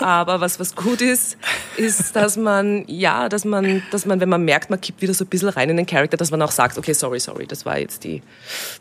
Aber 0.00 0.40
was, 0.40 0.60
was 0.60 0.76
gut 0.76 1.00
ist, 1.00 1.38
ist, 1.76 2.14
dass 2.14 2.36
man, 2.36 2.84
ja, 2.86 3.28
dass 3.28 3.44
man, 3.44 3.82
dass 3.90 4.04
man, 4.04 4.20
wenn 4.20 4.28
man 4.28 4.44
merkt, 4.44 4.70
man 4.70 4.80
kippt 4.80 5.00
wieder 5.00 5.14
so 5.14 5.24
ein 5.24 5.28
bisschen 5.28 5.48
rein 5.48 5.70
in 5.70 5.76
den 5.78 5.86
Charakter, 5.86 6.16
dass 6.16 6.30
man 6.30 6.42
auch 6.42 6.50
sagt, 6.52 6.76
okay, 6.76 6.92
sorry, 6.92 7.20
sorry, 7.20 7.46
das 7.46 7.64
war 7.64 7.78
jetzt 7.78 8.04
die, 8.04 8.22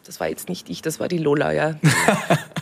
das 0.06 0.19
war 0.19 0.28
jetzt 0.28 0.50
nicht 0.50 0.69
ich, 0.69 0.82
das 0.82 1.00
war 1.00 1.08
die 1.08 1.17
Lola, 1.17 1.52
ja. 1.52 1.76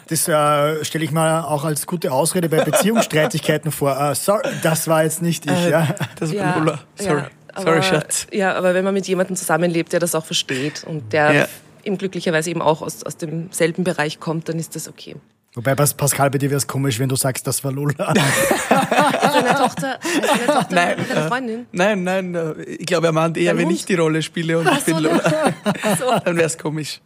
Das 0.09 0.27
äh, 0.27 0.83
stelle 0.83 1.05
ich 1.05 1.11
mal 1.11 1.43
auch 1.43 1.65
als 1.65 1.85
gute 1.85 2.11
Ausrede 2.11 2.49
bei 2.49 2.63
Beziehungsstreitigkeiten 2.63 3.71
vor. 3.71 3.97
Uh, 3.99 4.15
sorry, 4.15 4.49
das 4.63 4.87
war 4.87 5.03
jetzt 5.03 5.21
nicht 5.21 5.45
ich, 5.45 5.51
äh, 5.51 5.71
ja. 5.71 5.95
Das 6.19 6.35
war 6.35 6.59
Lola, 6.59 6.79
sorry. 6.95 7.21
Ja. 7.21 7.29
Sorry, 7.61 7.83
Schatz. 7.83 8.27
Ja, 8.31 8.55
aber 8.55 8.73
wenn 8.73 8.85
man 8.85 8.93
mit 8.93 9.07
jemandem 9.07 9.35
zusammenlebt, 9.35 9.91
der 9.91 9.99
das 9.99 10.15
auch 10.15 10.25
versteht 10.25 10.83
und 10.85 11.13
der 11.13 11.33
ja. 11.33 11.47
eben 11.83 11.97
glücklicherweise 11.97 12.49
eben 12.49 12.61
auch 12.61 12.81
aus, 12.81 13.03
aus 13.03 13.17
demselben 13.17 13.83
Bereich 13.83 14.19
kommt, 14.19 14.49
dann 14.49 14.57
ist 14.59 14.75
das 14.75 14.87
okay. 14.87 15.15
Wobei, 15.55 15.73
Pascal, 15.73 16.29
bei 16.29 16.37
dir 16.37 16.49
wäre 16.51 16.59
es 16.59 16.67
komisch, 16.67 16.99
wenn 16.99 17.09
du 17.09 17.15
sagst, 17.15 17.45
das 17.47 17.63
war 17.63 17.71
Lola. 17.71 18.13
deine 18.13 19.55
Tochter, 19.55 19.99
ist 20.03 20.29
deine 20.29 20.45
Tochter 20.45 20.75
nein, 20.75 20.97
deine 21.09 21.27
Freundin? 21.27 21.65
nein, 21.71 22.03
nein, 22.03 22.35
äh, 22.35 22.61
ich 22.63 22.85
glaube, 22.85 23.07
er 23.07 23.13
meint 23.13 23.35
eher, 23.35 23.57
wenn 23.57 23.69
ich 23.71 23.83
die 23.83 23.95
Rolle 23.95 24.21
spiele 24.21 24.59
und 24.59 24.67
Ach 24.67 24.77
ich 24.77 24.85
bin 24.85 24.95
so, 24.95 25.01
Lola. 25.01 25.53
So. 25.97 26.19
Dann 26.23 26.35
wäre 26.37 26.45
es 26.45 26.57
komisch. 26.57 27.01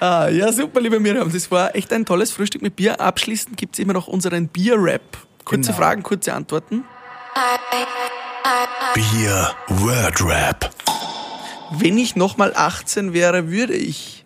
Ah, 0.00 0.28
ja, 0.30 0.50
super, 0.50 0.80
liebe 0.80 0.98
Miriam. 0.98 1.30
Das 1.30 1.50
war 1.50 1.76
echt 1.76 1.92
ein 1.92 2.06
tolles 2.06 2.32
Frühstück 2.32 2.62
mit 2.62 2.74
Bier. 2.74 2.98
Abschließend 3.00 3.58
gibt 3.58 3.74
es 3.74 3.78
immer 3.78 3.92
noch 3.92 4.08
unseren 4.08 4.48
Bier-Rap. 4.48 5.18
Kurze 5.44 5.72
genau. 5.72 5.76
Fragen, 5.76 6.02
kurze 6.02 6.32
Antworten. 6.32 6.84
Bier 8.94 9.50
Word 9.68 10.24
Rap. 10.24 10.70
Wenn 11.72 11.98
ich 11.98 12.16
nochmal 12.16 12.54
18 12.56 13.12
wäre, 13.12 13.50
würde 13.50 13.74
ich 13.74 14.24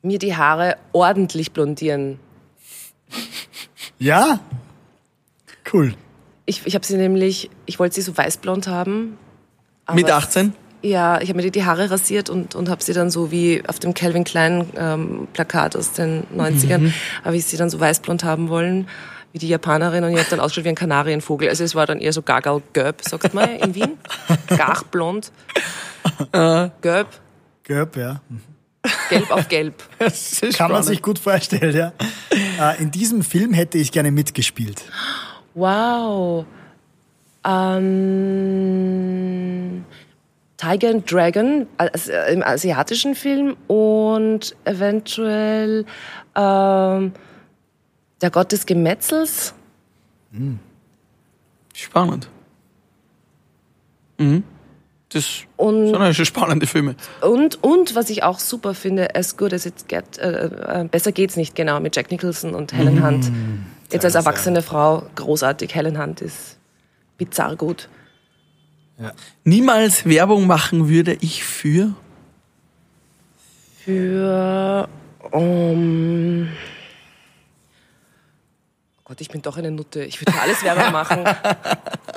mir 0.00 0.20
die 0.20 0.36
Haare 0.36 0.76
ordentlich 0.92 1.50
blondieren. 1.50 2.20
Ja? 3.98 4.38
Cool. 5.72 5.94
Ich, 6.44 6.64
ich 6.64 6.76
habe 6.76 6.86
sie 6.86 6.96
nämlich, 6.96 7.50
ich 7.66 7.80
wollte 7.80 7.96
sie 7.96 8.02
so 8.02 8.16
weißblond 8.16 8.68
haben. 8.68 9.18
Mit 9.92 10.08
18? 10.08 10.54
Ja, 10.86 11.20
ich 11.20 11.28
habe 11.30 11.42
mir 11.42 11.50
die 11.50 11.64
Haare 11.64 11.90
rasiert 11.90 12.30
und, 12.30 12.54
und 12.54 12.68
habe 12.68 12.80
sie 12.80 12.92
dann 12.92 13.10
so 13.10 13.32
wie 13.32 13.60
auf 13.66 13.80
dem 13.80 13.92
Calvin 13.92 14.22
Klein 14.22 14.70
ähm, 14.76 15.26
Plakat 15.32 15.74
aus 15.74 15.92
den 15.92 16.22
90ern, 16.36 16.78
mhm. 16.78 16.94
habe 17.24 17.36
ich 17.36 17.44
sie 17.44 17.56
dann 17.56 17.70
so 17.70 17.80
weißblond 17.80 18.22
haben 18.22 18.48
wollen 18.48 18.86
wie 19.32 19.38
die 19.38 19.48
Japanerin 19.48 20.04
und 20.04 20.12
ich 20.12 20.18
habe 20.18 20.30
dann 20.30 20.38
ausgeschaut 20.38 20.64
wie 20.64 20.68
ein 20.68 20.76
Kanarienvogel. 20.76 21.48
Also 21.48 21.64
es 21.64 21.74
war 21.74 21.86
dann 21.86 21.98
eher 21.98 22.12
so 22.12 22.22
gagal-gelb, 22.22 23.02
sagt 23.02 23.34
man 23.34 23.50
in 23.56 23.74
Wien. 23.74 23.98
Garblond. 24.46 25.32
Äh, 26.30 26.70
gelb. 26.80 27.08
Gelb, 27.64 27.96
ja. 27.96 28.20
Gelb 29.10 29.30
auf 29.32 29.48
gelb. 29.48 29.82
Kann 29.98 30.12
spannend. 30.14 30.72
man 30.72 30.82
sich 30.84 31.02
gut 31.02 31.18
vorstellen, 31.18 31.76
ja. 31.76 31.92
Äh, 32.60 32.80
in 32.80 32.92
diesem 32.92 33.22
Film 33.22 33.52
hätte 33.52 33.76
ich 33.76 33.90
gerne 33.90 34.12
mitgespielt. 34.12 34.84
Wow. 35.54 36.46
Ähm, 37.44 39.25
Tiger 40.66 40.90
and 40.90 41.10
Dragon 41.10 41.66
also 41.76 42.12
im 42.12 42.42
asiatischen 42.42 43.14
Film 43.14 43.56
und 43.68 44.56
eventuell 44.64 45.84
ähm, 46.34 47.12
der 48.20 48.30
Gott 48.30 48.52
des 48.52 48.66
Gemetzels. 48.66 49.54
Mhm. 50.32 50.58
Spannend. 51.74 52.28
Mhm. 54.18 54.42
Das 55.10 55.42
und, 55.56 55.86
sind 55.88 56.14
schon 56.16 56.24
spannende 56.24 56.66
Filme. 56.66 56.96
Und, 57.20 57.62
und 57.62 57.94
was 57.94 58.10
ich 58.10 58.24
auch 58.24 58.40
super 58.40 58.74
finde, 58.74 59.14
As 59.14 59.36
Good 59.36 59.52
As 59.52 59.66
It 59.66 59.88
Get, 59.88 60.18
äh, 60.18 60.46
äh, 60.46 60.84
besser 60.90 61.12
geht's 61.12 61.36
nicht, 61.36 61.54
genau, 61.54 61.78
mit 61.78 61.94
Jack 61.94 62.10
Nicholson 62.10 62.54
und 62.54 62.72
Helen 62.72 62.96
mhm. 62.96 63.06
Hunt. 63.06 63.32
Jetzt 63.92 64.04
als 64.04 64.16
erwachsene 64.16 64.62
Frau 64.62 65.04
großartig. 65.14 65.72
Helen 65.74 66.02
Hunt 66.02 66.20
ist 66.22 66.58
bizarr 67.18 67.54
gut. 67.54 67.88
Ja. 68.98 69.12
Niemals 69.44 70.06
Werbung 70.06 70.46
machen 70.46 70.88
würde 70.88 71.16
ich 71.20 71.44
für? 71.44 71.94
Für. 73.84 74.88
Um, 75.30 76.48
Gott, 79.04 79.20
ich 79.20 79.28
bin 79.28 79.42
doch 79.42 79.56
eine 79.56 79.70
Nutte. 79.70 80.02
Ich 80.02 80.20
würde 80.20 80.38
alles 80.40 80.62
Werbung 80.62 80.92
machen. 80.92 81.24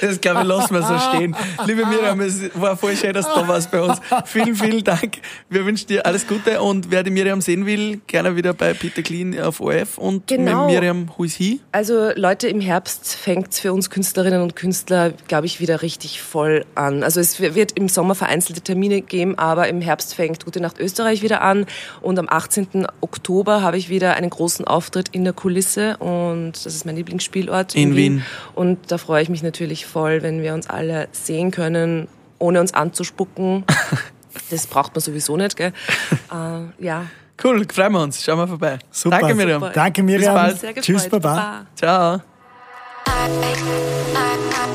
Das 0.00 0.20
glaube 0.20 0.42
ich, 0.42 0.46
lassen 0.46 0.74
wir 0.74 0.82
so 0.82 0.98
stehen. 1.10 1.36
Liebe 1.66 1.86
Miriam, 1.86 2.20
es 2.20 2.50
war 2.54 2.76
voll 2.76 2.96
schön, 2.96 3.12
dass 3.12 3.26
du 3.26 3.40
da 3.40 3.48
warst 3.48 3.70
bei 3.70 3.80
uns. 3.80 4.00
Vielen, 4.24 4.54
vielen 4.54 4.84
Dank. 4.84 5.18
Wir 5.48 5.64
wünschen 5.64 5.86
dir 5.88 6.06
alles 6.06 6.26
Gute 6.26 6.60
und 6.60 6.90
wer 6.90 7.02
die 7.02 7.10
Miriam 7.10 7.40
sehen 7.40 7.66
will, 7.66 8.00
gerne 8.06 8.36
wieder 8.36 8.52
bei 8.54 8.74
Peter 8.74 9.02
Clean 9.02 9.38
auf 9.40 9.60
OF 9.60 9.98
und 9.98 10.26
genau. 10.26 10.66
mit 10.66 10.74
Miriam 10.74 11.10
Who 11.16 11.24
is 11.24 11.34
he? 11.34 11.60
Also 11.72 12.10
Leute, 12.14 12.48
im 12.48 12.60
Herbst 12.60 13.14
fängt 13.14 13.52
es 13.52 13.60
für 13.60 13.72
uns 13.72 13.90
Künstlerinnen 13.90 14.42
und 14.42 14.56
Künstler, 14.56 15.12
glaube 15.28 15.46
ich, 15.46 15.60
wieder 15.60 15.82
richtig 15.82 16.22
voll 16.22 16.64
an. 16.74 17.02
Also 17.02 17.20
es 17.20 17.40
wird 17.40 17.72
im 17.72 17.88
Sommer 17.88 18.14
vereinzelte 18.14 18.60
Termine 18.60 19.00
geben, 19.02 19.38
aber 19.38 19.68
im 19.68 19.80
Herbst 19.80 20.14
fängt 20.14 20.44
Gute 20.44 20.60
Nacht 20.60 20.78
Österreich 20.78 21.22
wieder 21.22 21.42
an 21.42 21.66
und 22.00 22.18
am 22.18 22.28
18. 22.28 22.86
Oktober 23.00 23.62
habe 23.62 23.76
ich 23.76 23.88
wieder 23.88 24.14
einen 24.14 24.30
großen 24.30 24.66
Auftritt 24.66 25.08
in 25.10 25.24
der 25.24 25.32
Kulisse 25.32 25.96
und 25.98 26.52
das 26.52 26.74
ist 26.74 26.86
mein 26.86 26.96
Lieblingsspielort 26.96 27.74
in, 27.74 27.90
in 27.90 27.96
Wien. 27.96 28.16
Wien. 28.16 28.24
Und 28.54 28.78
da 28.90 28.98
freue 28.98 29.22
ich 29.22 29.28
mich 29.28 29.42
natürlich 29.42 29.86
voll, 29.88 30.22
wenn 30.22 30.42
wir 30.42 30.54
uns 30.54 30.68
alle 30.68 31.08
sehen 31.12 31.50
können, 31.50 32.08
ohne 32.38 32.60
uns 32.60 32.74
anzuspucken. 32.74 33.64
das 34.50 34.66
braucht 34.66 34.94
man 34.94 35.00
sowieso 35.00 35.36
nicht, 35.36 35.56
gell? 35.56 35.72
Äh, 36.30 36.84
ja. 36.84 37.06
Cool, 37.42 37.66
freuen 37.72 37.92
wir 37.92 38.02
uns. 38.02 38.22
Schauen 38.22 38.38
wir 38.38 38.48
vorbei. 38.48 38.78
Super. 38.90 39.20
Danke, 39.20 39.34
Miriam. 39.34 39.60
Super. 39.60 39.72
Danke, 39.72 40.02
Miriam. 40.02 40.54
Tschüss, 40.80 41.08
Baba. 41.08 41.34
Baba. 41.34 41.66
Ciao. 41.74 42.20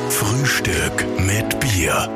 Frühstück 0.09 1.05
mit 1.19 1.59
Bier. 1.59 2.09